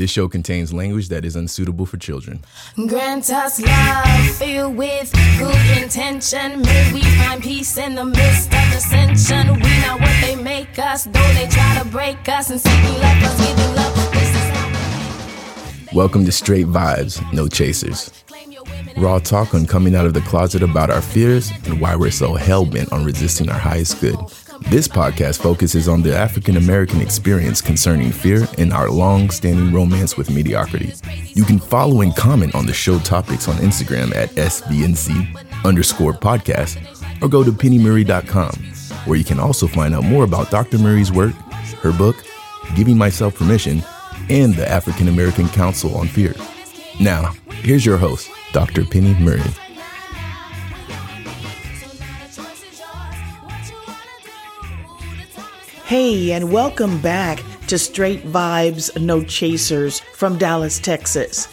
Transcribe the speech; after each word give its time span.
This 0.00 0.10
show 0.10 0.28
contains 0.28 0.72
language 0.72 1.10
that 1.10 1.26
is 1.26 1.36
unsuitable 1.36 1.84
for 1.84 1.98
children. 1.98 2.42
Grant 2.74 3.28
us 3.28 3.60
love 3.60 4.30
filled 4.36 4.74
with 4.74 5.12
good 5.38 5.82
intention. 5.82 6.62
May 6.62 6.92
we 6.94 7.02
find 7.02 7.42
peace 7.42 7.76
in 7.76 7.96
the 7.96 8.06
midst 8.06 8.46
of 8.46 8.72
dissension. 8.72 9.56
We 9.56 9.80
not 9.82 10.00
what 10.00 10.16
they 10.22 10.36
make 10.36 10.78
us, 10.78 11.04
though 11.04 11.32
they 11.34 11.48
try 11.48 11.82
to 11.82 11.86
break 11.90 12.26
us 12.30 12.48
and 12.48 12.64
love 12.64 13.22
us, 13.22 13.46
giving 13.46 13.74
love. 13.74 14.12
This 14.14 14.30
is 14.30 14.50
how 14.56 15.94
Welcome 15.94 16.24
to 16.24 16.32
Straight 16.32 16.68
Vibes, 16.68 17.20
No 17.34 17.46
Chasers. 17.46 18.10
Raw 18.96 19.18
talk 19.18 19.52
on 19.52 19.66
coming 19.66 19.94
out 19.94 20.06
of 20.06 20.14
the 20.14 20.22
closet 20.22 20.62
about 20.62 20.88
our 20.88 21.02
fears 21.02 21.50
and 21.66 21.78
why 21.78 21.94
we're 21.94 22.10
so 22.10 22.36
hell 22.36 22.64
bent 22.64 22.90
on 22.90 23.04
resisting 23.04 23.50
our 23.50 23.58
highest 23.58 24.00
good. 24.00 24.16
This 24.68 24.86
podcast 24.86 25.40
focuses 25.40 25.88
on 25.88 26.02
the 26.02 26.16
African 26.16 26.56
American 26.56 27.00
experience 27.00 27.60
concerning 27.60 28.12
fear 28.12 28.46
and 28.58 28.72
our 28.72 28.88
long 28.88 29.30
standing 29.30 29.72
romance 29.72 30.16
with 30.16 30.30
mediocrity. 30.30 30.92
You 31.28 31.44
can 31.44 31.58
follow 31.58 32.02
and 32.02 32.14
comment 32.14 32.54
on 32.54 32.66
the 32.66 32.72
show 32.72 32.98
topics 33.00 33.48
on 33.48 33.56
Instagram 33.56 34.14
at 34.14 34.30
SVNC 34.30 35.64
underscore 35.64 36.12
podcast 36.12 36.78
or 37.20 37.28
go 37.28 37.42
to 37.42 37.50
penniemurray.com, 37.50 38.52
where 39.06 39.18
you 39.18 39.24
can 39.24 39.40
also 39.40 39.66
find 39.66 39.94
out 39.94 40.04
more 40.04 40.24
about 40.24 40.50
Dr. 40.50 40.78
Murray's 40.78 41.10
work, 41.10 41.32
her 41.82 41.92
book, 41.92 42.16
Giving 42.76 42.96
Myself 42.96 43.34
Permission, 43.34 43.82
and 44.28 44.54
the 44.54 44.68
African 44.68 45.08
American 45.08 45.48
Council 45.48 45.96
on 45.96 46.06
Fear. 46.06 46.34
Now, 47.00 47.32
here's 47.48 47.84
your 47.84 47.96
host, 47.96 48.30
Dr. 48.52 48.84
Pennie 48.84 49.14
Murray. 49.18 49.42
Hey, 55.90 56.30
and 56.30 56.52
welcome 56.52 57.00
back 57.00 57.42
to 57.66 57.76
Straight 57.76 58.22
Vibes, 58.22 58.96
No 59.02 59.24
Chasers 59.24 59.98
from 59.98 60.38
Dallas, 60.38 60.78
Texas. 60.78 61.48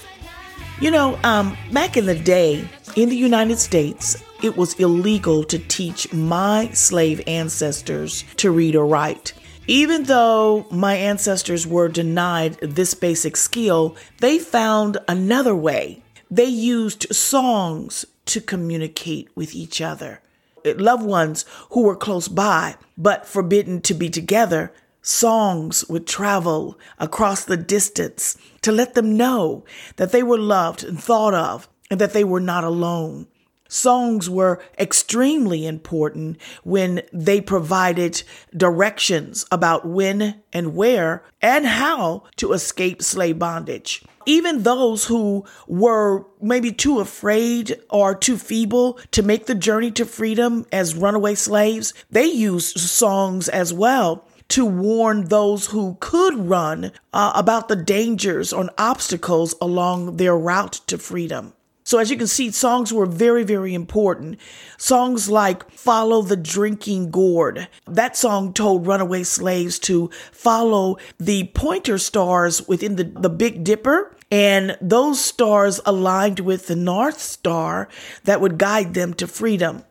You 0.79 0.91
know, 0.91 1.19
um, 1.23 1.57
back 1.71 1.97
in 1.97 2.05
the 2.05 2.13
day 2.13 2.69
in 2.95 3.09
the 3.09 3.15
United 3.15 3.57
States, 3.57 4.23
it 4.43 4.55
was 4.55 4.75
illegal 4.75 5.43
to 5.45 5.57
teach 5.57 6.13
my 6.13 6.69
slave 6.69 7.19
ancestors 7.25 8.25
to 8.35 8.51
read 8.51 8.75
or 8.75 8.85
write. 8.85 9.33
Even 9.65 10.03
though 10.03 10.67
my 10.69 10.93
ancestors 10.93 11.65
were 11.65 11.87
denied 11.87 12.59
this 12.61 12.93
basic 12.93 13.35
skill, 13.35 13.95
they 14.19 14.37
found 14.37 14.99
another 15.07 15.55
way. 15.55 16.03
They 16.29 16.45
used 16.45 17.11
songs 17.11 18.05
to 18.27 18.39
communicate 18.39 19.35
with 19.35 19.55
each 19.55 19.81
other 19.81 20.21
Eh, 20.67 20.73
loved 20.77 21.05
ones 21.05 21.45
who 21.71 21.83
were 21.83 21.95
close 21.95 22.27
by 22.27 22.75
but 22.97 23.25
forbidden 23.25 23.81
to 23.81 23.93
be 23.93 24.09
together, 24.09 24.73
songs 25.01 25.85
would 25.87 26.07
travel 26.07 26.77
across 26.99 27.45
the 27.45 27.57
distance 27.57 28.37
to 28.61 28.71
let 28.71 28.95
them 28.95 29.15
know 29.15 29.63
that 29.95 30.11
they 30.11 30.23
were 30.23 30.37
loved 30.37 30.83
and 30.83 31.01
thought 31.01 31.33
of 31.33 31.69
and 31.89 32.01
that 32.01 32.13
they 32.13 32.23
were 32.23 32.39
not 32.39 32.63
alone. 32.63 33.27
Songs 33.69 34.29
were 34.29 34.61
extremely 34.79 35.65
important 35.65 36.37
when 36.63 37.01
they 37.11 37.41
provided 37.41 38.23
directions 38.55 39.45
about 39.51 39.85
when 39.85 40.41
and 40.53 40.73
where 40.73 41.23
and 41.41 41.65
how 41.65 42.23
to 42.37 42.53
escape 42.53 43.01
slave 43.01 43.37
bondage. 43.37 44.03
Even 44.27 44.63
those 44.63 45.05
who 45.05 45.45
were 45.67 46.25
maybe 46.41 46.73
too 46.73 46.99
afraid 46.99 47.79
or 47.89 48.13
too 48.13 48.37
feeble 48.37 48.99
to 49.11 49.23
make 49.23 49.45
the 49.45 49.55
journey 49.55 49.89
to 49.91 50.05
freedom 50.05 50.65
as 50.69 50.95
runaway 50.95 51.33
slaves, 51.33 51.93
they 52.11 52.25
used 52.25 52.77
songs 52.77 53.47
as 53.47 53.73
well 53.73 54.27
to 54.49 54.65
warn 54.65 55.29
those 55.29 55.67
who 55.67 55.95
could 56.01 56.35
run 56.35 56.91
uh, 57.13 57.31
about 57.35 57.69
the 57.69 57.75
dangers 57.77 58.51
or 58.51 58.69
obstacles 58.77 59.55
along 59.61 60.17
their 60.17 60.37
route 60.37 60.81
to 60.87 60.97
freedom. 60.97 61.53
So, 61.87 61.99
as 61.99 62.11
you 62.11 62.17
can 62.17 62.27
see, 62.27 62.51
songs 62.51 62.91
were 62.91 63.05
very, 63.05 63.45
very 63.45 63.73
important. 63.73 64.41
Songs 64.77 65.29
like 65.29 65.71
Follow 65.71 66.21
the 66.21 66.35
Drinking 66.35 67.11
Gourd. 67.11 67.69
That 67.85 68.17
song 68.17 68.51
told 68.51 68.85
runaway 68.85 69.23
slaves 69.23 69.79
to 69.79 70.09
follow 70.33 70.97
the 71.17 71.45
pointer 71.55 71.97
stars 71.97 72.67
within 72.67 72.97
the, 72.97 73.05
the 73.05 73.29
Big 73.29 73.63
Dipper. 73.63 74.13
And 74.29 74.77
those 74.81 75.23
stars 75.23 75.79
aligned 75.85 76.41
with 76.41 76.67
the 76.67 76.75
North 76.75 77.19
Star 77.19 77.87
that 78.25 78.41
would 78.41 78.57
guide 78.57 78.93
them 78.93 79.13
to 79.15 79.27
freedom. 79.27 79.83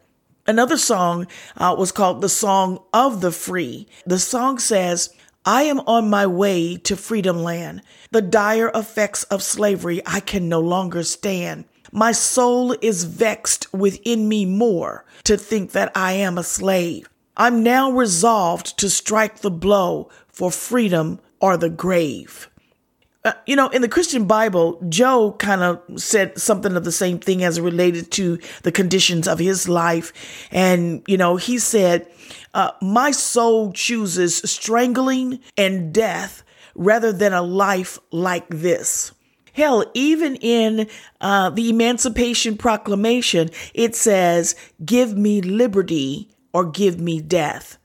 Another 0.46 0.76
song 0.76 1.26
uh, 1.56 1.74
was 1.76 1.90
called 1.90 2.20
The 2.20 2.28
Song 2.28 2.80
of 2.92 3.20
the 3.20 3.32
Free. 3.32 3.88
The 4.04 4.18
song 4.18 4.58
says, 4.58 5.10
I 5.44 5.62
am 5.62 5.80
on 5.80 6.10
my 6.10 6.26
way 6.26 6.76
to 6.76 6.96
freedom 6.96 7.42
land. 7.42 7.82
The 8.10 8.22
dire 8.22 8.70
effects 8.74 9.24
of 9.24 9.42
slavery 9.42 10.02
I 10.04 10.20
can 10.20 10.48
no 10.48 10.60
longer 10.60 11.02
stand. 11.02 11.64
My 11.92 12.12
soul 12.12 12.76
is 12.82 13.04
vexed 13.04 13.72
within 13.72 14.28
me 14.28 14.44
more 14.44 15.04
to 15.24 15.36
think 15.36 15.72
that 15.72 15.92
I 15.94 16.12
am 16.12 16.36
a 16.36 16.42
slave. 16.42 17.08
I'm 17.36 17.62
now 17.62 17.90
resolved 17.90 18.78
to 18.78 18.90
strike 18.90 19.38
the 19.38 19.50
blow 19.50 20.10
for 20.28 20.50
freedom 20.50 21.20
or 21.40 21.56
the 21.56 21.70
grave. 21.70 22.50
Uh, 23.26 23.32
you 23.44 23.56
know, 23.56 23.66
in 23.70 23.82
the 23.82 23.88
Christian 23.88 24.26
Bible, 24.26 24.80
Job 24.88 25.40
kind 25.40 25.60
of 25.60 25.82
said 26.00 26.38
something 26.38 26.76
of 26.76 26.84
the 26.84 26.92
same 26.92 27.18
thing 27.18 27.42
as 27.42 27.60
related 27.60 28.12
to 28.12 28.38
the 28.62 28.70
conditions 28.70 29.26
of 29.26 29.40
his 29.40 29.68
life. 29.68 30.12
And, 30.52 31.02
you 31.08 31.16
know, 31.16 31.34
he 31.34 31.58
said, 31.58 32.06
uh, 32.54 32.70
My 32.80 33.10
soul 33.10 33.72
chooses 33.72 34.36
strangling 34.36 35.40
and 35.56 35.92
death 35.92 36.44
rather 36.76 37.12
than 37.12 37.32
a 37.32 37.42
life 37.42 37.98
like 38.12 38.48
this. 38.48 39.10
Hell, 39.54 39.90
even 39.92 40.36
in 40.36 40.88
uh, 41.20 41.50
the 41.50 41.68
Emancipation 41.68 42.56
Proclamation, 42.56 43.50
it 43.74 43.96
says, 43.96 44.54
Give 44.84 45.16
me 45.16 45.40
liberty 45.40 46.30
or 46.52 46.64
give 46.64 47.00
me 47.00 47.20
death. 47.20 47.76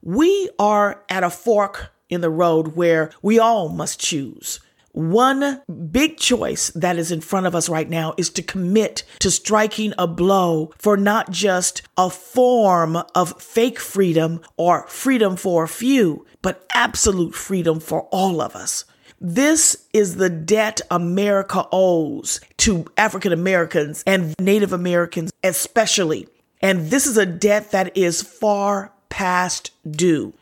We 0.00 0.48
are 0.58 1.04
at 1.10 1.22
a 1.22 1.28
fork 1.28 1.92
in 2.08 2.22
the 2.22 2.30
road 2.30 2.76
where 2.76 3.10
we 3.20 3.38
all 3.38 3.68
must 3.68 4.00
choose. 4.00 4.60
One 4.96 5.60
big 5.90 6.16
choice 6.16 6.70
that 6.70 6.96
is 6.96 7.12
in 7.12 7.20
front 7.20 7.44
of 7.44 7.54
us 7.54 7.68
right 7.68 7.86
now 7.86 8.14
is 8.16 8.30
to 8.30 8.42
commit 8.42 9.02
to 9.18 9.30
striking 9.30 9.92
a 9.98 10.06
blow 10.06 10.72
for 10.78 10.96
not 10.96 11.30
just 11.30 11.82
a 11.98 12.08
form 12.08 12.96
of 13.14 13.38
fake 13.38 13.78
freedom 13.78 14.40
or 14.56 14.88
freedom 14.88 15.36
for 15.36 15.64
a 15.64 15.68
few, 15.68 16.24
but 16.40 16.64
absolute 16.72 17.34
freedom 17.34 17.78
for 17.78 18.04
all 18.04 18.40
of 18.40 18.56
us. 18.56 18.86
This 19.20 19.84
is 19.92 20.16
the 20.16 20.30
debt 20.30 20.80
America 20.90 21.66
owes 21.70 22.40
to 22.56 22.86
African 22.96 23.34
Americans 23.34 24.02
and 24.06 24.34
Native 24.40 24.72
Americans, 24.72 25.30
especially. 25.44 26.26
And 26.62 26.90
this 26.90 27.06
is 27.06 27.18
a 27.18 27.26
debt 27.26 27.70
that 27.72 27.94
is 27.94 28.22
far 28.22 28.92
past 29.10 29.72
due. 29.90 30.32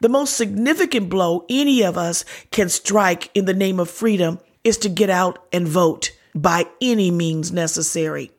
The 0.00 0.08
most 0.08 0.36
significant 0.36 1.08
blow 1.08 1.44
any 1.48 1.82
of 1.82 1.96
us 1.96 2.24
can 2.50 2.68
strike 2.68 3.30
in 3.34 3.44
the 3.44 3.54
name 3.54 3.80
of 3.80 3.90
freedom 3.90 4.38
is 4.64 4.78
to 4.78 4.88
get 4.88 5.10
out 5.10 5.44
and 5.52 5.66
vote 5.66 6.12
by 6.34 6.66
any 6.80 7.10
means 7.10 7.52
necessary. 7.52 8.30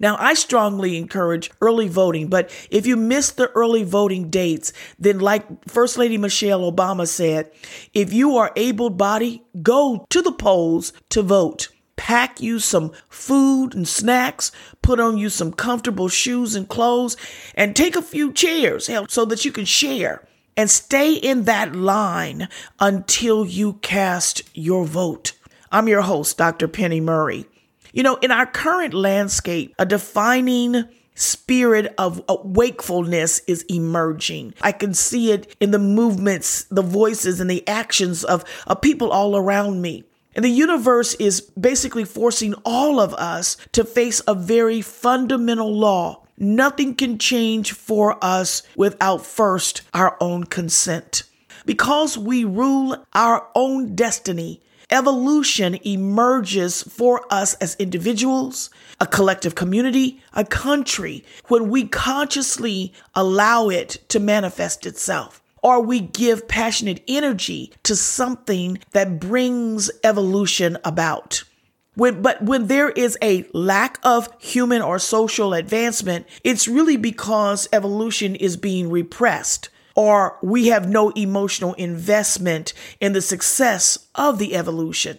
Now, 0.00 0.16
I 0.18 0.34
strongly 0.34 0.96
encourage 0.96 1.52
early 1.60 1.86
voting, 1.86 2.26
but 2.26 2.50
if 2.70 2.86
you 2.86 2.96
miss 2.96 3.30
the 3.30 3.50
early 3.50 3.84
voting 3.84 4.30
dates, 4.30 4.72
then 4.98 5.20
like 5.20 5.68
First 5.68 5.96
Lady 5.96 6.18
Michelle 6.18 6.70
Obama 6.70 7.06
said, 7.06 7.52
if 7.94 8.12
you 8.12 8.36
are 8.36 8.52
able 8.56 8.90
bodied, 8.90 9.42
go 9.62 10.04
to 10.10 10.20
the 10.20 10.32
polls 10.32 10.92
to 11.10 11.22
vote. 11.22 11.68
Pack 11.94 12.40
you 12.40 12.58
some 12.58 12.90
food 13.08 13.76
and 13.76 13.86
snacks, 13.86 14.50
put 14.82 14.98
on 14.98 15.18
you 15.18 15.28
some 15.28 15.52
comfortable 15.52 16.08
shoes 16.08 16.56
and 16.56 16.68
clothes, 16.68 17.16
and 17.54 17.76
take 17.76 17.94
a 17.94 18.02
few 18.02 18.32
chairs 18.32 18.90
so 19.08 19.24
that 19.24 19.44
you 19.44 19.52
can 19.52 19.64
share 19.64 20.26
and 20.56 20.70
stay 20.70 21.14
in 21.14 21.44
that 21.44 21.74
line 21.74 22.48
until 22.80 23.44
you 23.44 23.74
cast 23.74 24.42
your 24.54 24.84
vote. 24.84 25.32
I'm 25.70 25.88
your 25.88 26.02
host, 26.02 26.36
Dr. 26.38 26.68
Pennie 26.68 27.00
Murray. 27.00 27.46
You 27.92 28.02
know, 28.02 28.16
in 28.16 28.30
our 28.30 28.46
current 28.46 28.94
landscape, 28.94 29.74
a 29.78 29.86
defining 29.86 30.84
spirit 31.14 31.94
of 31.98 32.22
wakefulness 32.44 33.40
is 33.40 33.64
emerging. 33.68 34.54
I 34.62 34.72
can 34.72 34.94
see 34.94 35.32
it 35.32 35.54
in 35.60 35.70
the 35.70 35.78
movements, 35.78 36.64
the 36.64 36.82
voices, 36.82 37.40
and 37.40 37.50
the 37.50 37.66
actions 37.68 38.24
of, 38.24 38.44
of 38.66 38.80
people 38.80 39.10
all 39.10 39.36
around 39.36 39.82
me. 39.82 40.04
And 40.34 40.44
the 40.44 40.50
universe 40.50 41.14
is 41.14 41.42
basically 41.42 42.04
forcing 42.04 42.54
all 42.64 42.98
of 42.98 43.12
us 43.14 43.58
to 43.72 43.84
face 43.84 44.22
a 44.26 44.34
very 44.34 44.80
fundamental 44.80 45.70
law. 45.70 46.21
Nothing 46.42 46.96
can 46.96 47.18
change 47.18 47.70
for 47.70 48.18
us 48.20 48.64
without 48.74 49.24
first 49.24 49.82
our 49.94 50.16
own 50.20 50.42
consent. 50.42 51.22
Because 51.64 52.18
we 52.18 52.42
rule 52.42 52.96
our 53.14 53.46
own 53.54 53.94
destiny, 53.94 54.60
evolution 54.90 55.78
emerges 55.84 56.82
for 56.82 57.24
us 57.30 57.54
as 57.54 57.76
individuals, 57.76 58.70
a 59.00 59.06
collective 59.06 59.54
community, 59.54 60.20
a 60.34 60.44
country, 60.44 61.24
when 61.46 61.70
we 61.70 61.86
consciously 61.86 62.92
allow 63.14 63.68
it 63.68 64.02
to 64.08 64.18
manifest 64.18 64.84
itself. 64.84 65.38
or 65.62 65.80
we 65.80 66.00
give 66.00 66.48
passionate 66.48 67.00
energy 67.06 67.72
to 67.84 67.94
something 67.94 68.78
that 68.90 69.20
brings 69.20 69.90
evolution 70.02 70.76
about. 70.84 71.44
When, 71.94 72.22
but 72.22 72.42
when 72.42 72.68
there 72.68 72.90
is 72.90 73.18
a 73.20 73.46
lack 73.52 73.98
of 74.02 74.28
human 74.38 74.80
or 74.80 74.98
social 74.98 75.52
advancement, 75.52 76.26
it's 76.42 76.66
really 76.66 76.96
because 76.96 77.68
evolution 77.72 78.34
is 78.34 78.56
being 78.56 78.90
repressed 78.90 79.68
or 79.94 80.38
we 80.42 80.68
have 80.68 80.88
no 80.88 81.10
emotional 81.10 81.74
investment 81.74 82.72
in 83.00 83.12
the 83.12 83.20
success 83.20 84.08
of 84.14 84.38
the 84.38 84.54
evolution. 84.54 85.18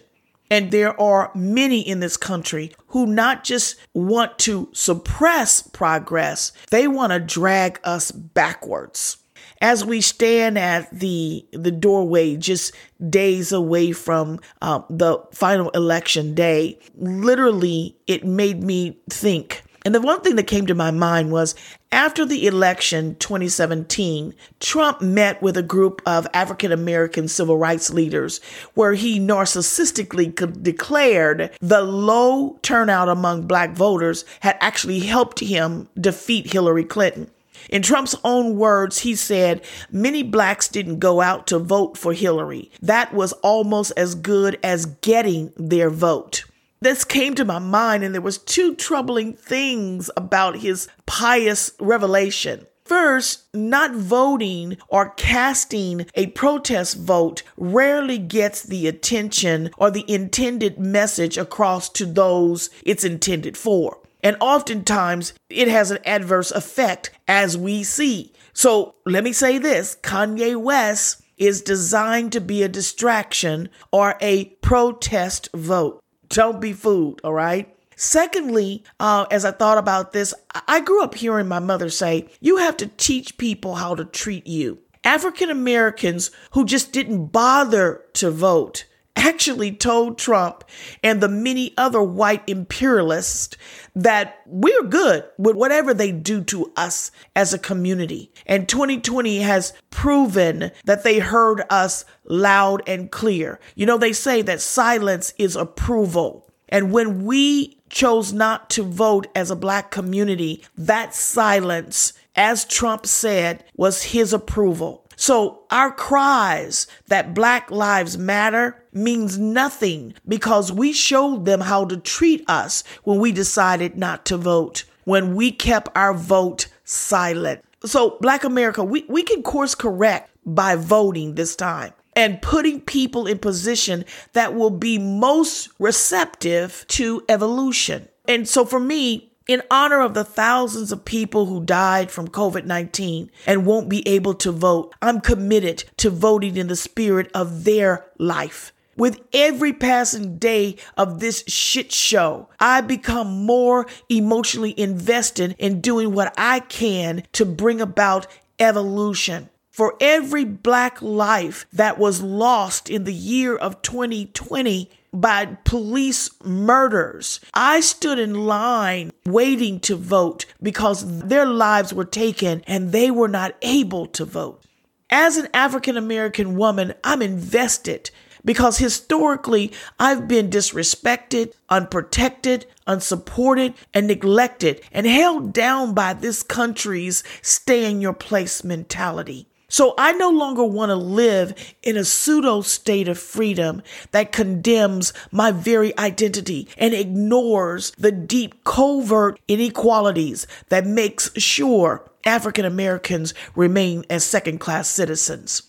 And 0.50 0.70
there 0.70 1.00
are 1.00 1.30
many 1.34 1.80
in 1.80 2.00
this 2.00 2.16
country 2.16 2.72
who 2.88 3.06
not 3.06 3.44
just 3.44 3.76
want 3.94 4.38
to 4.40 4.68
suppress 4.72 5.62
progress, 5.62 6.52
they 6.70 6.86
want 6.86 7.12
to 7.12 7.18
drag 7.18 7.80
us 7.82 8.12
backwards. 8.12 9.18
As 9.60 9.84
we 9.84 10.00
stand 10.00 10.58
at 10.58 10.90
the 10.92 11.46
the 11.52 11.70
doorway, 11.70 12.36
just 12.36 12.74
days 13.08 13.52
away 13.52 13.92
from 13.92 14.40
uh, 14.62 14.82
the 14.90 15.18
final 15.32 15.70
election 15.70 16.34
day, 16.34 16.78
literally, 16.96 17.96
it 18.06 18.24
made 18.24 18.62
me 18.62 18.98
think 19.10 19.64
and 19.84 19.94
the 19.94 20.00
one 20.00 20.22
thing 20.22 20.36
that 20.36 20.46
came 20.46 20.66
to 20.66 20.74
my 20.74 20.90
mind 20.90 21.30
was 21.30 21.54
after 21.92 22.24
the 22.24 22.46
election 22.46 23.16
2017, 23.16 24.34
Trump 24.58 25.02
met 25.02 25.42
with 25.42 25.58
a 25.58 25.62
group 25.62 26.00
of 26.06 26.26
African 26.32 26.72
American 26.72 27.28
civil 27.28 27.58
rights 27.58 27.90
leaders 27.90 28.40
where 28.72 28.94
he 28.94 29.20
narcissistically 29.20 30.62
declared 30.62 31.50
the 31.60 31.82
low 31.82 32.58
turnout 32.62 33.10
among 33.10 33.46
black 33.46 33.72
voters 33.72 34.24
had 34.40 34.56
actually 34.60 35.00
helped 35.00 35.40
him 35.40 35.88
defeat 36.00 36.50
Hillary 36.50 36.84
Clinton. 36.84 37.30
In 37.70 37.82
Trump's 37.82 38.16
own 38.24 38.56
words, 38.56 39.00
he 39.00 39.14
said, 39.14 39.62
Many 39.90 40.22
blacks 40.22 40.68
didn't 40.68 40.98
go 40.98 41.20
out 41.20 41.46
to 41.48 41.58
vote 41.58 41.96
for 41.96 42.12
Hillary. 42.12 42.70
That 42.82 43.14
was 43.14 43.32
almost 43.34 43.92
as 43.96 44.14
good 44.14 44.58
as 44.62 44.86
getting 44.86 45.52
their 45.56 45.90
vote 45.90 46.44
this 46.84 47.02
came 47.02 47.34
to 47.34 47.46
my 47.46 47.58
mind 47.58 48.04
and 48.04 48.14
there 48.14 48.20
was 48.20 48.36
two 48.36 48.74
troubling 48.74 49.32
things 49.32 50.10
about 50.18 50.58
his 50.58 50.86
pious 51.06 51.72
revelation. 51.80 52.66
First, 52.84 53.44
not 53.54 53.94
voting 53.94 54.76
or 54.88 55.14
casting 55.16 56.04
a 56.14 56.26
protest 56.28 56.98
vote 56.98 57.42
rarely 57.56 58.18
gets 58.18 58.62
the 58.62 58.86
attention 58.86 59.70
or 59.78 59.90
the 59.90 60.04
intended 60.06 60.78
message 60.78 61.38
across 61.38 61.88
to 61.90 62.04
those 62.04 62.68
it's 62.82 63.04
intended 63.04 63.56
for. 63.56 63.98
And 64.24 64.38
oftentimes 64.40 65.34
it 65.50 65.68
has 65.68 65.90
an 65.90 65.98
adverse 66.06 66.50
effect 66.50 67.10
as 67.28 67.56
we 67.56 67.84
see. 67.84 68.32
So 68.54 68.94
let 69.04 69.22
me 69.22 69.32
say 69.32 69.58
this 69.58 69.96
Kanye 70.02 70.56
West 70.56 71.22
is 71.36 71.60
designed 71.60 72.32
to 72.32 72.40
be 72.40 72.62
a 72.62 72.68
distraction 72.68 73.68
or 73.92 74.16
a 74.20 74.46
protest 74.62 75.50
vote. 75.54 76.00
Don't 76.28 76.60
be 76.60 76.72
fooled, 76.72 77.20
all 77.22 77.34
right? 77.34 77.70
Secondly, 77.96 78.82
uh, 78.98 79.26
as 79.30 79.44
I 79.44 79.50
thought 79.50 79.78
about 79.78 80.12
this, 80.12 80.32
I 80.66 80.80
grew 80.80 81.02
up 81.02 81.14
hearing 81.14 81.46
my 81.46 81.58
mother 81.58 81.90
say, 81.90 82.28
You 82.40 82.56
have 82.56 82.76
to 82.78 82.86
teach 82.86 83.36
people 83.38 83.74
how 83.76 83.94
to 83.94 84.04
treat 84.04 84.46
you. 84.46 84.78
African 85.04 85.50
Americans 85.50 86.30
who 86.52 86.64
just 86.64 86.92
didn't 86.92 87.26
bother 87.26 88.02
to 88.14 88.30
vote 88.30 88.86
actually 89.16 89.72
told 89.72 90.18
Trump 90.18 90.64
and 91.02 91.20
the 91.20 91.28
many 91.28 91.72
other 91.76 92.02
white 92.02 92.42
imperialists 92.46 93.56
that 93.94 94.40
we're 94.46 94.82
good 94.82 95.24
with 95.38 95.56
whatever 95.56 95.94
they 95.94 96.12
do 96.12 96.42
to 96.44 96.72
us 96.76 97.10
as 97.34 97.52
a 97.52 97.58
community. 97.58 98.32
And 98.46 98.68
2020 98.68 99.38
has 99.38 99.72
proven 99.90 100.70
that 100.84 101.04
they 101.04 101.20
heard 101.20 101.62
us 101.70 102.04
loud 102.24 102.82
and 102.86 103.10
clear. 103.10 103.60
You 103.74 103.86
know, 103.86 103.98
they 103.98 104.12
say 104.12 104.42
that 104.42 104.60
silence 104.60 105.32
is 105.38 105.56
approval. 105.56 106.50
And 106.68 106.92
when 106.92 107.24
we 107.24 107.78
chose 107.90 108.32
not 108.32 108.68
to 108.70 108.82
vote 108.82 109.28
as 109.34 109.50
a 109.50 109.56
black 109.56 109.90
community, 109.90 110.64
that 110.76 111.14
silence, 111.14 112.12
as 112.34 112.64
Trump 112.64 113.06
said, 113.06 113.64
was 113.76 114.02
his 114.02 114.32
approval. 114.32 115.03
So 115.16 115.62
our 115.70 115.90
cries 115.90 116.86
that 117.08 117.34
Black 117.34 117.70
Lives 117.70 118.18
Matter 118.18 118.82
means 118.92 119.38
nothing 119.38 120.14
because 120.26 120.72
we 120.72 120.92
showed 120.92 121.44
them 121.44 121.60
how 121.60 121.84
to 121.86 121.96
treat 121.96 122.44
us 122.48 122.84
when 123.04 123.18
we 123.18 123.32
decided 123.32 123.96
not 123.96 124.24
to 124.26 124.36
vote, 124.36 124.84
when 125.04 125.34
we 125.34 125.50
kept 125.50 125.88
our 125.96 126.14
vote 126.14 126.68
silent. 126.84 127.62
So, 127.84 128.16
Black 128.20 128.44
America, 128.44 128.82
we, 128.82 129.04
we 129.08 129.22
can 129.22 129.42
course 129.42 129.74
correct 129.74 130.30
by 130.46 130.74
voting 130.74 131.34
this 131.34 131.54
time 131.54 131.92
and 132.16 132.40
putting 132.40 132.80
people 132.80 133.26
in 133.26 133.38
position 133.38 134.04
that 134.32 134.54
will 134.54 134.70
be 134.70 134.98
most 134.98 135.68
receptive 135.78 136.84
to 136.88 137.22
evolution. 137.28 138.08
And 138.26 138.48
so 138.48 138.64
for 138.64 138.80
me, 138.80 139.32
in 139.46 139.62
honor 139.70 140.00
of 140.00 140.14
the 140.14 140.24
thousands 140.24 140.90
of 140.90 141.04
people 141.04 141.46
who 141.46 141.64
died 141.64 142.10
from 142.10 142.28
COVID 142.28 142.64
19 142.64 143.30
and 143.46 143.66
won't 143.66 143.88
be 143.88 144.06
able 144.08 144.34
to 144.34 144.52
vote, 144.52 144.94
I'm 145.02 145.20
committed 145.20 145.84
to 145.98 146.10
voting 146.10 146.56
in 146.56 146.68
the 146.68 146.76
spirit 146.76 147.30
of 147.34 147.64
their 147.64 148.06
life. 148.18 148.72
With 148.96 149.20
every 149.32 149.72
passing 149.72 150.38
day 150.38 150.76
of 150.96 151.18
this 151.18 151.42
shit 151.48 151.90
show, 151.90 152.48
I 152.60 152.80
become 152.80 153.44
more 153.44 153.86
emotionally 154.08 154.78
invested 154.78 155.56
in 155.58 155.80
doing 155.80 156.14
what 156.14 156.32
I 156.38 156.60
can 156.60 157.24
to 157.32 157.44
bring 157.44 157.80
about 157.80 158.28
evolution. 158.58 159.50
For 159.72 159.96
every 160.00 160.44
black 160.44 161.02
life 161.02 161.66
that 161.72 161.98
was 161.98 162.22
lost 162.22 162.88
in 162.88 163.02
the 163.02 163.12
year 163.12 163.56
of 163.56 163.82
2020, 163.82 164.88
by 165.14 165.56
police 165.64 166.28
murders. 166.42 167.40
I 167.54 167.80
stood 167.80 168.18
in 168.18 168.46
line 168.46 169.12
waiting 169.24 169.80
to 169.80 169.96
vote 169.96 170.44
because 170.60 171.20
their 171.20 171.46
lives 171.46 171.94
were 171.94 172.04
taken 172.04 172.62
and 172.66 172.90
they 172.90 173.10
were 173.10 173.28
not 173.28 173.54
able 173.62 174.06
to 174.08 174.24
vote. 174.24 174.62
As 175.10 175.36
an 175.36 175.48
African 175.54 175.96
American 175.96 176.56
woman, 176.56 176.94
I'm 177.04 177.22
invested 177.22 178.10
because 178.44 178.78
historically 178.78 179.72
I've 179.98 180.26
been 180.26 180.50
disrespected, 180.50 181.52
unprotected, 181.68 182.66
unsupported, 182.86 183.74
and 183.94 184.06
neglected 184.06 184.82
and 184.92 185.06
held 185.06 185.52
down 185.52 185.94
by 185.94 186.14
this 186.14 186.42
country's 186.42 187.22
stay 187.40 187.88
in 187.88 188.00
your 188.00 188.12
place 188.12 188.64
mentality. 188.64 189.46
So 189.68 189.94
I 189.98 190.12
no 190.12 190.30
longer 190.30 190.64
want 190.64 190.90
to 190.90 190.96
live 190.96 191.74
in 191.82 191.96
a 191.96 192.04
pseudo 192.04 192.60
state 192.60 193.08
of 193.08 193.18
freedom 193.18 193.82
that 194.12 194.32
condemns 194.32 195.12
my 195.32 195.50
very 195.52 195.96
identity 195.98 196.68
and 196.76 196.94
ignores 196.94 197.92
the 197.92 198.12
deep 198.12 198.64
covert 198.64 199.40
inequalities 199.48 200.46
that 200.68 200.86
makes 200.86 201.30
sure 201.40 202.08
African 202.24 202.64
Americans 202.64 203.34
remain 203.54 204.04
as 204.10 204.24
second 204.24 204.58
class 204.58 204.88
citizens. 204.88 205.62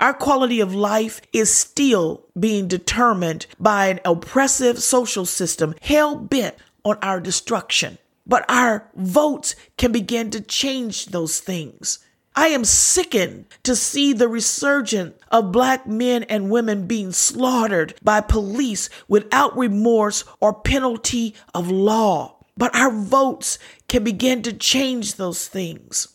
Our 0.00 0.14
quality 0.14 0.60
of 0.60 0.74
life 0.74 1.20
is 1.32 1.54
still 1.54 2.24
being 2.38 2.68
determined 2.68 3.46
by 3.58 3.88
an 3.88 4.00
oppressive 4.04 4.82
social 4.82 5.26
system 5.26 5.74
hell 5.82 6.16
bent 6.16 6.54
on 6.84 6.96
our 7.02 7.20
destruction. 7.20 7.98
But 8.26 8.44
our 8.48 8.88
votes 8.94 9.56
can 9.76 9.92
begin 9.92 10.30
to 10.30 10.40
change 10.40 11.06
those 11.06 11.40
things. 11.40 11.98
I 12.36 12.48
am 12.48 12.64
sickened 12.64 13.46
to 13.64 13.74
see 13.74 14.12
the 14.12 14.28
resurgence 14.28 15.14
of 15.30 15.52
black 15.52 15.86
men 15.86 16.22
and 16.24 16.50
women 16.50 16.86
being 16.86 17.12
slaughtered 17.12 17.94
by 18.02 18.20
police 18.20 18.88
without 19.08 19.56
remorse 19.56 20.24
or 20.40 20.54
penalty 20.54 21.34
of 21.54 21.70
law. 21.70 22.36
But 22.56 22.74
our 22.74 22.90
votes 22.90 23.58
can 23.88 24.04
begin 24.04 24.42
to 24.42 24.52
change 24.52 25.16
those 25.16 25.48
things. 25.48 26.08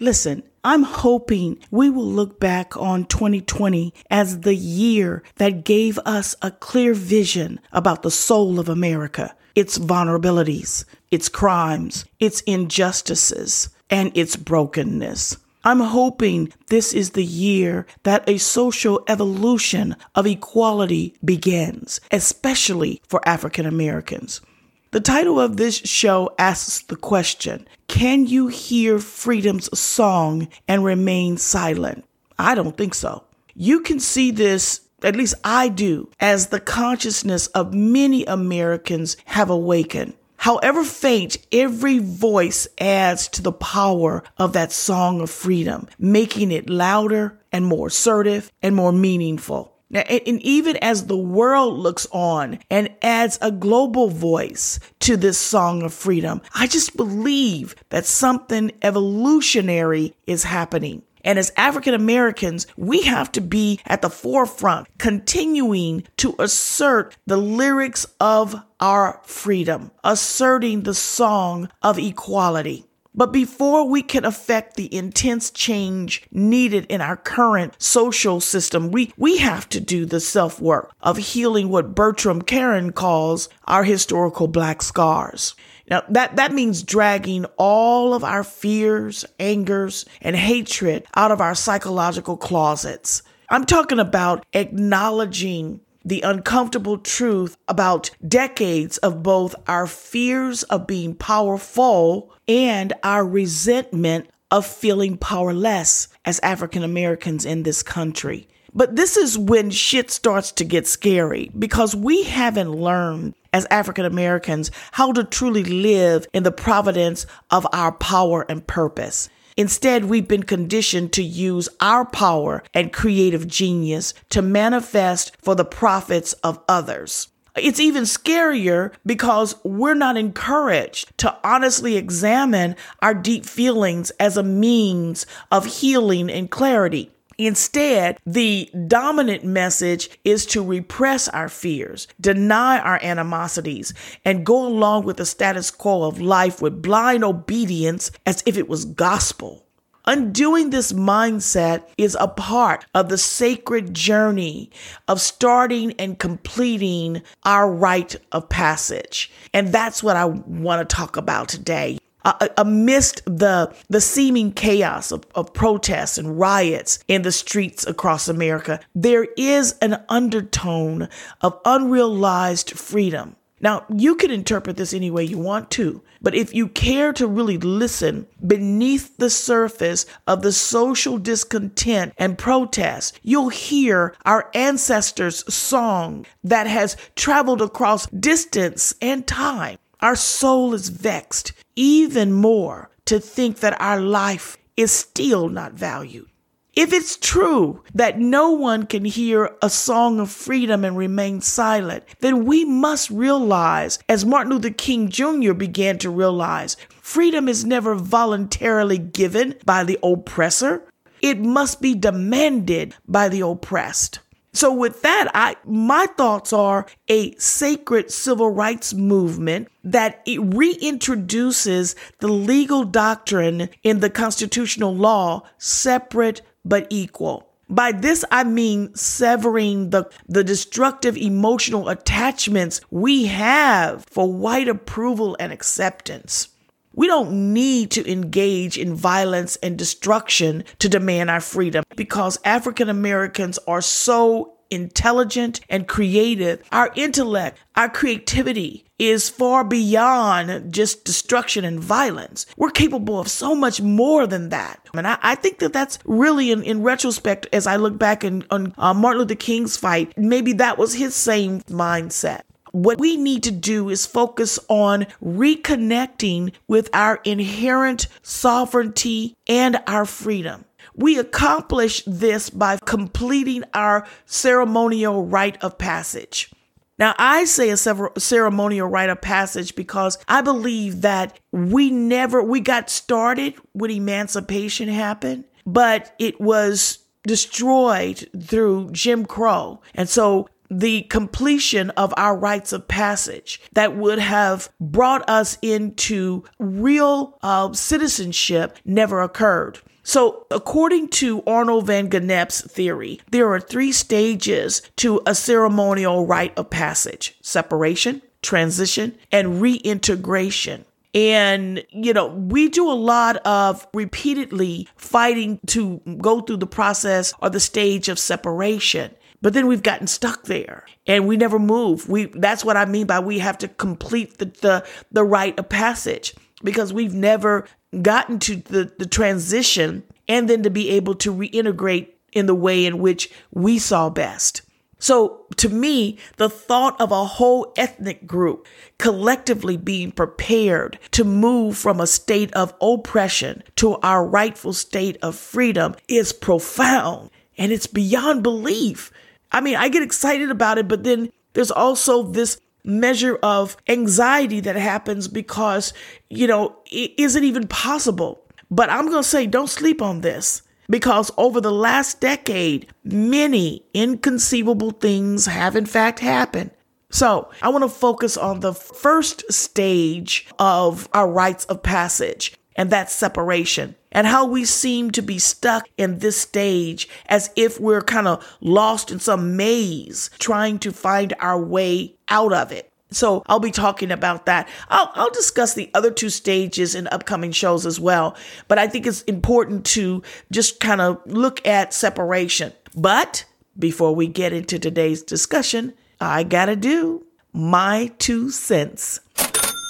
Listen, 0.00 0.42
I'm 0.64 0.82
hoping 0.82 1.58
we 1.70 1.88
will 1.88 2.06
look 2.06 2.40
back 2.40 2.76
on 2.76 3.04
2020 3.04 3.94
as 4.10 4.40
the 4.40 4.54
year 4.54 5.22
that 5.36 5.64
gave 5.64 5.98
us 6.00 6.34
a 6.42 6.50
clear 6.50 6.94
vision 6.94 7.60
about 7.70 8.02
the 8.02 8.10
soul 8.10 8.58
of 8.58 8.68
America, 8.68 9.36
its 9.54 9.78
vulnerabilities, 9.78 10.84
its 11.10 11.28
crimes, 11.28 12.06
its 12.18 12.40
injustices, 12.42 13.68
and 13.88 14.10
its 14.16 14.36
brokenness. 14.36 15.36
I'm 15.66 15.80
hoping 15.80 16.52
this 16.68 16.92
is 16.92 17.10
the 17.10 17.24
year 17.24 17.86
that 18.02 18.28
a 18.28 18.36
social 18.36 19.02
evolution 19.08 19.96
of 20.14 20.26
equality 20.26 21.14
begins, 21.24 22.00
especially 22.10 23.00
for 23.08 23.26
African 23.26 23.64
Americans. 23.64 24.42
The 24.90 25.00
title 25.00 25.40
of 25.40 25.56
this 25.56 25.76
show 25.78 26.30
asks 26.38 26.82
the 26.82 26.96
question 26.96 27.66
Can 27.88 28.26
you 28.26 28.48
hear 28.48 28.98
freedom's 28.98 29.76
song 29.76 30.48
and 30.68 30.84
remain 30.84 31.38
silent? 31.38 32.04
I 32.38 32.54
don't 32.54 32.76
think 32.76 32.94
so. 32.94 33.24
You 33.54 33.80
can 33.80 34.00
see 34.00 34.30
this, 34.30 34.82
at 35.02 35.16
least 35.16 35.34
I 35.44 35.68
do, 35.68 36.10
as 36.20 36.48
the 36.48 36.60
consciousness 36.60 37.46
of 37.48 37.72
many 37.72 38.24
Americans 38.26 39.16
have 39.24 39.48
awakened. 39.48 40.14
However 40.44 40.84
faint, 40.84 41.38
every 41.52 42.00
voice 42.00 42.68
adds 42.78 43.28
to 43.28 43.40
the 43.40 43.50
power 43.50 44.22
of 44.36 44.52
that 44.52 44.72
song 44.72 45.22
of 45.22 45.30
freedom, 45.30 45.88
making 45.98 46.52
it 46.52 46.68
louder 46.68 47.40
and 47.50 47.64
more 47.64 47.86
assertive 47.86 48.52
and 48.62 48.76
more 48.76 48.92
meaningful. 48.92 49.74
Now, 49.88 50.00
and 50.00 50.42
even 50.42 50.76
as 50.82 51.06
the 51.06 51.16
world 51.16 51.78
looks 51.78 52.06
on 52.12 52.58
and 52.70 52.90
adds 53.00 53.38
a 53.40 53.50
global 53.50 54.10
voice 54.10 54.78
to 55.00 55.16
this 55.16 55.38
song 55.38 55.82
of 55.82 55.94
freedom, 55.94 56.42
I 56.54 56.66
just 56.66 56.94
believe 56.94 57.74
that 57.88 58.04
something 58.04 58.70
evolutionary 58.82 60.14
is 60.26 60.44
happening. 60.44 61.04
And 61.24 61.38
as 61.38 61.52
African 61.56 61.94
Americans, 61.94 62.66
we 62.76 63.02
have 63.02 63.32
to 63.32 63.40
be 63.40 63.80
at 63.86 64.02
the 64.02 64.10
forefront, 64.10 64.86
continuing 64.98 66.04
to 66.18 66.36
assert 66.38 67.16
the 67.26 67.38
lyrics 67.38 68.06
of 68.20 68.54
our 68.78 69.20
freedom, 69.24 69.90
asserting 70.04 70.82
the 70.82 70.94
song 70.94 71.70
of 71.82 71.98
equality. 71.98 72.84
But 73.16 73.32
before 73.32 73.88
we 73.88 74.02
can 74.02 74.24
affect 74.24 74.74
the 74.74 74.92
intense 74.92 75.52
change 75.52 76.26
needed 76.32 76.84
in 76.88 77.00
our 77.00 77.16
current 77.16 77.80
social 77.80 78.40
system, 78.40 78.90
we, 78.90 79.12
we 79.16 79.36
have 79.38 79.68
to 79.68 79.80
do 79.80 80.04
the 80.04 80.18
self 80.18 80.60
work 80.60 80.92
of 81.00 81.16
healing 81.16 81.68
what 81.68 81.94
Bertram 81.94 82.42
Karon 82.42 82.92
calls 82.92 83.48
our 83.66 83.84
historical 83.84 84.48
black 84.48 84.82
scars. 84.82 85.54
Now 85.88 86.02
that, 86.08 86.36
that 86.36 86.52
means 86.52 86.82
dragging 86.82 87.44
all 87.56 88.14
of 88.14 88.24
our 88.24 88.44
fears, 88.44 89.24
angers, 89.38 90.04
and 90.20 90.36
hatred 90.36 91.06
out 91.14 91.30
of 91.30 91.40
our 91.40 91.54
psychological 91.54 92.36
closets. 92.36 93.22
I'm 93.50 93.66
talking 93.66 93.98
about 93.98 94.44
acknowledging 94.52 95.80
the 96.04 96.22
uncomfortable 96.22 96.98
truth 96.98 97.56
about 97.68 98.10
decades 98.26 98.98
of 98.98 99.22
both 99.22 99.54
our 99.66 99.86
fears 99.86 100.62
of 100.64 100.86
being 100.86 101.14
powerful 101.14 102.32
and 102.46 102.92
our 103.02 103.26
resentment 103.26 104.28
of 104.50 104.66
feeling 104.66 105.16
powerless 105.16 106.08
as 106.24 106.38
African 106.40 106.82
Americans 106.82 107.44
in 107.44 107.62
this 107.62 107.82
country. 107.82 108.46
But 108.74 108.96
this 108.96 109.16
is 109.16 109.38
when 109.38 109.70
shit 109.70 110.10
starts 110.10 110.50
to 110.52 110.64
get 110.64 110.86
scary 110.86 111.50
because 111.56 111.94
we 111.94 112.24
haven't 112.24 112.72
learned 112.72 113.34
as 113.54 113.66
African 113.70 114.04
Americans 114.04 114.70
how 114.92 115.12
to 115.12 115.24
truly 115.24 115.64
live 115.64 116.26
in 116.34 116.42
the 116.42 116.52
providence 116.52 117.24
of 117.50 117.66
our 117.72 117.92
power 117.92 118.44
and 118.50 118.66
purpose. 118.66 119.30
Instead, 119.56 120.06
we've 120.06 120.26
been 120.26 120.42
conditioned 120.42 121.12
to 121.12 121.22
use 121.22 121.68
our 121.80 122.04
power 122.04 122.64
and 122.74 122.92
creative 122.92 123.46
genius 123.46 124.12
to 124.28 124.42
manifest 124.42 125.36
for 125.40 125.54
the 125.54 125.64
profits 125.64 126.32
of 126.42 126.60
others. 126.68 127.28
It's 127.56 127.78
even 127.78 128.02
scarier 128.02 128.92
because 129.06 129.54
we're 129.62 129.94
not 129.94 130.16
encouraged 130.16 131.16
to 131.18 131.38
honestly 131.44 131.96
examine 131.96 132.74
our 133.00 133.14
deep 133.14 133.46
feelings 133.46 134.10
as 134.18 134.36
a 134.36 134.42
means 134.42 135.24
of 135.52 135.64
healing 135.64 136.28
and 136.28 136.50
clarity. 136.50 137.13
Instead, 137.38 138.18
the 138.24 138.70
dominant 138.86 139.44
message 139.44 140.10
is 140.24 140.46
to 140.46 140.62
repress 140.62 141.28
our 141.28 141.48
fears, 141.48 142.06
deny 142.20 142.78
our 142.78 142.98
animosities, 143.02 143.92
and 144.24 144.46
go 144.46 144.66
along 144.66 145.04
with 145.04 145.16
the 145.16 145.26
status 145.26 145.70
quo 145.70 146.04
of 146.04 146.20
life 146.20 146.62
with 146.62 146.82
blind 146.82 147.24
obedience 147.24 148.10
as 148.26 148.42
if 148.46 148.56
it 148.56 148.68
was 148.68 148.84
gospel. 148.84 149.64
Undoing 150.06 150.68
this 150.68 150.92
mindset 150.92 151.84
is 151.96 152.14
a 152.20 152.28
part 152.28 152.84
of 152.94 153.08
the 153.08 153.16
sacred 153.16 153.94
journey 153.94 154.70
of 155.08 155.18
starting 155.18 155.92
and 155.92 156.18
completing 156.18 157.22
our 157.44 157.72
rite 157.72 158.16
of 158.30 158.50
passage. 158.50 159.32
And 159.54 159.72
that's 159.72 160.02
what 160.02 160.16
I 160.16 160.26
want 160.26 160.86
to 160.86 160.94
talk 160.94 161.16
about 161.16 161.48
today 161.48 161.98
uh, 162.24 162.48
amidst 162.56 163.24
the 163.26 163.74
the 163.88 164.00
seeming 164.00 164.52
chaos 164.52 165.12
of, 165.12 165.24
of 165.34 165.52
protests 165.52 166.18
and 166.18 166.38
riots 166.38 166.98
in 167.08 167.22
the 167.22 167.32
streets 167.32 167.86
across 167.86 168.28
America, 168.28 168.80
there 168.94 169.26
is 169.36 169.76
an 169.80 170.02
undertone 170.08 171.08
of 171.40 171.60
unrealized 171.64 172.70
freedom. 172.72 173.36
Now, 173.60 173.86
you 173.88 174.14
can 174.14 174.30
interpret 174.30 174.76
this 174.76 174.92
any 174.92 175.10
way 175.10 175.24
you 175.24 175.38
want 175.38 175.70
to, 175.70 176.02
but 176.20 176.34
if 176.34 176.52
you 176.52 176.68
care 176.68 177.14
to 177.14 177.26
really 177.26 177.56
listen 177.56 178.26
beneath 178.46 179.16
the 179.16 179.30
surface 179.30 180.04
of 180.26 180.42
the 180.42 180.52
social 180.52 181.16
discontent 181.16 182.12
and 182.18 182.36
protest, 182.36 183.18
you'll 183.22 183.48
hear 183.48 184.14
our 184.26 184.50
ancestors' 184.54 185.50
song 185.52 186.26
that 186.42 186.66
has 186.66 186.96
traveled 187.16 187.62
across 187.62 188.06
distance 188.08 188.94
and 189.00 189.26
time. 189.26 189.78
Our 190.00 190.16
soul 190.16 190.74
is 190.74 190.90
vexed 190.90 191.52
even 191.76 192.32
more 192.32 192.90
to 193.06 193.20
think 193.20 193.60
that 193.60 193.80
our 193.80 194.00
life 194.00 194.56
is 194.76 194.90
still 194.90 195.48
not 195.48 195.72
valued. 195.72 196.28
If 196.76 196.92
it's 196.92 197.16
true 197.16 197.84
that 197.94 198.18
no 198.18 198.50
one 198.50 198.86
can 198.86 199.04
hear 199.04 199.54
a 199.62 199.70
song 199.70 200.18
of 200.18 200.28
freedom 200.28 200.84
and 200.84 200.96
remain 200.96 201.40
silent, 201.40 202.02
then 202.18 202.44
we 202.44 202.64
must 202.64 203.10
realize, 203.10 204.00
as 204.08 204.24
Martin 204.24 204.54
Luther 204.54 204.70
King 204.70 205.08
Jr. 205.08 205.52
began 205.52 205.98
to 205.98 206.10
realize, 206.10 206.76
freedom 207.00 207.48
is 207.48 207.64
never 207.64 207.94
voluntarily 207.94 208.98
given 208.98 209.54
by 209.64 209.84
the 209.84 210.00
oppressor. 210.02 210.82
It 211.22 211.38
must 211.38 211.80
be 211.80 211.94
demanded 211.94 212.96
by 213.06 213.28
the 213.28 213.42
oppressed. 213.42 214.18
So 214.54 214.72
with 214.72 215.02
that, 215.02 215.30
I 215.34 215.56
my 215.64 216.06
thoughts 216.16 216.52
are 216.52 216.86
a 217.08 217.34
sacred 217.36 218.10
civil 218.10 218.50
rights 218.50 218.94
movement 218.94 219.68
that 219.82 220.22
it 220.26 220.40
reintroduces 220.40 221.96
the 222.20 222.28
legal 222.28 222.84
doctrine 222.84 223.68
in 223.82 223.98
the 223.98 224.10
constitutional 224.10 224.94
law 224.94 225.42
separate 225.58 226.40
but 226.64 226.86
equal. 226.88 227.50
By 227.68 227.92
this, 227.92 228.24
I 228.30 228.44
mean 228.44 228.94
severing 228.94 229.90
the, 229.90 230.08
the 230.28 230.44
destructive 230.44 231.16
emotional 231.16 231.88
attachments 231.88 232.80
we 232.90 233.26
have 233.26 234.04
for 234.04 234.32
white 234.32 234.68
approval 234.68 235.36
and 235.40 235.52
acceptance. 235.52 236.48
We 236.94 237.06
don't 237.06 237.52
need 237.52 237.90
to 237.92 238.10
engage 238.10 238.78
in 238.78 238.94
violence 238.94 239.56
and 239.56 239.76
destruction 239.76 240.64
to 240.78 240.88
demand 240.88 241.30
our 241.30 241.40
freedom 241.40 241.84
because 241.96 242.38
African 242.44 242.88
Americans 242.88 243.58
are 243.66 243.80
so 243.80 244.54
intelligent 244.70 245.60
and 245.68 245.88
creative. 245.88 246.62
Our 246.72 246.92
intellect, 246.94 247.58
our 247.76 247.88
creativity 247.88 248.84
is 248.98 249.28
far 249.28 249.64
beyond 249.64 250.72
just 250.72 251.04
destruction 251.04 251.64
and 251.64 251.80
violence. 251.80 252.46
We're 252.56 252.70
capable 252.70 253.18
of 253.18 253.28
so 253.28 253.54
much 253.54 253.80
more 253.80 254.26
than 254.26 254.50
that. 254.50 254.80
And 254.94 255.06
I, 255.06 255.18
I 255.20 255.34
think 255.34 255.58
that 255.58 255.72
that's 255.72 255.98
really, 256.04 256.52
in, 256.52 256.62
in 256.62 256.82
retrospect, 256.82 257.48
as 257.52 257.66
I 257.66 257.76
look 257.76 257.98
back 257.98 258.22
in, 258.22 258.44
on 258.50 258.72
uh, 258.78 258.94
Martin 258.94 259.22
Luther 259.22 259.34
King's 259.34 259.76
fight, 259.76 260.12
maybe 260.16 260.52
that 260.54 260.78
was 260.78 260.94
his 260.94 261.14
same 261.14 261.60
mindset. 261.62 262.42
What 262.74 262.98
we 262.98 263.16
need 263.16 263.44
to 263.44 263.52
do 263.52 263.88
is 263.88 264.04
focus 264.04 264.58
on 264.68 265.06
reconnecting 265.24 266.52
with 266.66 266.90
our 266.92 267.20
inherent 267.22 268.08
sovereignty 268.22 269.36
and 269.46 269.78
our 269.86 270.04
freedom. 270.04 270.64
We 270.96 271.16
accomplish 271.16 272.02
this 272.04 272.50
by 272.50 272.78
completing 272.84 273.62
our 273.74 274.08
ceremonial 274.26 275.24
rite 275.24 275.62
of 275.62 275.78
passage. 275.78 276.50
Now, 276.98 277.14
I 277.16 277.44
say 277.44 277.70
a 277.70 277.76
ceremonial 277.76 278.88
rite 278.88 279.08
of 279.08 279.20
passage 279.20 279.76
because 279.76 280.18
I 280.26 280.40
believe 280.40 281.02
that 281.02 281.38
we 281.52 281.92
never, 281.92 282.42
we 282.42 282.58
got 282.58 282.90
started 282.90 283.54
when 283.74 283.92
emancipation 283.92 284.88
happened, 284.88 285.44
but 285.64 286.12
it 286.18 286.40
was 286.40 286.98
destroyed 287.22 288.28
through 288.42 288.90
Jim 288.90 289.26
Crow. 289.26 289.80
And 289.94 290.08
so 290.08 290.48
the 290.78 291.02
completion 291.02 291.90
of 291.90 292.12
our 292.16 292.36
rites 292.36 292.72
of 292.72 292.88
passage 292.88 293.60
that 293.72 293.96
would 293.96 294.18
have 294.18 294.68
brought 294.80 295.28
us 295.28 295.56
into 295.62 296.44
real 296.58 297.38
uh, 297.42 297.72
citizenship 297.72 298.76
never 298.84 299.20
occurred. 299.20 299.78
So, 300.06 300.46
according 300.50 301.08
to 301.08 301.42
Arnold 301.46 301.86
van 301.86 302.10
Gennep's 302.10 302.60
theory, 302.60 303.20
there 303.30 303.50
are 303.52 303.60
three 303.60 303.90
stages 303.90 304.82
to 304.96 305.22
a 305.26 305.34
ceremonial 305.34 306.26
rite 306.26 306.56
of 306.58 306.68
passage 306.68 307.36
separation, 307.40 308.20
transition, 308.42 309.16
and 309.32 309.62
reintegration. 309.62 310.84
And, 311.14 311.84
you 311.90 312.12
know, 312.12 312.26
we 312.26 312.68
do 312.68 312.90
a 312.90 312.92
lot 312.92 313.36
of 313.46 313.86
repeatedly 313.94 314.88
fighting 314.96 315.60
to 315.68 316.00
go 316.18 316.40
through 316.40 316.56
the 316.56 316.66
process 316.66 317.32
or 317.40 317.50
the 317.50 317.60
stage 317.60 318.08
of 318.08 318.18
separation. 318.18 319.14
But 319.44 319.52
then 319.52 319.66
we've 319.66 319.82
gotten 319.82 320.06
stuck 320.06 320.44
there 320.44 320.86
and 321.06 321.28
we 321.28 321.36
never 321.36 321.58
move. 321.58 322.08
We 322.08 322.24
that's 322.24 322.64
what 322.64 322.78
I 322.78 322.86
mean 322.86 323.06
by 323.06 323.20
we 323.20 323.40
have 323.40 323.58
to 323.58 323.68
complete 323.68 324.38
the 324.38 324.46
the, 324.46 324.86
the 325.12 325.22
rite 325.22 325.58
of 325.58 325.68
passage 325.68 326.34
because 326.62 326.94
we've 326.94 327.12
never 327.12 327.66
gotten 328.00 328.38
to 328.38 328.56
the, 328.56 328.90
the 328.98 329.04
transition 329.04 330.02
and 330.26 330.48
then 330.48 330.62
to 330.62 330.70
be 330.70 330.88
able 330.92 331.14
to 331.16 331.34
reintegrate 331.34 332.08
in 332.32 332.46
the 332.46 332.54
way 332.54 332.86
in 332.86 333.00
which 333.00 333.30
we 333.52 333.78
saw 333.78 334.08
best. 334.08 334.62
So 334.98 335.44
to 335.58 335.68
me, 335.68 336.16
the 336.38 336.48
thought 336.48 336.98
of 336.98 337.12
a 337.12 337.26
whole 337.26 337.74
ethnic 337.76 338.26
group 338.26 338.66
collectively 338.96 339.76
being 339.76 340.10
prepared 340.10 340.98
to 341.10 341.22
move 341.22 341.76
from 341.76 342.00
a 342.00 342.06
state 342.06 342.50
of 342.54 342.72
oppression 342.80 343.62
to 343.76 343.96
our 343.96 344.26
rightful 344.26 344.72
state 344.72 345.18
of 345.20 345.36
freedom 345.36 345.96
is 346.08 346.32
profound 346.32 347.28
and 347.58 347.72
it's 347.72 347.86
beyond 347.86 348.42
belief. 348.42 349.12
I 349.54 349.60
mean, 349.60 349.76
I 349.76 349.88
get 349.88 350.02
excited 350.02 350.50
about 350.50 350.78
it, 350.78 350.88
but 350.88 351.04
then 351.04 351.30
there's 351.52 351.70
also 351.70 352.24
this 352.24 352.60
measure 352.82 353.36
of 353.36 353.76
anxiety 353.88 354.58
that 354.60 354.74
happens 354.74 355.28
because, 355.28 355.94
you 356.28 356.48
know, 356.48 356.76
is 356.90 357.36
it 357.36 357.44
even 357.44 357.68
possible? 357.68 358.44
But 358.68 358.90
I'm 358.90 359.08
going 359.08 359.22
to 359.22 359.28
say, 359.28 359.46
don't 359.46 359.70
sleep 359.70 360.02
on 360.02 360.22
this 360.22 360.62
because 360.90 361.30
over 361.38 361.60
the 361.60 361.72
last 361.72 362.20
decade, 362.20 362.92
many 363.04 363.84
inconceivable 363.94 364.90
things 364.90 365.46
have 365.46 365.76
in 365.76 365.86
fact 365.86 366.18
happened. 366.18 366.72
So 367.10 367.48
I 367.62 367.68
want 367.68 367.84
to 367.84 367.88
focus 367.88 368.36
on 368.36 368.58
the 368.58 368.74
first 368.74 369.50
stage 369.52 370.48
of 370.58 371.08
our 371.12 371.30
rites 371.30 371.64
of 371.66 371.80
passage, 371.80 372.56
and 372.74 372.90
that's 372.90 373.14
separation, 373.14 373.94
and 374.14 374.26
how 374.26 374.46
we 374.46 374.64
seem 374.64 375.10
to 375.10 375.20
be 375.20 375.38
stuck 375.38 375.88
in 375.98 376.20
this 376.20 376.40
stage 376.40 377.08
as 377.26 377.50
if 377.56 377.78
we're 377.78 378.00
kind 378.00 378.28
of 378.28 378.56
lost 378.60 379.10
in 379.10 379.18
some 379.18 379.56
maze 379.56 380.30
trying 380.38 380.78
to 380.78 380.92
find 380.92 381.34
our 381.40 381.60
way 381.60 382.14
out 382.28 382.52
of 382.52 382.72
it. 382.72 382.90
So 383.10 383.42
I'll 383.46 383.60
be 383.60 383.70
talking 383.70 384.10
about 384.10 384.46
that. 384.46 384.68
I'll, 384.88 385.10
I'll 385.14 385.30
discuss 385.30 385.74
the 385.74 385.90
other 385.94 386.10
two 386.10 386.30
stages 386.30 386.94
in 386.94 387.06
upcoming 387.08 387.52
shows 387.52 387.86
as 387.86 388.00
well. 388.00 388.36
But 388.66 388.78
I 388.78 388.88
think 388.88 389.06
it's 389.06 389.22
important 389.22 389.84
to 389.86 390.22
just 390.50 390.80
kind 390.80 391.00
of 391.00 391.20
look 391.26 391.64
at 391.66 391.94
separation. 391.94 392.72
But 392.96 393.44
before 393.78 394.14
we 394.14 394.26
get 394.26 394.52
into 394.52 394.78
today's 394.78 395.22
discussion, 395.22 395.94
I 396.20 396.42
gotta 396.42 396.76
do 396.76 397.26
my 397.52 398.12
two 398.18 398.50
cents. 398.50 399.20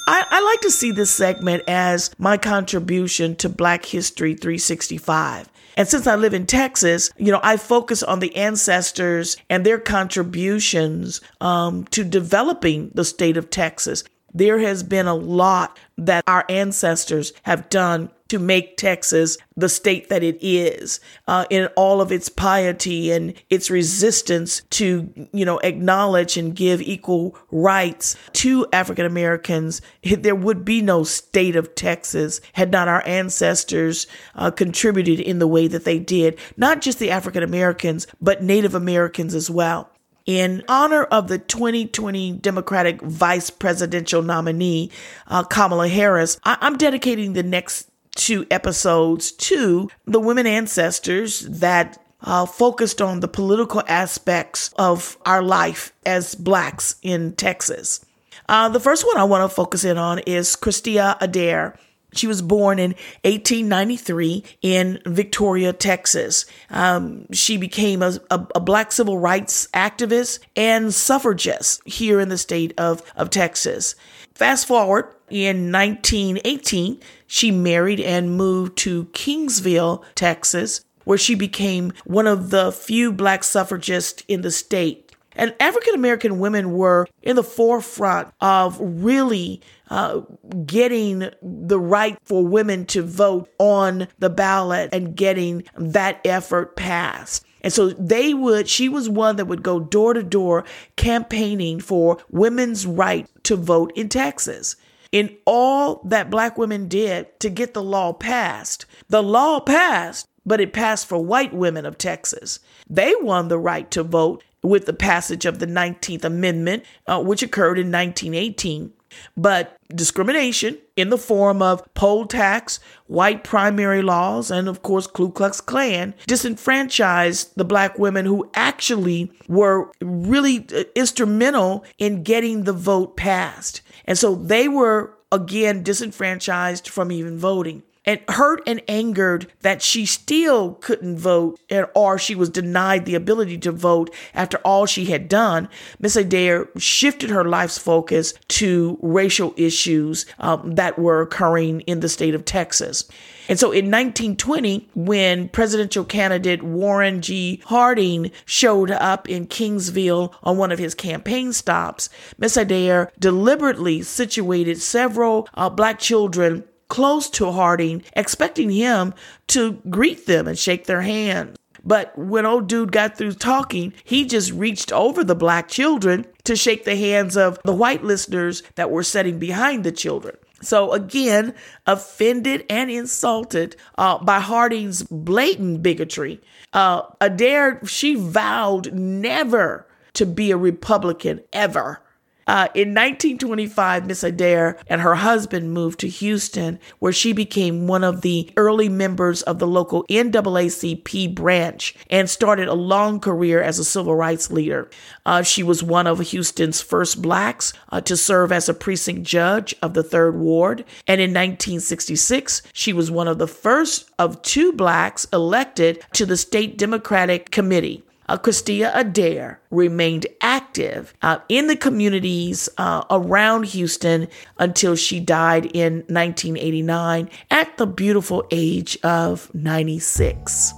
I, 0.07 0.25
I, 0.31 0.41
like 0.43 0.61
to 0.61 0.71
see 0.71 0.91
this 0.91 1.11
segment 1.11 1.65
as 1.67 2.11
my 2.19 2.37
contribution 2.37 3.37
to 3.37 3.49
Black 3.49 3.85
History 3.85 4.35
365. 4.35 5.49
And 5.77 5.89
since 5.89 6.07
I 6.07 6.15
live 6.15 6.35
in 6.35 6.47
Texas, 6.47 7.11
you 7.17 7.33
know, 7.33 7.41
I 7.43 7.57
focus 7.57 8.03
on 8.03 8.21
the 8.21 8.35
ancestors 8.37 9.37
and 9.51 9.65
their 9.65 9.79
contributions 9.79 11.21
um, 11.41 11.85
to 11.87 12.05
developing 12.05 12.91
the 12.95 13.05
state 13.05 13.37
of 13.37 13.51
Texas. 13.51 14.05
There 14.33 14.59
has 14.59 14.83
been 14.83 15.07
a 15.07 15.15
lot 15.15 15.79
that 15.97 16.25
our 16.27 16.45
ancestors 16.49 17.33
have 17.45 17.69
done 17.71 18.11
to 18.29 18.39
make 18.39 18.77
Texas 18.77 19.37
the 19.57 19.69
state 19.69 20.09
that 20.09 20.23
it 20.23 20.39
is 20.41 21.01
uh, 21.29 21.45
in 21.51 21.67
all 21.77 22.01
of 22.01 22.11
its 22.11 22.29
piety 22.29 23.11
and 23.11 23.35
its 23.51 23.71
resistance 23.71 24.63
to, 24.71 25.29
you 25.33 25.45
know, 25.45 25.59
acknowledge 25.59 26.37
and 26.37 26.57
give 26.57 26.81
equal 26.81 27.37
rights 27.51 28.17
to 28.33 28.67
African 28.73 29.05
Americans. 29.07 29.83
There 30.03 30.35
would 30.35 30.65
be 30.65 30.81
no 30.81 31.05
state 31.05 31.57
of 31.57 31.75
Texas 31.75 32.41
had 32.55 32.71
not 32.71 32.89
our 32.89 33.07
ancestors 33.07 34.07
uh, 34.35 34.51
contributed 34.51 35.21
in 35.21 35.39
the 35.39 35.47
way 35.47 35.67
that 35.69 35.85
they 35.85 35.99
did, 35.99 36.39
not 36.57 36.81
just 36.81 36.99
the 36.99 37.11
African 37.11 37.43
Americans, 37.43 38.07
but 38.21 38.43
Native 38.43 38.75
Americans 38.75 39.35
as 39.35 39.51
well 39.51 39.91
in 40.27 40.63
honor 40.69 41.05
of 41.05 41.29
the 41.29 41.39
2020 41.39 42.33
Democratic 42.39 43.03
vice 43.03 43.51
presidential 43.51 44.23
nominee, 44.23 44.91
uh, 45.27 45.43
Kamala 45.43 45.89
Harris, 45.89 46.41
I- 46.45 46.57
I'm 46.63 46.79
dedicating 46.79 47.35
the 47.35 47.43
next 47.43 47.91
two 48.15 48.47
episodes 48.51 49.33
to 49.33 49.89
the 50.07 50.21
women 50.21 50.47
ancestors 50.47 51.41
that 51.41 52.01
uh, 52.23 52.47
focused 52.47 53.03
on 53.03 53.21
the 53.21 53.29
political 53.29 53.83
aspects 53.87 54.73
of 54.79 55.19
our 55.27 55.43
life 55.43 55.93
as 56.07 56.35
blacks 56.35 56.97
in 57.03 57.35
Texas. 57.35 58.05
Uh, 58.49 58.69
the 58.69 58.81
first 58.81 59.07
one 59.07 59.17
I 59.17 59.25
want 59.25 59.49
to 59.49 59.55
focus 59.55 59.85
in 59.85 59.99
on 59.99 60.21
is 60.21 60.57
Christia 60.57 61.17
Adair. 61.21 61.79
She 62.13 62.27
was 62.27 62.43
born 62.43 62.79
in 62.79 62.93
1893 63.25 64.45
in 64.63 65.01
Victoria, 65.05 65.73
Texas. 65.73 66.47
Um, 66.71 67.27
she 67.33 67.57
became 67.57 68.03
a, 68.03 68.19
a, 68.31 68.47
a, 68.55 68.61
black 68.61 68.93
civil 68.93 69.19
rights 69.19 69.67
activist 69.75 70.39
and 70.55 70.95
suffragist 70.95 71.87
here 71.87 72.21
in 72.21 72.29
the 72.29 72.39
state 72.39 72.73
of, 72.79 73.03
of 73.17 73.31
Texas. 73.31 73.97
Fast 74.35 74.67
forward 74.67 75.13
in 75.29 75.73
1918, 75.73 77.01
she 77.35 77.51
married 77.51 77.99
and 77.99 78.37
moved 78.37 78.79
to 78.79 79.07
Kingsville, 79.07 80.05
Texas, 80.15 80.85
where 81.03 81.19
she 81.19 81.35
became 81.35 81.93
one 82.05 82.29
of 82.29 82.51
the 82.51 82.71
few 82.71 83.13
black 83.13 83.43
suffragists 83.43 84.23
in 84.29 84.43
the 84.43 84.53
state. 84.53 85.11
And 85.33 85.53
African 85.59 85.97
American 85.97 86.39
women 86.39 86.71
were 86.71 87.09
in 87.23 87.35
the 87.35 87.43
forefront 87.43 88.33
of 88.41 88.79
really 88.81 89.61
uh, 89.91 90.21
getting 90.65 91.29
the 91.43 91.81
right 91.81 92.17
for 92.23 92.47
women 92.47 92.87
to 92.87 93.03
vote 93.03 93.53
on 93.59 94.07
the 94.21 94.31
ballot 94.31 94.91
and 94.93 95.17
getting 95.17 95.65
that 95.77 96.21
effort 96.25 96.77
passed. 96.77 97.45
And 97.63 97.73
so 97.73 97.89
they 97.89 98.33
would, 98.33 98.69
she 98.69 98.89
was 98.89 99.09
one 99.09 99.35
that 99.37 99.47
would 99.47 99.65
go 99.65 99.81
door 99.81 100.15
to 100.15 100.23
door 100.23 100.65
campaigning 100.95 101.81
for 101.81 102.19
women's 102.31 102.87
right 102.87 103.27
to 103.43 103.57
vote 103.57 103.91
in 103.97 104.09
Texas 104.09 104.77
in 105.15 105.37
all 105.47 106.03
that 106.05 106.29
black 106.29 106.59
women 106.59 106.89
did 106.89 107.39
to 107.39 107.49
get 107.49 107.73
the 107.73 107.83
law 107.83 108.13
passed. 108.13 108.85
The 109.09 109.23
law 109.23 109.61
passed, 109.61 110.27
but 110.45 110.61
it 110.61 110.73
passed 110.73 111.07
for 111.07 111.25
white 111.25 111.55
women 111.55 111.87
of 111.87 111.97
Texas. 111.97 112.59
They 112.91 113.15
won 113.21 113.47
the 113.47 113.57
right 113.57 113.89
to 113.93 114.03
vote 114.03 114.43
with 114.61 114.87
the 114.87 114.93
passage 114.93 115.47
of 115.47 115.61
the 115.61 115.69
19th 115.69 116.25
Amendment, 116.25 116.83
uh, 117.07 117.23
which 117.23 117.45
occurred 117.45 117.79
in 117.79 117.93
1918. 117.93 118.93
But 119.37 119.77
discrimination 119.95 120.79
in 120.97 121.11
the 121.11 121.19
form 121.19 121.63
of 121.63 121.85
poll 121.95 122.27
tax, 122.27 122.81
white 123.07 123.45
primary 123.45 124.03
laws, 124.03 124.51
and 124.51 124.67
of 124.67 124.83
course, 124.83 125.07
Ku 125.07 125.31
Klux 125.31 125.61
Klan 125.61 126.13
disenfranchised 126.27 127.53
the 127.55 127.65
black 127.65 128.01
women 128.01 128.27
who 128.27 128.51
actually 128.55 129.31
were 129.47 129.93
really 130.01 130.67
uh, 130.75 130.83
instrumental 130.97 131.85
in 131.99 132.25
getting 132.25 132.65
the 132.65 132.73
vote 132.73 133.17
passed. 133.17 133.81
And 134.05 134.19
so 134.19 134.35
they 134.35 134.69
were 134.69 135.15
again 135.33 135.83
disenfranchised 135.83 136.89
from 136.89 137.11
even 137.11 137.39
voting 137.39 137.83
and 138.05 138.21
hurt 138.29 138.63
and 138.67 138.83
angered 138.89 139.51
that 139.61 139.83
she 139.83 140.07
still 140.07 140.75
couldn't 140.75 141.19
vote 141.19 141.59
or 141.95 142.19
she 142.19 142.35
was 142.35 142.51
denied 142.51 143.05
the 143.05 143.15
ability 143.15 143.59
to 143.59 143.73
vote 143.73 144.15
after 144.35 144.59
all 144.59 144.87
she 144.87 145.07
had 145.07 145.29
done, 145.29 145.69
Miss 145.99 146.17
Adair 146.17 146.69
shifted 146.77 147.31
her 147.31 147.45
life's 147.45 147.79
focus 147.79 148.35
to 148.49 148.99
racial 149.03 149.55
issues 149.57 150.27
um, 150.39 150.75
that 150.75 150.99
were 150.99 151.21
occurring 151.21 151.81
in 151.83 152.01
the 152.01 152.09
state 152.09 152.35
of 152.35 152.45
Texas. 152.45 153.09
And 153.49 153.59
so 153.59 153.67
in 153.67 153.87
1920, 153.87 154.89
when 154.95 155.49
presidential 155.51 156.05
candidate 156.05 156.63
Warren 156.63 157.21
G. 157.21 157.63
Harding 157.67 158.31
showed 158.47 158.91
up 158.91 159.29
in 159.29 159.47
Kingsville 159.47 160.35
on 160.43 160.57
one 160.57 160.73
of 160.73 160.79
his 160.79 160.95
campaign 160.95 161.53
stops, 161.53 162.09
Miss 162.39 162.57
Adair 162.57 163.13
deliberately 163.19 164.03
situated 164.03 164.81
several 164.81 165.49
uh, 165.55 165.69
black 165.69 165.99
children 165.99 166.65
close 166.95 167.29
to 167.29 167.51
Harding, 167.51 168.05
expecting 168.15 168.71
him 168.71 169.15
to 169.49 169.73
greet 169.91 170.27
them 170.27 170.47
and 170.47 170.57
shake 170.57 170.87
their 170.87 171.03
hands. 171.03 171.57
But 171.83 172.17
when 172.17 172.47
old 172.47 172.69
dude 172.69 172.93
got 172.93 173.19
through 173.19 173.33
talking, 173.33 173.93
he 174.05 174.25
just 174.25 174.53
reached 174.53 174.93
over 174.93 175.25
the 175.25 175.35
black 175.35 175.67
children 175.67 176.25
to 176.45 176.55
shake 176.55 176.85
the 176.85 176.95
hands 176.95 177.37
of 177.37 177.59
the 177.65 177.75
white 177.75 178.05
listeners 178.05 178.63
that 178.77 178.93
were 178.93 179.03
sitting 179.03 179.41
behind 179.41 179.83
the 179.83 179.91
children. 179.91 180.37
So 180.63 180.93
again, 180.93 181.55
offended 181.85 182.65
and 182.71 182.93
insulted 182.93 183.75
uh, 183.99 184.19
by 184.19 184.39
Harding's 184.39 185.03
blatant 185.03 185.83
bigotry, 185.83 186.41
uh, 186.75 187.03
Adair, 187.21 187.81
she 187.85 188.15
vowed 188.15 188.93
never 188.93 189.89
to 190.13 190.27
be 190.27 190.53
a 190.53 190.57
Republican 190.57 191.41
ever. 191.53 192.04
Uh, 192.47 192.69
in 192.75 192.89
1925, 192.91 194.07
Miss 194.07 194.23
Adair 194.23 194.79
and 194.87 195.01
her 195.01 195.17
husband 195.17 195.73
moved 195.73 196.01
to 196.01 196.09
Houston, 196.09 196.79
where 196.99 197.13
she 197.13 197.33
became 197.33 197.87
one 197.87 198.05
of 198.05 198.21
the 198.21 198.51
early 198.57 198.89
members 198.89 199.43
of 199.43 199.59
the 199.59 199.67
local 199.67 200.05
NAACP 200.09 201.35
branch 201.35 201.95
and 202.11 202.29
started 202.29 202.69
a 202.69 202.75
long 202.75 203.21
career 203.21 203.63
as 203.63 203.79
a 203.79 203.85
civil 203.85 204.15
rights 204.15 204.51
leader. 204.51 204.91
Uh, 205.25 205.43
she 205.43 205.63
was 205.63 205.83
one 205.83 206.07
of 206.07 206.21
Houston's 206.21 206.81
first 206.81 207.23
blacks 207.23 207.73
uh, 207.91 208.01
to 208.03 208.17
serve 208.17 208.53
as 208.53 208.69
a 208.69 208.75
precinct 208.75 209.23
judge 209.23 209.75
of 209.83 209.95
the 209.95 210.03
Third 210.03 210.37
Ward. 210.37 210.85
And 211.07 211.21
in 211.21 211.31
1966, 211.31 212.63
she 212.73 212.93
was 212.93 213.11
one 213.11 213.29
of 213.29 213.39
the 213.39 213.49
first 213.49 214.11
of 214.19 214.43
two 214.43 214.73
blacks 214.73 215.27
elected 215.33 216.05
to 216.13 216.27
the 216.27 216.37
state 216.37 216.77
Democratic 216.77 217.51
Committee 217.51 218.03
uh, 218.29 218.37
Christia 218.39 218.91
Adair 218.95 219.61
remained 219.71 220.27
active 220.41 221.15
uh, 221.23 221.39
in 221.49 221.67
the 221.67 221.77
communities 221.77 222.69
uh, 222.79 223.05
around 223.11 223.67
Houston 223.67 224.29
until 224.59 224.97
she 224.97 225.21
died 225.21 225.67
in 225.67 226.05
1989 226.09 227.29
at 227.51 227.77
the 227.77 227.87
beautiful 227.87 228.47
age 228.51 228.99
of 229.03 229.53
96. 229.55 230.73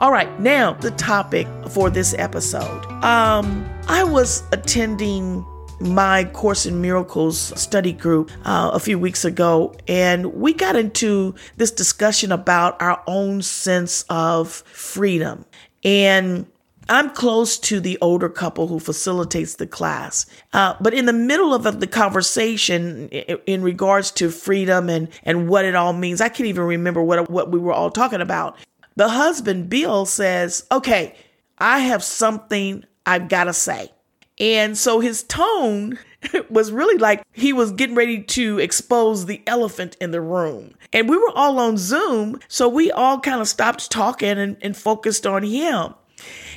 All 0.00 0.10
right, 0.10 0.40
now 0.40 0.72
the 0.72 0.90
topic 0.92 1.46
for 1.70 1.88
this 1.88 2.12
episode. 2.18 2.84
Um, 3.04 3.64
I 3.86 4.02
was 4.02 4.42
attending 4.50 5.46
my 5.80 6.24
Course 6.24 6.66
in 6.66 6.80
Miracles 6.80 7.38
study 7.60 7.92
group 7.92 8.30
uh, 8.44 8.70
a 8.72 8.80
few 8.80 8.98
weeks 8.98 9.24
ago, 9.24 9.74
and 9.86 10.34
we 10.34 10.54
got 10.54 10.76
into 10.76 11.34
this 11.56 11.70
discussion 11.70 12.32
about 12.32 12.80
our 12.80 13.02
own 13.06 13.42
sense 13.42 14.04
of 14.08 14.50
freedom. 14.50 15.44
And 15.84 16.46
I'm 16.92 17.08
close 17.08 17.58
to 17.60 17.80
the 17.80 17.96
older 18.02 18.28
couple 18.28 18.68
who 18.68 18.78
facilitates 18.78 19.56
the 19.56 19.66
class. 19.66 20.26
Uh, 20.52 20.74
but 20.78 20.92
in 20.92 21.06
the 21.06 21.14
middle 21.14 21.54
of 21.54 21.80
the 21.80 21.86
conversation 21.86 23.08
in 23.08 23.62
regards 23.62 24.10
to 24.10 24.28
freedom 24.28 24.90
and, 24.90 25.08
and 25.22 25.48
what 25.48 25.64
it 25.64 25.74
all 25.74 25.94
means, 25.94 26.20
I 26.20 26.28
can't 26.28 26.48
even 26.48 26.64
remember 26.64 27.02
what, 27.02 27.30
what 27.30 27.50
we 27.50 27.58
were 27.58 27.72
all 27.72 27.90
talking 27.90 28.20
about. 28.20 28.58
The 28.96 29.08
husband, 29.08 29.70
Bill, 29.70 30.04
says, 30.04 30.66
Okay, 30.70 31.14
I 31.56 31.78
have 31.78 32.04
something 32.04 32.84
I've 33.06 33.30
got 33.30 33.44
to 33.44 33.54
say. 33.54 33.90
And 34.38 34.76
so 34.76 35.00
his 35.00 35.22
tone 35.22 35.98
was 36.50 36.72
really 36.72 36.98
like 36.98 37.22
he 37.32 37.54
was 37.54 37.72
getting 37.72 37.96
ready 37.96 38.22
to 38.22 38.58
expose 38.58 39.24
the 39.24 39.42
elephant 39.46 39.96
in 39.98 40.10
the 40.10 40.20
room. 40.20 40.74
And 40.92 41.08
we 41.08 41.16
were 41.16 41.32
all 41.34 41.58
on 41.58 41.78
Zoom, 41.78 42.38
so 42.48 42.68
we 42.68 42.92
all 42.92 43.18
kind 43.18 43.40
of 43.40 43.48
stopped 43.48 43.90
talking 43.90 44.36
and, 44.36 44.58
and 44.60 44.76
focused 44.76 45.26
on 45.26 45.42
him. 45.42 45.94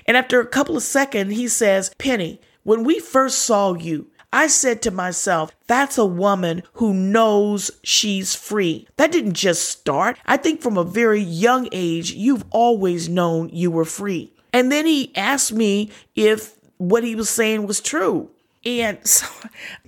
And 0.05 0.15
after 0.17 0.39
a 0.39 0.47
couple 0.47 0.77
of 0.77 0.83
seconds, 0.83 1.35
he 1.35 1.47
says, 1.47 1.91
Pennie, 1.97 2.39
when 2.63 2.83
we 2.83 2.99
first 2.99 3.39
saw 3.39 3.73
you, 3.73 4.07
I 4.31 4.47
said 4.47 4.81
to 4.81 4.91
myself, 4.91 5.55
that's 5.65 5.97
a 5.97 6.05
woman 6.05 6.63
who 6.73 6.93
knows 6.93 7.71
she's 7.83 8.35
free. 8.35 8.87
That 8.97 9.11
didn't 9.11 9.33
just 9.33 9.69
start. 9.69 10.19
I 10.25 10.37
think 10.37 10.61
from 10.61 10.77
a 10.77 10.83
very 10.83 11.21
young 11.21 11.69
age, 11.71 12.11
you've 12.11 12.43
always 12.51 13.07
known 13.07 13.49
you 13.49 13.71
were 13.71 13.85
free. 13.85 14.33
And 14.51 14.71
then 14.71 14.85
he 14.85 15.15
asked 15.15 15.53
me 15.53 15.89
if 16.15 16.55
what 16.77 17.03
he 17.03 17.15
was 17.15 17.29
saying 17.29 17.65
was 17.65 17.79
true. 17.79 18.29
And 18.65 18.97
so, 19.07 19.27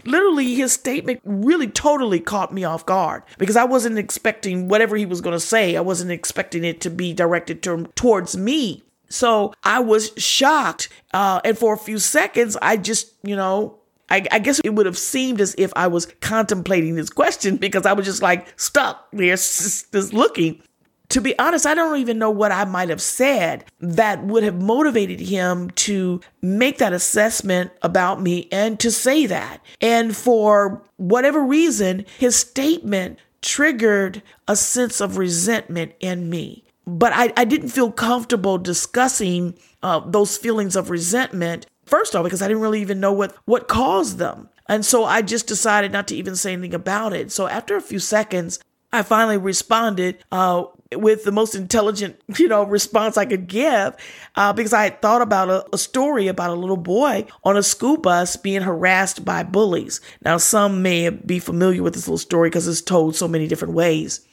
literally, 0.06 0.56
his 0.56 0.72
statement 0.72 1.20
really 1.26 1.68
totally 1.68 2.20
caught 2.20 2.54
me 2.54 2.64
off 2.64 2.86
guard 2.86 3.24
because 3.38 3.58
I 3.58 3.66
wasn't 3.66 3.98
expecting 3.98 4.68
whatever 4.68 4.96
he 4.96 5.06
was 5.06 5.22
going 5.22 5.36
to 5.36 5.40
say. 5.40 5.76
I 5.76 5.82
wasn't 5.82 6.12
expecting 6.12 6.64
it 6.64 6.80
to 6.82 6.90
be 6.90 7.14
directed 7.14 7.64
to, 7.64 7.86
towards 7.96 8.38
me. 8.38 8.84
So 9.10 9.54
I 9.64 9.80
was 9.80 10.12
shocked. 10.18 10.90
Uh, 11.14 11.42
and 11.44 11.58
for 11.58 11.74
a 11.74 11.78
few 11.78 12.00
seconds, 12.00 12.58
I 12.62 12.78
just, 12.78 13.14
you 13.24 13.36
know, 13.36 13.80
I, 14.10 14.26
I, 14.32 14.40
guess 14.40 14.60
it 14.60 14.70
would 14.70 14.86
have 14.86 14.98
seemed 14.98 15.42
as 15.42 15.54
if 15.58 15.72
I 15.76 15.88
was 15.88 16.06
contemplating 16.22 16.96
this 16.96 17.10
question 17.10 17.58
because 17.58 17.86
I 17.86 17.94
was 17.94 18.06
just 18.06 18.22
like 18.22 18.60
stuck 18.60 19.08
there, 19.12 19.36
just, 19.36 19.92
just 19.92 20.14
looking. 20.14 20.62
To 21.10 21.22
be 21.22 21.38
honest, 21.40 21.66
I 21.66 21.74
don't 21.74 22.00
even 22.00 22.20
know 22.20 22.30
what 22.30 22.52
I 22.52 22.66
might 22.66 22.90
have 22.90 23.02
said 23.02 23.64
that 23.80 24.26
would 24.26 24.44
have 24.44 24.62
motivated 24.62 25.22
him 25.22 25.70
to 25.72 26.20
make 26.42 26.80
that 26.80 26.92
assessment 26.92 27.72
about 27.82 28.22
me 28.22 28.50
and 28.52 28.78
to 28.82 28.92
say 28.92 29.26
that. 29.26 29.62
And 29.80 30.16
for 30.16 30.84
whatever 30.98 31.42
reason, 31.42 32.06
his 32.18 32.36
statement 32.36 33.20
triggered 33.42 34.22
a 34.50 34.58
sense 34.58 35.00
of 35.00 35.18
resentment 35.18 35.94
in 36.02 36.30
me 36.30 36.66
but 36.88 37.12
I, 37.14 37.34
I 37.36 37.44
didn't 37.44 37.70
feel 37.70 37.92
comfortable 37.92 38.58
discussing 38.58 39.56
uh, 39.84 40.00
those 40.00 40.38
feelings 40.38 40.78
of 40.78 40.90
resentment. 40.90 41.68
First 41.86 42.16
off, 42.16 42.24
because 42.24 42.42
I 42.42 42.48
didn't 42.48 42.64
really 42.64 42.82
even 42.82 43.02
know 43.02 43.12
what, 43.12 43.36
what 43.46 43.68
caused 43.68 44.18
them. 44.18 44.50
And 44.70 44.86
so 44.86 45.04
I 45.04 45.22
just 45.22 45.48
decided 45.48 45.92
not 45.92 46.08
to 46.08 46.16
even 46.16 46.36
say 46.36 46.54
anything 46.54 46.74
about 46.74 47.14
it. 47.14 47.32
So 47.32 47.48
after 47.48 47.76
a 47.76 47.82
few 47.82 48.00
seconds, 48.00 48.60
I 48.94 49.04
finally 49.04 49.38
responded 49.38 50.24
uh, 50.32 50.64
with 50.96 51.26
the 51.26 51.32
most 51.32 51.56
intelligent, 51.56 52.22
you 52.38 52.48
know, 52.48 52.64
response 52.64 53.18
I 53.18 53.26
could 53.26 53.48
give, 53.48 53.94
uh, 54.36 54.54
because 54.54 54.72
I 54.72 54.86
had 54.86 55.02
thought 55.02 55.22
about 55.22 55.50
a, 55.50 55.66
a, 55.74 55.78
story 55.78 56.28
about 56.28 56.52
a 56.52 56.56
little 56.56 56.78
boy 56.78 57.26
on 57.44 57.58
a 57.58 57.64
school 57.64 57.98
bus 57.98 58.38
being 58.38 58.62
harassed 58.62 59.26
by 59.26 59.44
bullies. 59.44 60.00
Now, 60.24 60.38
some 60.38 60.82
may 60.82 61.10
be 61.10 61.40
familiar 61.40 61.84
with 61.84 61.96
this 61.96 62.08
little 62.08 62.18
story 62.18 62.50
because 62.50 62.68
it's 62.68 62.82
told 62.82 63.16
so 63.16 63.28
many 63.28 63.48
different 63.48 63.74
ways. 63.74 64.26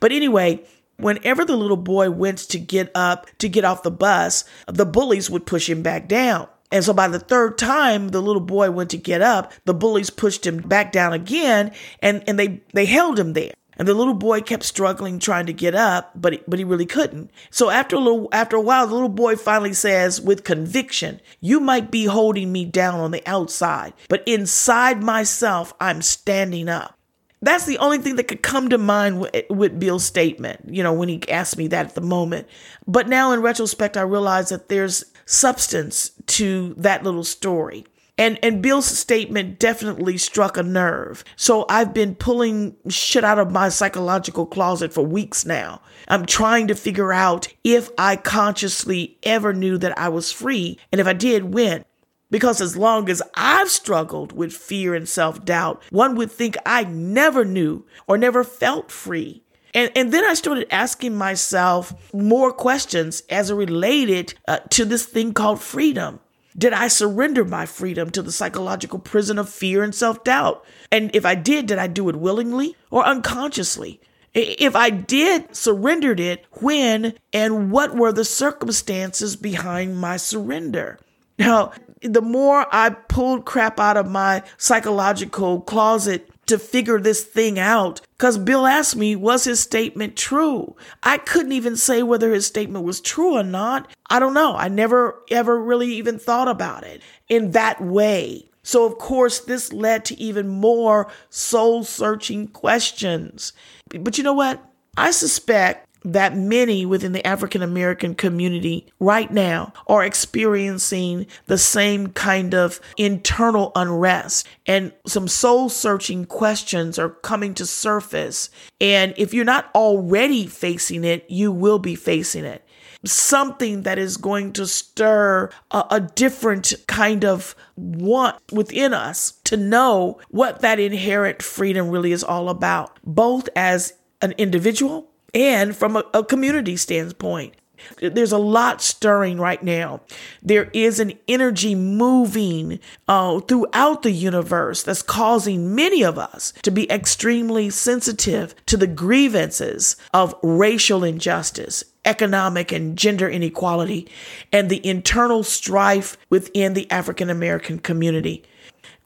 But 0.00 0.10
anyway, 0.10 0.64
Whenever 1.02 1.44
the 1.44 1.56
little 1.56 1.76
boy 1.76 2.10
went 2.10 2.38
to 2.38 2.58
get 2.58 2.90
up 2.94 3.26
to 3.38 3.48
get 3.48 3.64
off 3.64 3.82
the 3.82 3.90
bus, 3.90 4.44
the 4.66 4.86
bullies 4.86 5.30
would 5.30 5.46
push 5.46 5.68
him 5.68 5.82
back 5.82 6.08
down. 6.08 6.48
And 6.72 6.84
so 6.84 6.92
by 6.92 7.08
the 7.08 7.18
third 7.18 7.58
time 7.58 8.08
the 8.08 8.20
little 8.20 8.40
boy 8.40 8.70
went 8.70 8.90
to 8.90 8.96
get 8.96 9.22
up, 9.22 9.52
the 9.64 9.74
bullies 9.74 10.10
pushed 10.10 10.46
him 10.46 10.58
back 10.58 10.92
down 10.92 11.12
again 11.12 11.72
and, 12.00 12.22
and 12.28 12.38
they, 12.38 12.62
they 12.72 12.86
held 12.86 13.18
him 13.18 13.32
there. 13.32 13.52
And 13.76 13.88
the 13.88 13.94
little 13.94 14.14
boy 14.14 14.42
kept 14.42 14.64
struggling 14.64 15.18
trying 15.18 15.46
to 15.46 15.54
get 15.54 15.74
up, 15.74 16.12
but 16.14 16.44
but 16.46 16.58
he 16.58 16.66
really 16.66 16.84
couldn't. 16.84 17.30
So 17.50 17.70
after 17.70 17.96
a 17.96 17.98
little 17.98 18.28
after 18.30 18.56
a 18.56 18.60
while, 18.60 18.86
the 18.86 18.92
little 18.92 19.08
boy 19.08 19.36
finally 19.36 19.72
says 19.72 20.20
with 20.20 20.44
conviction, 20.44 21.18
"You 21.40 21.60
might 21.60 21.90
be 21.90 22.04
holding 22.04 22.52
me 22.52 22.66
down 22.66 23.00
on 23.00 23.10
the 23.10 23.26
outside, 23.26 23.94
but 24.10 24.22
inside 24.26 25.02
myself, 25.02 25.72
I'm 25.80 26.02
standing 26.02 26.68
up." 26.68 26.99
That's 27.42 27.64
the 27.64 27.78
only 27.78 27.98
thing 27.98 28.16
that 28.16 28.28
could 28.28 28.42
come 28.42 28.68
to 28.68 28.78
mind 28.78 29.20
with, 29.20 29.34
eh, 29.34 29.42
with, 29.48 29.80
Bill's 29.80 30.04
statement, 30.04 30.60
you 30.68 30.82
know, 30.82 30.92
when 30.92 31.08
he 31.08 31.22
asked 31.30 31.56
me 31.56 31.68
that 31.68 31.86
at 31.86 31.94
the 31.94 32.00
moment. 32.00 32.46
But 32.86 33.08
now 33.08 33.32
in 33.32 33.40
retrospect, 33.40 33.96
I 33.96 34.02
realize 34.02 34.50
that 34.50 34.68
there's 34.68 35.04
substance 35.24 36.10
to 36.26 36.74
that 36.76 37.02
little 37.02 37.24
story. 37.24 37.86
And, 38.18 38.38
and 38.42 38.60
Bill's 38.60 38.84
statement 38.84 39.58
definitely 39.58 40.18
struck 40.18 40.58
a 40.58 40.62
nerve. 40.62 41.24
So 41.36 41.64
I've 41.70 41.94
been 41.94 42.14
pulling 42.14 42.76
shit 42.90 43.24
out 43.24 43.38
of 43.38 43.50
my 43.50 43.70
psychological 43.70 44.44
closet 44.44 44.92
for 44.92 45.02
weeks 45.02 45.46
now. 45.46 45.80
I'm 46.06 46.26
trying 46.26 46.68
to 46.68 46.74
figure 46.74 47.14
out 47.14 47.48
if 47.64 47.88
I 47.96 48.16
consciously 48.16 49.16
ever 49.22 49.54
knew 49.54 49.78
that 49.78 49.98
I 49.98 50.10
was 50.10 50.30
free. 50.30 50.78
And 50.92 51.00
if 51.00 51.06
I 51.06 51.14
did, 51.14 51.54
when? 51.54 51.86
Because 52.30 52.60
as 52.60 52.76
long 52.76 53.08
as 53.08 53.22
I've 53.34 53.70
struggled 53.70 54.32
with 54.32 54.52
fear 54.52 54.94
and 54.94 55.08
self 55.08 55.44
doubt, 55.44 55.82
one 55.90 56.14
would 56.16 56.30
think 56.30 56.56
I 56.64 56.84
never 56.84 57.44
knew 57.44 57.84
or 58.06 58.16
never 58.16 58.44
felt 58.44 58.90
free. 58.90 59.42
And, 59.74 59.90
and 59.94 60.12
then 60.12 60.24
I 60.24 60.34
started 60.34 60.66
asking 60.70 61.16
myself 61.16 62.12
more 62.12 62.52
questions 62.52 63.22
as 63.30 63.50
it 63.50 63.54
related 63.54 64.34
uh, 64.48 64.58
to 64.70 64.84
this 64.84 65.06
thing 65.06 65.32
called 65.32 65.60
freedom. 65.60 66.20
Did 66.58 66.72
I 66.72 66.88
surrender 66.88 67.44
my 67.44 67.66
freedom 67.66 68.10
to 68.10 68.22
the 68.22 68.32
psychological 68.32 68.98
prison 68.98 69.38
of 69.38 69.48
fear 69.48 69.82
and 69.82 69.94
self 69.94 70.24
doubt? 70.24 70.64
And 70.90 71.14
if 71.14 71.24
I 71.24 71.34
did, 71.34 71.66
did 71.66 71.78
I 71.78 71.86
do 71.86 72.08
it 72.08 72.16
willingly 72.16 72.76
or 72.90 73.04
unconsciously? 73.04 74.00
If 74.32 74.76
I 74.76 74.90
did 74.90 75.56
surrendered 75.56 76.20
it, 76.20 76.46
when 76.60 77.14
and 77.32 77.72
what 77.72 77.96
were 77.96 78.12
the 78.12 78.24
circumstances 78.24 79.34
behind 79.34 79.98
my 79.98 80.16
surrender? 80.16 81.00
Now, 81.38 81.72
the 82.02 82.22
more 82.22 82.66
I 82.72 82.90
pulled 82.90 83.44
crap 83.44 83.78
out 83.78 83.96
of 83.96 84.10
my 84.10 84.42
psychological 84.56 85.60
closet 85.60 86.28
to 86.46 86.58
figure 86.58 86.98
this 86.98 87.22
thing 87.22 87.58
out, 87.58 88.00
because 88.18 88.36
Bill 88.36 88.66
asked 88.66 88.96
me, 88.96 89.14
was 89.14 89.44
his 89.44 89.60
statement 89.60 90.16
true? 90.16 90.74
I 91.02 91.18
couldn't 91.18 91.52
even 91.52 91.76
say 91.76 92.02
whether 92.02 92.32
his 92.32 92.46
statement 92.46 92.84
was 92.84 93.00
true 93.00 93.36
or 93.36 93.44
not. 93.44 93.88
I 94.08 94.18
don't 94.18 94.34
know. 94.34 94.56
I 94.56 94.68
never 94.68 95.22
ever 95.30 95.60
really 95.60 95.94
even 95.94 96.18
thought 96.18 96.48
about 96.48 96.82
it 96.84 97.02
in 97.28 97.52
that 97.52 97.80
way. 97.80 98.50
So, 98.62 98.84
of 98.84 98.98
course, 98.98 99.40
this 99.40 99.72
led 99.72 100.04
to 100.06 100.20
even 100.20 100.48
more 100.48 101.10
soul 101.28 101.84
searching 101.84 102.48
questions. 102.48 103.52
But 103.88 104.18
you 104.18 104.24
know 104.24 104.34
what? 104.34 104.62
I 104.96 105.12
suspect 105.12 105.88
that 106.04 106.36
many 106.36 106.86
within 106.86 107.12
the 107.12 107.26
African 107.26 107.62
American 107.62 108.14
community 108.14 108.86
right 108.98 109.30
now 109.30 109.72
are 109.86 110.04
experiencing 110.04 111.26
the 111.46 111.58
same 111.58 112.08
kind 112.08 112.54
of 112.54 112.80
internal 112.96 113.72
unrest 113.74 114.46
and 114.66 114.92
some 115.06 115.28
soul 115.28 115.68
searching 115.68 116.24
questions 116.24 116.98
are 116.98 117.10
coming 117.10 117.54
to 117.54 117.66
surface. 117.66 118.50
And 118.80 119.14
if 119.16 119.34
you're 119.34 119.44
not 119.44 119.70
already 119.74 120.46
facing 120.46 121.04
it, 121.04 121.24
you 121.28 121.52
will 121.52 121.78
be 121.78 121.94
facing 121.94 122.44
it. 122.44 122.64
Something 123.04 123.82
that 123.82 123.98
is 123.98 124.16
going 124.16 124.52
to 124.54 124.66
stir 124.66 125.50
a, 125.70 125.84
a 125.90 126.00
different 126.00 126.74
kind 126.86 127.24
of 127.24 127.54
want 127.76 128.36
within 128.52 128.92
us 128.92 129.32
to 129.44 129.56
know 129.56 130.20
what 130.28 130.60
that 130.60 130.78
inherent 130.78 131.42
freedom 131.42 131.88
really 131.88 132.12
is 132.12 132.22
all 132.22 132.50
about, 132.50 132.98
both 133.02 133.48
as 133.56 133.94
an 134.20 134.32
individual 134.36 135.09
and 135.34 135.76
from 135.76 135.96
a, 135.96 136.04
a 136.14 136.24
community 136.24 136.76
standpoint. 136.76 137.54
There's 138.00 138.32
a 138.32 138.38
lot 138.38 138.82
stirring 138.82 139.38
right 139.38 139.62
now. 139.62 140.00
There 140.42 140.70
is 140.72 141.00
an 141.00 141.14
energy 141.28 141.74
moving 141.74 142.80
uh, 143.08 143.40
throughout 143.40 144.02
the 144.02 144.10
universe 144.10 144.82
that's 144.82 145.02
causing 145.02 145.74
many 145.74 146.04
of 146.04 146.18
us 146.18 146.52
to 146.62 146.70
be 146.70 146.90
extremely 146.90 147.70
sensitive 147.70 148.54
to 148.66 148.76
the 148.76 148.86
grievances 148.86 149.96
of 150.12 150.34
racial 150.42 151.04
injustice, 151.04 151.84
economic 152.04 152.72
and 152.72 152.96
gender 152.96 153.28
inequality, 153.28 154.08
and 154.52 154.68
the 154.68 154.84
internal 154.86 155.42
strife 155.42 156.16
within 156.28 156.74
the 156.74 156.90
African 156.90 157.30
American 157.30 157.78
community. 157.78 158.44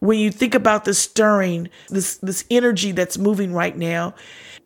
When 0.00 0.18
you 0.18 0.30
think 0.30 0.54
about 0.54 0.84
this 0.84 0.98
stirring, 0.98 1.70
this 1.88 2.18
this 2.18 2.44
energy 2.50 2.92
that's 2.92 3.16
moving 3.16 3.54
right 3.54 3.76
now, 3.76 4.14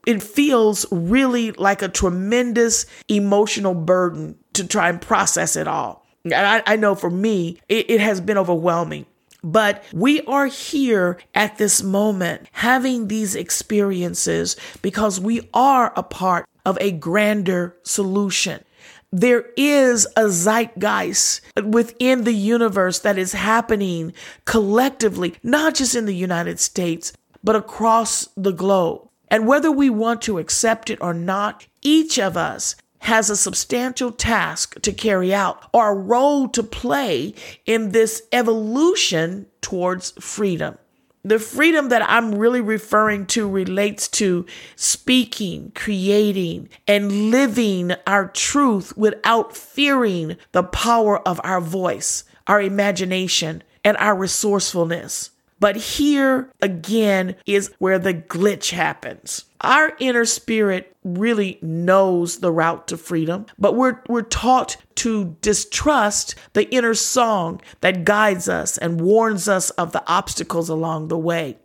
it 0.09 0.23
feels 0.23 0.87
really 0.91 1.53
like 1.53 1.83
a 1.83 1.89
tremendous 1.89 2.87
emotional 3.09 3.75
burden 3.75 4.39
to 4.55 4.67
try 4.67 4.89
and 4.89 5.03
process 5.03 5.55
it 5.55 5.69
all. 5.69 6.07
And 6.25 6.33
I, 6.35 6.63
I 6.67 6.77
know 6.77 6.95
for 6.95 7.11
me, 7.11 7.61
it, 7.69 7.91
it 7.91 8.01
has 8.01 8.19
been 8.19 8.39
overwhelming. 8.39 9.05
But 9.45 9.85
we 9.93 10.23
are 10.23 10.47
here 10.47 11.19
at 11.35 11.59
this 11.59 11.83
moment 11.83 12.49
having 12.53 13.09
these 13.09 13.37
experiences 13.37 14.57
because 14.81 15.21
we 15.21 15.47
are 15.53 15.93
a 15.95 16.03
part 16.03 16.49
of 16.65 16.79
a 16.81 16.91
grander 16.91 17.77
solution. 17.83 18.65
There 19.13 19.45
is 19.59 20.07
a 20.17 20.31
zeitgeist 20.31 21.43
within 21.63 22.25
the 22.25 22.33
universe 22.33 23.01
that 23.01 23.19
is 23.19 23.33
happening 23.33 24.15
collectively, 24.47 25.35
not 25.43 25.75
just 25.75 25.95
in 25.95 26.07
the 26.07 26.17
United 26.17 26.59
States, 26.59 27.13
but 27.45 27.57
across 27.57 28.31
the 28.39 28.53
globe. 28.53 29.08
And 29.31 29.47
whether 29.47 29.71
we 29.71 29.91
want 29.91 30.23
to 30.23 30.39
accept 30.39 30.91
it 30.91 30.99
or 31.01 31.15
not, 31.15 31.67
each 31.83 32.19
of 32.19 32.37
us 32.37 32.77
has 33.01 33.31
a 33.31 33.37
substantial 33.37 34.11
task 34.11 34.81
to 34.83 34.93
carry 34.93 35.33
out 35.33 35.69
or 35.73 35.91
a 35.91 35.95
role 35.95 36.49
to 36.49 36.63
play 36.63 37.35
in 37.65 37.93
this 37.93 38.23
evolution 38.33 39.47
towards 39.61 40.13
freedom. 40.21 40.77
The 41.25 41.39
freedom 41.39 41.91
that 41.91 42.09
I'm 42.09 42.37
really 42.37 42.61
referring 42.61 43.27
to 43.27 43.49
relates 43.49 44.09
to 44.09 44.47
speaking, 44.77 45.73
creating, 45.75 46.69
and 46.87 47.31
living 47.31 47.93
our 48.07 48.29
truth 48.29 48.97
without 48.97 49.57
fearing 49.57 50.37
the 50.53 50.63
power 50.63 51.19
of 51.29 51.41
our 51.45 51.61
voice, 51.61 52.25
our 52.47 52.63
imagination, 52.63 53.63
and 53.85 53.97
our 53.99 54.15
resourcefulness. 54.15 55.31
But 55.61 55.77
here 55.77 56.53
again 56.61 57.37
is 57.47 57.73
where 57.79 57.99
the 57.99 58.15
glitch 58.15 58.71
happens. 58.71 59.45
Our 59.61 59.97
inner 59.99 60.25
spirit 60.25 60.95
really 61.03 61.59
knows 61.63 62.39
the 62.39 62.53
route 62.53 62.87
to 62.89 62.97
freedom, 62.97 63.47
but 63.59 63.75
we're, 63.75 64.01
we're 64.09 64.23
taught 64.23 64.77
to 64.97 65.37
distrust 65.41 66.37
the 66.53 66.69
inner 66.73 66.95
song 66.95 67.61
that 67.81 68.05
guides 68.05 68.49
us 68.49 68.79
and 68.79 69.01
warns 69.01 69.49
us 69.49 69.71
of 69.71 69.93
the 69.93 70.03
obstacles 70.07 70.69
along 70.69 71.09
the 71.09 71.19
way. 71.19 71.59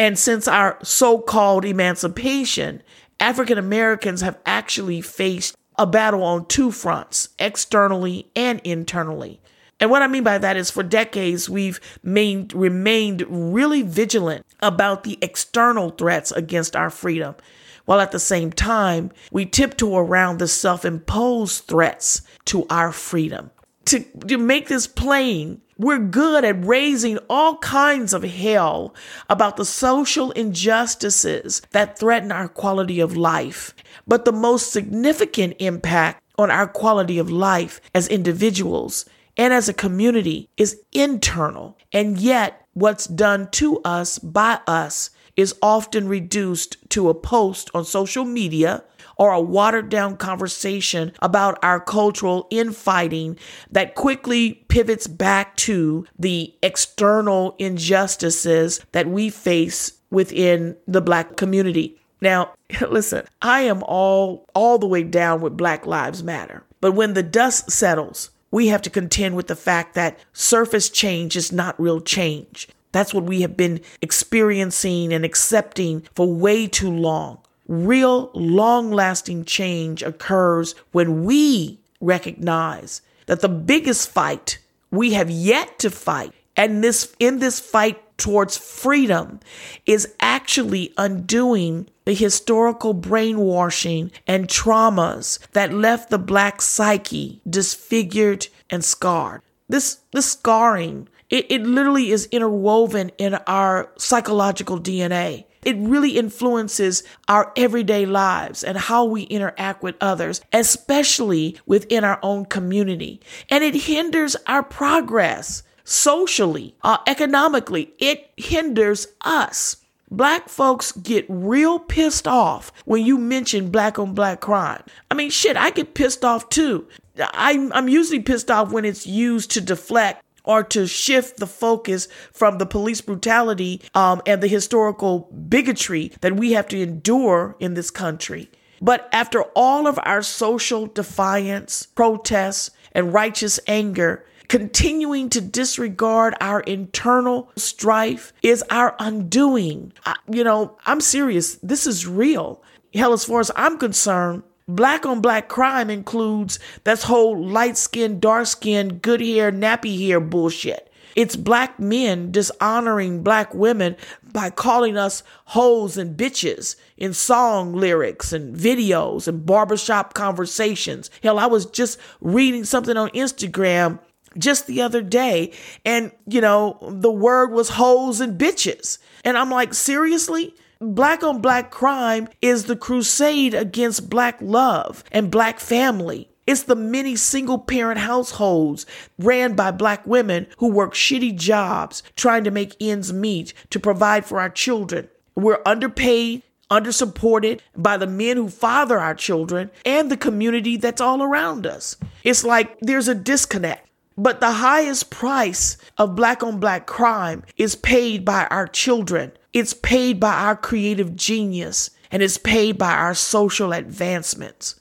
And 0.00 0.18
since 0.18 0.48
our 0.48 0.78
so 0.82 1.18
called 1.18 1.64
emancipation, 1.64 2.82
African 3.20 3.58
Americans 3.58 4.22
have 4.22 4.38
actually 4.44 5.00
faced 5.00 5.56
a 5.76 5.86
battle 5.86 6.24
on 6.24 6.46
two 6.46 6.72
fronts, 6.72 7.28
externally 7.38 8.28
and 8.34 8.60
internally. 8.64 9.40
And 9.80 9.90
what 9.90 10.02
I 10.02 10.08
mean 10.08 10.24
by 10.24 10.38
that 10.38 10.56
is 10.56 10.70
for 10.70 10.82
decades, 10.82 11.48
we've 11.48 11.80
main, 12.02 12.48
remained 12.52 13.24
really 13.28 13.82
vigilant 13.82 14.44
about 14.60 15.04
the 15.04 15.18
external 15.22 15.90
threats 15.90 16.32
against 16.32 16.74
our 16.74 16.90
freedom, 16.90 17.36
while 17.84 18.00
at 18.00 18.10
the 18.10 18.18
same 18.18 18.52
time, 18.52 19.12
we 19.30 19.46
tiptoe 19.46 19.96
around 19.96 20.38
the 20.38 20.48
self 20.48 20.84
imposed 20.84 21.64
threats 21.64 22.22
to 22.46 22.66
our 22.68 22.92
freedom. 22.92 23.50
To, 23.86 24.00
to 24.00 24.36
make 24.36 24.68
this 24.68 24.86
plain, 24.86 25.62
we're 25.78 25.98
good 25.98 26.44
at 26.44 26.64
raising 26.64 27.18
all 27.30 27.56
kinds 27.58 28.12
of 28.12 28.24
hell 28.24 28.94
about 29.30 29.56
the 29.56 29.64
social 29.64 30.32
injustices 30.32 31.62
that 31.70 31.98
threaten 31.98 32.32
our 32.32 32.48
quality 32.48 33.00
of 33.00 33.16
life. 33.16 33.74
But 34.06 34.24
the 34.24 34.32
most 34.32 34.72
significant 34.72 35.54
impact 35.60 36.22
on 36.36 36.50
our 36.50 36.66
quality 36.66 37.18
of 37.18 37.30
life 37.30 37.80
as 37.94 38.08
individuals 38.08 39.06
and 39.38 39.54
as 39.54 39.68
a 39.68 39.74
community 39.74 40.50
is 40.56 40.80
internal. 40.92 41.78
And 41.92 42.18
yet, 42.18 42.66
what's 42.74 43.06
done 43.06 43.48
to 43.52 43.78
us 43.84 44.18
by 44.18 44.60
us 44.66 45.10
is 45.36 45.54
often 45.62 46.08
reduced 46.08 46.76
to 46.90 47.08
a 47.08 47.14
post 47.14 47.70
on 47.72 47.84
social 47.84 48.24
media 48.24 48.82
or 49.16 49.32
a 49.32 49.40
watered 49.40 49.88
down 49.88 50.16
conversation 50.16 51.12
about 51.20 51.58
our 51.62 51.80
cultural 51.80 52.46
infighting 52.50 53.38
that 53.70 53.94
quickly 53.94 54.64
pivots 54.68 55.06
back 55.06 55.56
to 55.56 56.06
the 56.18 56.54
external 56.62 57.54
injustices 57.58 58.84
that 58.92 59.08
we 59.08 59.30
face 59.30 59.92
within 60.10 60.76
the 60.86 61.00
black 61.00 61.36
community. 61.36 62.00
Now, 62.20 62.54
listen, 62.88 63.24
I 63.42 63.62
am 63.62 63.82
all 63.84 64.46
all 64.54 64.78
the 64.78 64.86
way 64.86 65.02
down 65.04 65.40
with 65.40 65.56
Black 65.56 65.86
Lives 65.86 66.22
Matter. 66.22 66.64
But 66.80 66.92
when 66.92 67.14
the 67.14 67.22
dust 67.22 67.70
settles, 67.70 68.30
we 68.50 68.68
have 68.68 68.82
to 68.82 68.90
contend 68.90 69.36
with 69.36 69.46
the 69.46 69.56
fact 69.56 69.94
that 69.94 70.18
surface 70.32 70.88
change 70.88 71.36
is 71.36 71.52
not 71.52 71.80
real 71.80 72.00
change. 72.00 72.68
That's 72.92 73.12
what 73.12 73.24
we 73.24 73.42
have 73.42 73.56
been 73.56 73.80
experiencing 74.00 75.12
and 75.12 75.24
accepting 75.24 76.02
for 76.14 76.32
way 76.32 76.66
too 76.66 76.90
long. 76.90 77.38
Real 77.66 78.30
long 78.32 78.90
lasting 78.90 79.44
change 79.44 80.02
occurs 80.02 80.74
when 80.92 81.24
we 81.24 81.80
recognize 82.00 83.02
that 83.26 83.40
the 83.40 83.48
biggest 83.48 84.08
fight 84.08 84.58
we 84.90 85.12
have 85.12 85.28
yet 85.28 85.78
to 85.80 85.90
fight 85.90 86.32
and 86.56 86.82
this 86.82 87.14
in 87.18 87.40
this 87.40 87.60
fight 87.60 88.02
towards 88.18 88.58
freedom 88.58 89.40
is 89.86 90.14
actually 90.20 90.92
undoing 90.98 91.88
the 92.04 92.14
historical 92.14 92.92
brainwashing 92.92 94.10
and 94.26 94.48
traumas 94.48 95.38
that 95.52 95.72
left 95.72 96.10
the 96.10 96.18
black 96.18 96.60
psyche 96.60 97.40
disfigured 97.48 98.48
and 98.68 98.84
scarred. 98.84 99.40
This, 99.68 100.00
this 100.12 100.32
scarring, 100.32 101.08
it, 101.30 101.46
it 101.50 101.62
literally 101.62 102.10
is 102.10 102.26
interwoven 102.26 103.10
in 103.18 103.34
our 103.46 103.90
psychological 103.96 104.80
DNA. 104.80 105.44
It 105.64 105.76
really 105.76 106.16
influences 106.16 107.02
our 107.28 107.52
everyday 107.56 108.06
lives 108.06 108.64
and 108.64 108.78
how 108.78 109.04
we 109.04 109.22
interact 109.24 109.82
with 109.82 109.96
others, 110.00 110.40
especially 110.52 111.58
within 111.66 112.04
our 112.04 112.18
own 112.22 112.46
community. 112.46 113.20
And 113.50 113.62
it 113.62 113.74
hinders 113.74 114.36
our 114.46 114.62
progress 114.62 115.62
socially, 115.88 116.74
uh, 116.82 116.98
economically. 117.06 117.92
It 117.98 118.30
hinders 118.36 119.08
us. 119.22 119.76
Black 120.10 120.48
folks 120.48 120.92
get 120.92 121.26
real 121.28 121.78
pissed 121.78 122.28
off 122.28 122.72
when 122.84 123.04
you 123.04 123.18
mention 123.18 123.70
black 123.70 123.98
on 123.98 124.14
black 124.14 124.40
crime. 124.40 124.82
I 125.10 125.14
mean, 125.14 125.30
shit, 125.30 125.56
I 125.56 125.70
get 125.70 125.94
pissed 125.94 126.24
off 126.24 126.48
too. 126.48 126.86
I'm, 127.18 127.72
I'm 127.72 127.88
usually 127.88 128.20
pissed 128.20 128.50
off 128.50 128.70
when 128.70 128.84
it's 128.84 129.06
used 129.06 129.50
to 129.52 129.60
deflect 129.60 130.22
or 130.44 130.62
to 130.62 130.86
shift 130.86 131.38
the 131.38 131.46
focus 131.46 132.08
from 132.32 132.58
the 132.58 132.64
police 132.66 133.02
brutality 133.02 133.82
um, 133.94 134.22
and 134.26 134.42
the 134.42 134.48
historical 134.48 135.30
bigotry 135.48 136.12
that 136.20 136.36
we 136.36 136.52
have 136.52 136.68
to 136.68 136.80
endure 136.80 137.54
in 137.60 137.74
this 137.74 137.90
country. 137.90 138.50
But 138.80 139.08
after 139.12 139.42
all 139.54 139.86
of 139.86 139.98
our 140.04 140.22
social 140.22 140.86
defiance, 140.86 141.86
protests, 141.86 142.70
and 142.92 143.12
righteous 143.12 143.60
anger, 143.66 144.24
continuing 144.48 145.28
to 145.30 145.40
disregard 145.40 146.34
our 146.40 146.60
internal 146.60 147.50
strife 147.56 148.32
is 148.42 148.64
our 148.70 148.96
undoing. 148.98 149.92
I, 150.04 150.16
you 150.30 150.42
know, 150.42 150.76
I'm 150.86 151.00
serious. 151.00 151.56
This 151.56 151.86
is 151.86 152.06
real. 152.06 152.62
Hell, 152.94 153.12
as 153.12 153.24
far 153.24 153.40
as 153.40 153.50
I'm 153.54 153.78
concerned, 153.78 154.42
black 154.66 155.04
on 155.04 155.20
black 155.20 155.48
crime 155.48 155.90
includes 155.90 156.58
this 156.84 157.04
whole 157.04 157.46
light 157.46 157.76
skin, 157.76 158.18
dark 158.18 158.46
skin, 158.46 158.98
good 158.98 159.20
hair, 159.20 159.52
nappy 159.52 160.06
hair 160.06 160.20
bullshit. 160.20 160.86
It's 161.14 161.36
black 161.36 161.80
men 161.80 162.30
dishonoring 162.30 163.22
black 163.24 163.52
women 163.52 163.96
by 164.22 164.50
calling 164.50 164.96
us 164.96 165.24
hoes 165.46 165.98
and 165.98 166.16
bitches 166.16 166.76
in 166.96 167.12
song 167.12 167.72
lyrics 167.72 168.32
and 168.32 168.54
videos 168.54 169.26
and 169.26 169.44
barbershop 169.44 170.14
conversations. 170.14 171.10
Hell, 171.22 171.38
I 171.38 171.46
was 171.46 171.66
just 171.66 171.98
reading 172.20 172.64
something 172.64 172.96
on 172.96 173.08
Instagram 173.10 173.98
just 174.38 174.66
the 174.66 174.80
other 174.80 175.02
day 175.02 175.52
and 175.84 176.12
you 176.26 176.40
know 176.40 176.78
the 176.82 177.10
word 177.10 177.50
was 177.50 177.70
hoes 177.70 178.20
and 178.20 178.38
bitches 178.38 178.98
and 179.24 179.36
i'm 179.36 179.50
like 179.50 179.74
seriously 179.74 180.54
black 180.80 181.22
on 181.22 181.40
black 181.40 181.70
crime 181.70 182.28
is 182.40 182.64
the 182.64 182.76
crusade 182.76 183.54
against 183.54 184.08
black 184.08 184.38
love 184.40 185.04
and 185.12 185.30
black 185.30 185.58
family 185.58 186.28
it's 186.46 186.62
the 186.62 186.76
many 186.76 187.14
single 187.14 187.58
parent 187.58 187.98
households 187.98 188.86
ran 189.18 189.54
by 189.54 189.70
black 189.70 190.06
women 190.06 190.46
who 190.58 190.70
work 190.70 190.94
shitty 190.94 191.36
jobs 191.36 192.02
trying 192.16 192.44
to 192.44 192.50
make 192.50 192.76
ends 192.80 193.12
meet 193.12 193.52
to 193.70 193.80
provide 193.80 194.24
for 194.24 194.40
our 194.40 194.50
children 194.50 195.08
we're 195.34 195.60
underpaid 195.66 196.42
undersupported 196.70 197.60
by 197.76 197.96
the 197.96 198.06
men 198.06 198.36
who 198.36 198.48
father 198.48 198.98
our 198.98 199.14
children 199.14 199.70
and 199.84 200.10
the 200.10 200.16
community 200.16 200.76
that's 200.76 201.00
all 201.00 201.22
around 201.22 201.66
us. 201.66 201.96
It's 202.24 202.44
like 202.44 202.78
there's 202.80 203.08
a 203.08 203.14
disconnect. 203.14 203.87
But 204.18 204.40
the 204.40 204.50
highest 204.50 205.10
price 205.10 205.78
of 205.96 206.16
black 206.16 206.42
on 206.42 206.58
black 206.58 206.86
crime 206.86 207.44
is 207.56 207.76
paid 207.76 208.24
by 208.24 208.48
our 208.50 208.66
children. 208.66 209.30
It's 209.52 209.72
paid 209.72 210.18
by 210.18 210.32
our 210.32 210.56
creative 210.56 211.14
genius 211.14 211.90
and 212.10 212.20
it's 212.20 212.36
paid 212.36 212.76
by 212.78 212.90
our 212.90 213.14
social 213.14 213.72
advancements. 213.72 214.74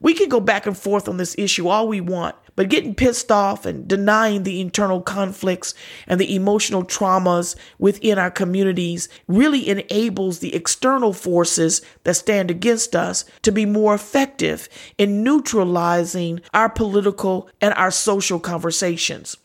We 0.00 0.12
can 0.12 0.28
go 0.28 0.38
back 0.38 0.66
and 0.66 0.76
forth 0.76 1.08
on 1.08 1.16
this 1.16 1.34
issue 1.38 1.66
all 1.68 1.88
we 1.88 2.02
want, 2.02 2.36
But 2.58 2.70
getting 2.70 2.92
pissed 2.92 3.30
off 3.30 3.64
and 3.66 3.86
denying 3.86 4.42
the 4.42 4.60
internal 4.60 5.00
conflicts 5.00 5.74
and 6.08 6.20
the 6.20 6.34
emotional 6.34 6.82
traumas 6.82 7.54
within 7.78 8.18
our 8.18 8.32
communities 8.32 9.08
really 9.28 9.68
enables 9.68 10.40
the 10.40 10.52
external 10.56 11.12
forces 11.12 11.82
that 12.02 12.14
stand 12.14 12.50
against 12.50 12.96
us 12.96 13.24
to 13.42 13.52
be 13.52 13.64
more 13.64 13.94
effective 13.94 14.68
in 14.98 15.22
neutralizing 15.22 16.40
our 16.52 16.68
political 16.68 17.48
and 17.60 17.74
our 17.74 17.92
social 17.92 18.40
conversations. 18.40 19.36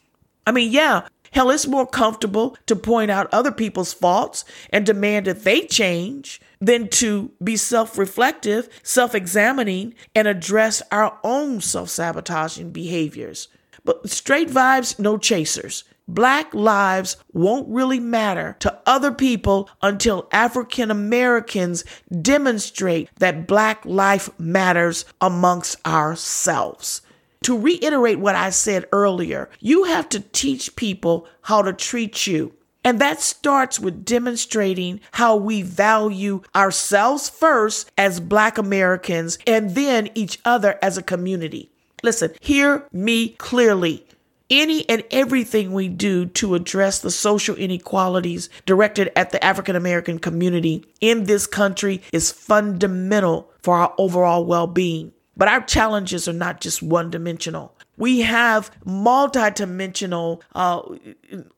I 0.48 0.52
mean, 0.52 0.72
yeah, 0.72 1.08
hell, 1.30 1.52
it's 1.52 1.68
more 1.68 1.86
comfortable 1.86 2.58
to 2.66 2.76
point 2.76 3.12
out 3.12 3.32
other 3.32 3.52
people's 3.52 3.94
faults 3.94 4.44
and 4.72 4.88
demand 4.88 5.28
that 5.28 5.44
they 5.44 5.68
change 5.68 6.42
than 6.66 6.88
to 6.88 7.32
be 7.44 7.58
self 7.58 7.98
reflective, 7.98 8.70
self 8.84 9.14
examining, 9.14 9.94
and 10.16 10.28
address 10.28 10.82
our 10.92 11.20
own 11.24 11.62
self 11.62 11.90
sabotaging 11.90 12.72
behaviors. 12.72 13.50
But 13.84 14.10
straight 14.10 14.50
vibes, 14.50 14.98
no 14.98 15.18
chasers. 15.18 15.84
Black 16.08 16.54
lives 16.54 17.16
won't 17.32 17.68
really 17.70 18.00
matter 18.00 18.58
to 18.60 18.78
other 18.86 19.12
people 19.12 19.70
until 19.82 20.28
African 20.32 20.92
Americans 20.92 21.86
demonstrate 22.22 23.10
that 23.20 23.48
Black 23.48 23.86
life 23.86 24.30
matters 24.38 25.06
amongst 25.22 25.86
ourselves. 25.88 27.02
To 27.44 27.58
reiterate 27.58 28.20
what 28.20 28.36
I 28.36 28.50
said 28.50 28.88
earlier, 28.92 29.50
you 29.60 29.86
have 29.86 30.08
to 30.10 30.20
teach 30.20 30.76
people 30.76 31.28
how 31.42 31.62
to 31.62 31.74
treat 31.74 32.28
you. 32.28 32.54
And 32.84 33.00
that 33.00 33.22
starts 33.22 33.80
with 33.80 34.04
demonstrating 34.04 35.00
how 35.14 35.36
we 35.36 35.62
value 35.62 36.42
ourselves 36.56 37.30
first 37.30 37.90
as 37.98 38.20
Black 38.20 38.58
Americans 38.58 39.38
and 39.48 39.76
then 39.76 40.10
each 40.16 40.40
other 40.44 40.78
as 40.82 40.98
a 40.98 41.04
community. 41.04 41.72
Listen, 42.04 42.32
hear 42.42 42.86
me 42.92 43.30
clearly. 43.30 44.06
Any 44.50 44.88
and 44.90 45.04
everything 45.10 45.72
we 45.72 45.88
do 45.88 46.26
to 46.28 46.54
address 46.54 47.00
the 47.00 47.10
social 47.10 47.56
inequalities 47.56 48.50
directed 48.66 49.12
at 49.16 49.32
the 49.32 49.44
African 49.44 49.76
American 49.76 50.20
community 50.20 50.86
in 51.00 51.24
this 51.24 51.48
country 51.48 52.02
is 52.12 52.32
fundamental 52.32 53.50
for 53.62 53.78
our 53.78 53.94
overall 53.98 54.46
well 54.46 54.68
being. 54.68 55.14
But 55.36 55.48
our 55.48 55.62
challenges 55.62 56.28
are 56.28 56.34
not 56.34 56.62
just 56.62 56.84
one 56.84 57.10
dimensional. 57.10 57.74
We 58.04 58.20
have 58.20 58.70
multidimensional 58.86 60.42
uh, 60.54 60.82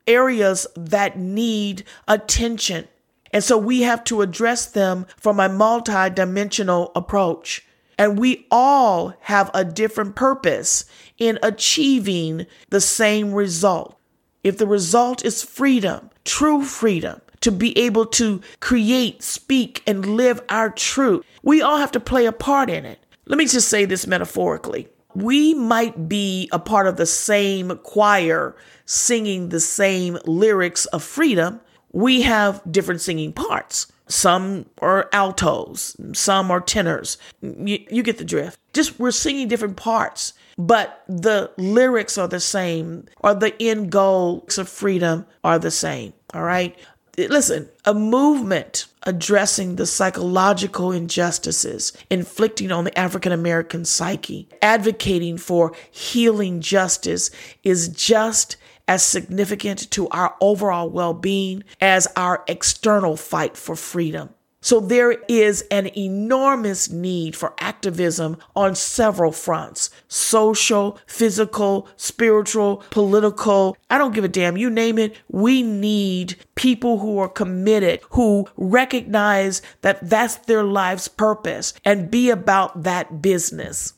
areas 0.05 0.67
that 0.75 1.17
need 1.17 1.86
attention. 2.08 2.88
And 3.31 3.43
so 3.43 3.58
we 3.58 3.81
have 3.81 4.03
to 4.03 4.21
address 4.21 4.67
them 4.67 5.08
from 5.17 5.39
a 5.39 5.49
multidimensional 5.49 6.91
approach. 6.95 7.65
And 7.97 8.19
we 8.19 8.45
all 8.51 9.15
have 9.21 9.49
a 9.55 9.65
different 9.65 10.15
purpose 10.15 10.86
in 11.17 11.39
achieving 11.41 12.45
the 12.69 12.79
same 12.79 13.34
result. 13.34 13.97
If 14.43 14.60
the 14.60 14.67
result 14.67 15.25
is 15.25 15.41
freedom, 15.41 16.12
true 16.25 16.62
freedom, 16.62 17.21
to 17.41 17.51
be 17.51 17.75
able 17.75 18.05
to 18.21 18.39
create, 18.60 19.23
speak, 19.23 19.81
and 19.88 20.15
live 20.15 20.43
our 20.49 20.69
truth, 20.69 21.25
we 21.41 21.63
all 21.63 21.77
have 21.77 21.93
to 21.93 21.99
play 21.99 22.27
a 22.27 22.31
part 22.31 22.69
in 22.69 22.86
it. 22.86 22.99
Let 23.25 23.39
me 23.39 23.47
just 23.47 23.67
say 23.67 23.86
this 23.86 24.05
metaphorically. 24.05 24.89
We 25.15 25.54
might 25.54 26.10
be 26.10 26.49
a 26.51 26.60
part 26.60 26.88
of 26.88 26.97
the 26.97 27.06
same 27.06 27.78
choir 27.84 28.56
singing 28.86 29.49
the 29.49 29.60
same 29.60 30.17
lyrics 30.25 30.86
of 30.88 31.04
freedom. 31.04 31.62
We 31.91 32.21
have 32.23 32.62
different 32.69 33.01
singing 33.01 33.34
parts. 33.34 33.88
Some 34.08 34.67
are 34.82 35.10
altos, 35.13 35.95
some 36.13 36.51
are 36.51 36.62
tenors. 36.62 37.17
You, 37.41 37.80
you, 37.89 38.04
get 38.04 38.19
the 38.19 38.23
drift. 38.25 38.60
Just 38.73 38.99
we're 38.99 39.10
singing 39.10 39.47
different 39.47 39.78
parts, 39.78 40.34
but 40.60 41.04
the 41.08 41.49
lyrics 41.58 42.15
are 42.19 42.28
the 42.28 42.39
same, 42.39 43.06
or 43.21 43.34
the 43.34 43.56
end 43.60 43.91
goals 43.91 44.60
of 44.60 44.69
freedom 44.69 45.25
are 45.43 45.58
the 45.58 45.71
same. 45.71 46.13
All 46.36 46.43
right 46.43 46.78
listen, 47.17 47.69
a 47.86 47.93
movement 47.93 48.88
addressing 49.04 49.75
the 49.75 49.86
psychological 49.86 50.91
injustices 50.91 51.93
inflicting 52.10 52.71
on 52.71 52.84
the 52.84 52.97
African 52.97 53.32
American 53.32 53.86
psyche, 53.86 54.47
advocating 54.62 55.38
for 55.38 55.73
healing 55.91 56.62
justice 56.62 57.32
is 57.63 57.89
just 57.89 58.58
as 58.88 59.04
significant 59.04 59.89
to 59.91 60.08
our 60.10 60.36
overall 60.41 60.89
well 60.89 61.13
being 61.13 61.63
as 61.82 62.08
our 62.15 62.43
external 62.47 63.17
fight 63.17 63.58
for 63.58 63.75
freedom. 63.75 64.30
So 64.65 64.80
there 64.80 65.12
is 65.28 65.62
an 65.69 65.95
enormous 65.95 66.89
need 66.89 67.36
for 67.36 67.54
activism 67.60 68.38
on 68.56 68.73
several 68.73 69.32
fronts 69.32 69.91
social, 70.08 70.97
physical, 71.06 71.88
spiritual, 71.97 72.78
political. 72.89 73.78
I 73.91 73.99
don't 73.99 74.15
give 74.15 74.23
a 74.23 74.28
damn. 74.28 74.58
You 74.58 74.71
name 74.71 74.97
it. 74.97 75.17
We 75.30 75.62
need 75.62 76.38
people 76.56 76.97
who 76.97 77.19
are 77.19 77.30
committed, 77.30 77.99
who 78.10 78.47
recognize 78.58 79.62
that 79.82 80.10
that's 80.10 80.38
their 80.38 80.63
life's 80.63 81.10
purpose 81.10 81.75
and 81.86 82.10
be 82.10 82.32
about 82.32 82.82
that 82.82 83.21
business. 83.21 83.93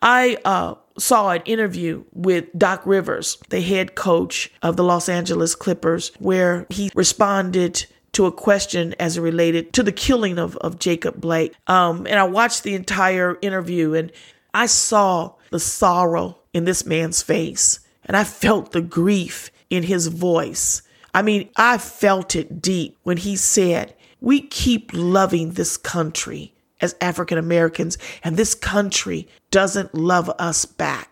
I 0.00 0.36
uh, 0.44 0.76
saw 0.96 1.30
an 1.30 1.42
interview 1.44 2.04
with 2.12 2.56
Doc 2.56 2.82
Rivers, 2.86 3.36
the 3.48 3.60
head 3.60 3.96
coach 3.96 4.52
of 4.62 4.76
the 4.76 4.84
Los 4.84 5.08
Angeles 5.08 5.56
Clippers, 5.56 6.12
where 6.20 6.68
he 6.70 6.92
responded 6.94 7.86
to 8.14 8.26
a 8.26 8.32
question 8.32 8.94
as 8.98 9.18
related 9.18 9.72
to 9.74 9.82
the 9.82 9.92
killing 9.92 10.38
of, 10.38 10.56
of 10.58 10.78
Jacob 10.78 11.20
Blake. 11.20 11.54
Um, 11.66 12.06
and 12.06 12.18
I 12.18 12.24
watched 12.24 12.62
the 12.62 12.74
entire 12.74 13.38
interview 13.42 13.94
and 13.94 14.10
I 14.52 14.66
saw 14.66 15.34
the 15.50 15.60
sorrow 15.60 16.38
in 16.52 16.64
this 16.64 16.86
man's 16.86 17.22
face 17.22 17.80
and 18.04 18.16
I 18.16 18.24
felt 18.24 18.72
the 18.72 18.80
grief 18.80 19.50
in 19.70 19.82
his 19.82 20.08
voice. 20.08 20.82
I 21.12 21.22
mean, 21.22 21.48
I 21.56 21.78
felt 21.78 22.34
it 22.34 22.60
deep 22.60 22.96
when 23.02 23.16
he 23.18 23.36
said, 23.36 23.94
We 24.20 24.40
keep 24.40 24.90
loving 24.92 25.52
this 25.52 25.76
country 25.76 26.54
as 26.80 26.96
African 27.00 27.38
Americans, 27.38 27.96
and 28.22 28.36
this 28.36 28.54
country 28.54 29.28
doesn't 29.50 29.94
love 29.94 30.28
us 30.38 30.64
back. 30.64 31.10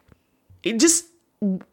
It 0.62 0.78
just 0.78 1.06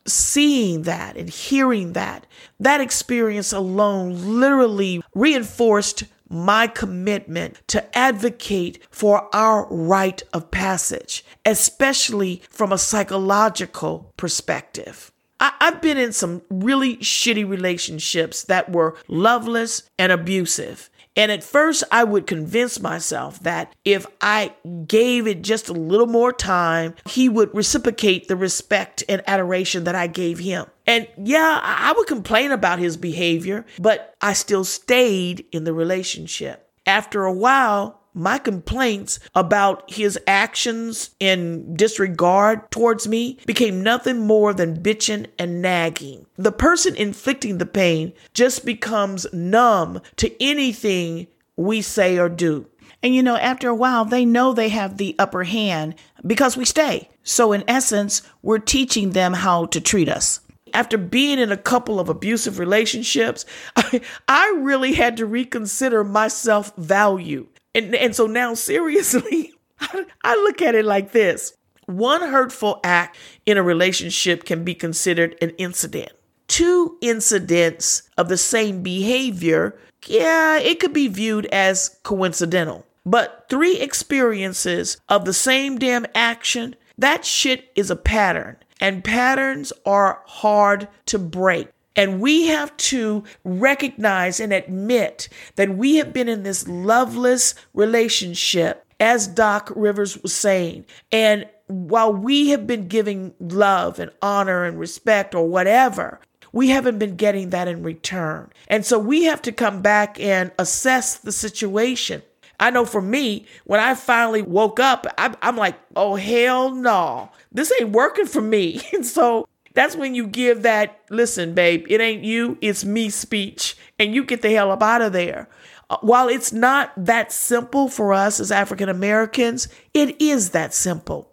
seeing 0.05 0.84
that 0.84 1.17
and 1.17 1.29
hearing 1.29 1.93
that, 1.93 2.25
that 2.60 2.82
experience 2.82 3.53
alone 3.53 4.39
literally 4.39 5.01
reinforced 5.13 6.03
my 6.29 6.67
commitment 6.67 7.60
to 7.67 7.97
advocate 7.97 8.79
for 8.91 9.34
our 9.36 9.67
rite 9.71 10.21
of 10.32 10.51
passage, 10.51 11.25
especially 11.45 12.41
from 12.49 12.71
a 12.71 12.77
psychological 12.77 14.13
perspective. 14.15 15.12
I- 15.39 15.53
have 15.62 15.82
been 15.82 15.97
in 15.97 16.12
some 16.12 16.41
really 16.49 16.97
shitty 16.97 17.47
relationships 17.47 18.43
that 18.43 18.71
were 18.71 18.97
loveless 19.08 19.84
and 19.97 20.12
abusive. 20.12 20.89
And 21.19 21.34
at 21.34 21.43
first, 21.43 21.84
I 21.91 22.05
would 22.05 22.27
convince 22.27 22.79
myself 22.79 23.41
that 23.41 23.75
if 23.84 24.08
I 24.21 24.53
gave 24.88 25.27
it 25.27 25.41
just 25.41 25.67
a 25.67 25.73
little 25.73 26.08
more 26.08 26.32
time, 26.32 26.95
he 27.10 27.27
would 27.27 27.53
reciprocate 27.53 28.29
the 28.29 28.38
respect 28.38 29.03
and 29.10 29.21
adoration 29.27 29.84
that 29.84 29.95
I 29.95 30.08
gave 30.08 30.39
him. 30.39 30.67
And 30.88 31.10
yeah, 31.21 31.60
I 31.62 31.91
would 31.91 32.08
complain 32.08 32.53
about 32.53 32.79
his 32.79 32.95
behavior, 32.95 33.65
but 33.77 34.15
I 34.21 34.32
still 34.32 34.63
stayed 34.63 35.43
in 35.51 35.65
the 35.65 35.73
relationship. 35.73 36.71
After 36.86 37.25
a 37.25 37.34
while, 37.34 37.98
my 38.19 38.38
complaints 38.38 39.19
about 39.34 39.89
his 39.89 40.19
actions 40.27 41.12
and 41.21 41.77
disregard 41.77 42.69
towards 42.69 43.08
me 43.08 43.39
became 43.45 43.82
nothing 43.82 44.19
more 44.19 44.53
than 44.53 44.84
bitching 44.84 45.27
and 45.39 45.62
nagging. 45.62 46.25
The 46.36 46.51
person 46.51 46.95
inflicting 46.95 47.58
the 47.58 47.65
pain 47.65 48.13
just 48.34 48.65
becomes 48.65 49.25
numb 49.34 50.01
to 50.17 50.43
anything 50.43 51.27
we 51.55 51.82
say 51.82 52.17
or 52.17 52.29
do. 52.29 52.67
And 53.01 53.15
you 53.15 53.23
know, 53.23 53.38
after 53.38 53.69
a 53.69 53.75
while, 53.75 54.03
they 54.03 54.25
know 54.25 54.53
they 54.53 54.69
have 54.69 54.97
the 54.97 55.15
upper 55.17 55.45
hand 55.45 55.95
because 56.25 56.58
we 56.58 56.65
stay. 56.65 57.10
So, 57.23 57.53
in 57.53 57.63
essence, 57.67 58.21
we're 58.41 58.60
teaching 58.60 59.12
them 59.12 59.34
how 59.34 59.67
to 59.67 59.79
treat 59.79 60.10
us. 60.10 60.41
After 60.73 60.97
being 60.97 61.39
in 61.39 61.51
a 61.51 61.58
couple 61.58 61.99
of 61.99 62.10
abusive 62.10 62.60
relationships, 62.60 63.45
I, 63.75 64.01
I 64.27 64.58
really 64.60 64.93
had 64.93 65.17
to 65.17 65.25
reconsider 65.25 66.03
my 66.03 66.27
self 66.27 66.75
value. 66.75 67.47
And, 67.75 67.93
and 67.95 68.15
so 68.15 68.27
now, 68.27 68.53
seriously, 68.53 69.53
I 70.23 70.36
look 70.36 70.62
at 70.62 70.75
it 70.75 70.86
like 70.86 71.12
this 71.12 71.53
one 71.89 72.21
hurtful 72.21 72.79
act 72.84 73.17
in 73.47 73.58
a 73.58 73.63
relationship 73.63 74.43
can 74.43 74.63
be 74.63 74.75
considered 74.75 75.36
an 75.41 75.49
incident. 75.58 76.12
Two 76.47 76.97
incidents 77.01 78.03
of 78.17 78.29
the 78.29 78.38
same 78.38 78.84
behavior, 78.84 79.77
yeah, 80.05 80.60
it 80.60 80.79
could 80.79 80.93
be 80.93 81.08
viewed 81.08 81.47
as 81.47 81.97
coincidental. 82.03 82.86
But 83.05 83.47
three 83.49 83.79
experiences 83.79 84.97
of 85.10 85.25
the 85.25 85.34
same 85.34 85.79
damn 85.79 86.05
action, 86.13 86.75
that 86.97 87.25
shit 87.25 87.71
is 87.75 87.89
a 87.89 87.96
pattern. 87.96 88.58
And 88.79 89.04
patterns 89.04 89.73
are 89.85 90.21
hard 90.25 90.87
to 91.08 91.17
break. 91.17 91.69
And 91.96 92.21
we 92.21 92.48
have 92.48 92.75
to 92.77 93.23
recognize 93.44 94.40
and 94.40 94.54
admit 94.54 95.27
that 95.56 95.75
we 95.75 95.96
have 95.96 96.13
been 96.13 96.29
in 96.29 96.44
this 96.44 96.67
loveless 96.67 97.56
relationship, 97.73 98.85
as 99.00 99.27
Doc 99.27 99.71
Rivers 99.75 100.21
was 100.21 100.33
saying. 100.33 100.85
And 101.12 101.48
while 101.67 102.13
we 102.13 102.50
have 102.50 102.65
been 102.67 102.87
giving 102.87 103.33
love 103.40 104.00
and 104.00 104.12
honor 104.21 104.63
and 104.63 104.79
respect 104.79 105.35
or 105.35 105.48
whatever, 105.48 106.19
we 106.52 106.69
haven't 106.69 107.00
been 107.00 107.15
getting 107.15 107.52
that 107.52 107.67
in 107.67 107.83
return. 107.83 108.50
And 108.67 108.85
so 108.85 108.98
we 108.98 109.25
have 109.25 109.42
to 109.44 109.52
come 109.52 109.81
back 109.81 110.19
and 110.19 110.52
assess 110.58 111.17
the 111.17 111.31
situation. 111.31 112.23
I 112.60 112.71
know 112.71 112.85
for 112.85 113.02
me, 113.02 113.46
when 113.65 113.79
I 113.79 113.96
finally 113.96 114.42
woke 114.42 114.79
up, 114.79 115.06
I'm, 115.17 115.56
like, 115.56 115.75
oh, 115.96 116.15
hell 116.15 116.71
no, 116.71 117.31
this 117.52 117.71
ain't 117.79 117.92
working 117.92 118.25
for 118.25 118.42
me. 118.42 118.81
And 118.94 119.06
so 119.06 119.48
that's 119.80 119.96
when 119.96 120.13
you 120.13 120.27
give 120.27 120.63
that, 120.63 121.00
listen, 121.10 121.54
babe, 121.54 121.86
it 121.88 122.02
ain't 122.02 122.25
you, 122.25 122.58
it's 122.60 122.84
me 122.84 123.10
speech, 123.10 123.77
and 123.98 124.13
you 124.13 124.25
get 124.25 124.42
the 124.42 124.52
hell 124.52 124.73
up 124.73 124.84
out 124.84 125.02
of 125.02 125.13
there. 125.13 125.48
Uh, 125.90 125.96
while 126.02 126.27
it's 126.27 126.52
not 126.52 126.92
that 126.98 127.32
simple 127.32 127.88
for 127.88 128.13
us 128.13 128.42
as 128.42 128.52
African 128.52 128.90
Americans, 128.90 129.69
it 129.94 130.21
is 130.21 130.50
that 130.50 130.73
simple. 130.73 131.32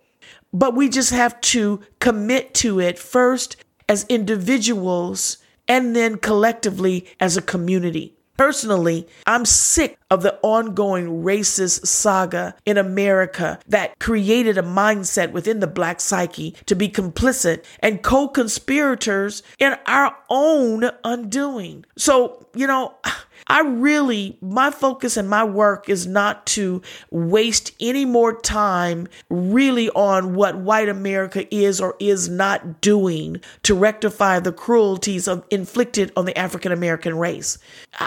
But 0.53 0.77
we 0.77 0.89
just 0.89 1.11
have 1.11 1.41
to 1.41 1.81
commit 1.99 2.55
to 2.55 2.79
it 2.79 3.01
first 3.01 3.57
as 3.89 4.07
individuals 4.09 5.39
and 5.67 5.97
then 5.97 6.17
collectively 6.17 7.05
as 7.19 7.37
a 7.37 7.43
community. 7.43 8.16
Personally, 8.37 9.07
I'm 9.27 9.45
sick 9.45 9.99
of 10.11 10.23
the 10.23 10.39
ongoing 10.43 11.23
racist 11.25 11.87
saga 11.87 12.55
in 12.65 12.77
America 12.77 13.59
that 13.69 13.99
created 13.99 14.59
a 14.59 14.63
mindset 14.63 15.33
within 15.33 15.61
the 15.61 15.67
black 15.67 16.01
psyche 16.01 16.55
to 16.67 16.75
be 16.75 16.89
complicit 16.89 17.65
and 17.81 18.03
co 18.03 18.29
conspirators 18.29 19.43
in 19.59 19.75
our 19.87 20.17
own 20.29 20.91
undoing. 21.03 21.85
So, 21.97 22.47
you 22.55 22.67
know, 22.67 22.95
I 23.49 23.61
really, 23.61 24.37
my 24.41 24.71
focus 24.71 25.17
and 25.17 25.29
my 25.29 25.45
work 25.45 25.89
is 25.89 26.07
not 26.07 26.47
to 26.47 26.83
waste 27.11 27.73
any 27.81 28.05
more 28.05 28.41
time 28.41 29.07
really 29.31 29.89
on 29.91 30.35
what 30.35 30.57
white 30.57 30.89
America 30.89 31.47
is 31.55 31.81
or 31.81 31.95
is 32.01 32.29
not 32.29 32.81
doing 32.81 33.41
to 33.63 33.75
rectify 33.75 34.41
the 34.41 34.53
cruelties 34.53 35.29
of, 35.29 35.45
inflicted 35.51 36.13
on 36.17 36.25
the 36.25 36.37
African 36.37 36.73
American 36.73 37.17
race. 37.17 37.59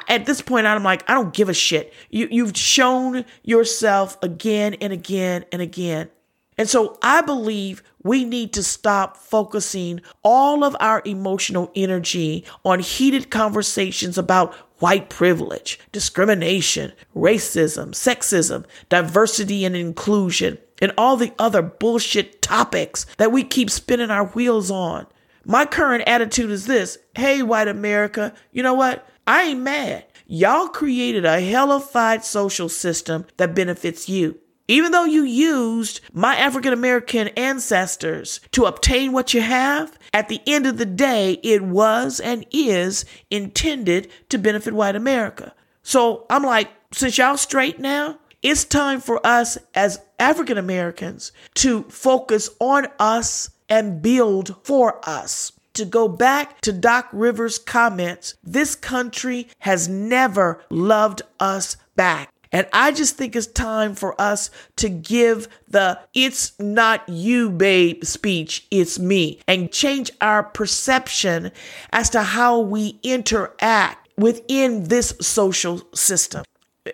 At 0.08 0.26
this 0.26 0.42
point, 0.42 0.68
I'm 0.68 0.84
like, 0.84 1.10
I 1.10 1.14
don't 1.14 1.34
give 1.34 1.48
a 1.48 1.54
shit. 1.54 1.94
You, 2.10 2.28
you've 2.30 2.58
shown 2.58 3.24
yourself 3.44 4.18
again 4.22 4.76
and 4.76 4.92
again 4.92 5.46
and 5.52 5.62
again. 5.62 6.10
And 6.58 6.68
so 6.68 6.98
I 7.02 7.22
believe 7.22 7.82
we 8.04 8.26
need 8.26 8.52
to 8.54 8.64
stop 8.64 9.16
focusing 9.16 10.02
all 10.24 10.66
of 10.66 10.76
our 10.82 11.02
emotional 11.06 11.72
energy 11.74 12.44
on 12.66 12.80
heated 12.80 13.30
conversations 13.30 14.18
about 14.18 14.54
white 14.80 15.10
privilege, 15.10 15.80
discrimination, 15.92 16.92
racism, 17.16 17.90
sexism, 17.92 18.66
diversity 18.90 19.66
and 19.66 19.76
inclusion, 19.76 20.58
and 20.82 20.92
all 20.98 21.18
the 21.18 21.34
other 21.38 21.62
bullshit 21.62 22.42
topics 22.42 23.06
that 23.18 23.32
we 23.32 23.44
keep 23.44 23.70
spinning 23.70 24.10
our 24.12 24.26
wheels 24.28 24.72
on. 24.72 25.06
My 25.46 25.66
current 25.66 26.04
attitude 26.08 26.52
is 26.52 26.66
this 26.66 26.98
hey, 27.16 27.44
white 27.44 27.68
America, 27.68 28.34
you 28.52 28.64
know 28.64 28.74
what? 28.74 29.08
I 29.28 29.44
ain't 29.44 29.62
mad. 29.62 30.06
Y'all 30.26 30.68
created 30.68 31.26
a 31.26 31.42
hellified 31.42 32.24
social 32.24 32.70
system 32.70 33.26
that 33.38 33.56
benefits 33.56 34.08
you. 34.08 34.40
Even 34.70 34.92
though 34.92 35.04
you 35.04 35.24
used 35.24 36.00
my 36.14 36.36
African 36.36 36.72
American 36.72 37.30
ancestors 37.30 38.40
to 38.52 38.66
obtain 38.66 39.12
what 39.12 39.34
you 39.34 39.42
have, 39.42 39.98
at 40.14 40.30
the 40.30 40.42
end 40.46 40.68
of 40.68 40.78
the 40.78 40.86
day, 40.86 41.40
it 41.42 41.64
was 41.64 42.20
and 42.20 42.46
is 42.52 43.04
intended 43.32 44.12
to 44.30 44.38
benefit 44.38 44.76
white 44.76 44.96
America. 44.96 45.56
So 45.82 46.28
I'm 46.30 46.44
like, 46.44 46.70
since 46.92 47.18
y'all 47.18 47.36
straight 47.36 47.80
now, 47.80 48.20
it's 48.44 48.64
time 48.64 49.02
for 49.02 49.26
us 49.26 49.58
as 49.74 50.02
African 50.20 50.60
Americans 50.60 51.32
to 51.56 51.82
focus 51.86 52.52
on 52.60 52.90
us 53.00 53.50
and 53.70 54.04
build 54.04 54.56
for 54.64 55.02
us. 55.04 55.52
To 55.74 55.86
go 55.86 56.08
back 56.08 56.62
to 56.62 56.72
Doc 56.72 57.10
Rivers' 57.12 57.58
comments, 57.58 58.36
this 58.44 58.76
country 58.76 59.48
has 59.60 59.88
never 59.88 60.64
loved 60.70 61.24
us 61.40 61.76
back. 61.96 62.32
And 62.52 62.68
I 62.74 62.92
just 62.92 63.16
think 63.16 63.36
it's 63.36 63.48
time 63.48 63.94
for 63.94 64.20
us 64.20 64.50
to 64.78 64.90
give 64.90 65.48
the 65.68 66.00
it's 66.14 66.58
not 66.60 67.08
you, 67.08 67.50
babe 67.50 68.04
speech, 68.04 68.66
it's 68.72 68.98
me, 68.98 69.40
and 69.48 69.72
change 69.72 70.12
our 70.20 70.44
perception 70.44 71.52
as 71.92 72.10
to 72.12 72.24
how 72.24 72.60
we 72.60 73.00
interact 73.04 74.10
within 74.18 74.86
this 74.86 75.14
social 75.22 75.82
system. 75.94 76.44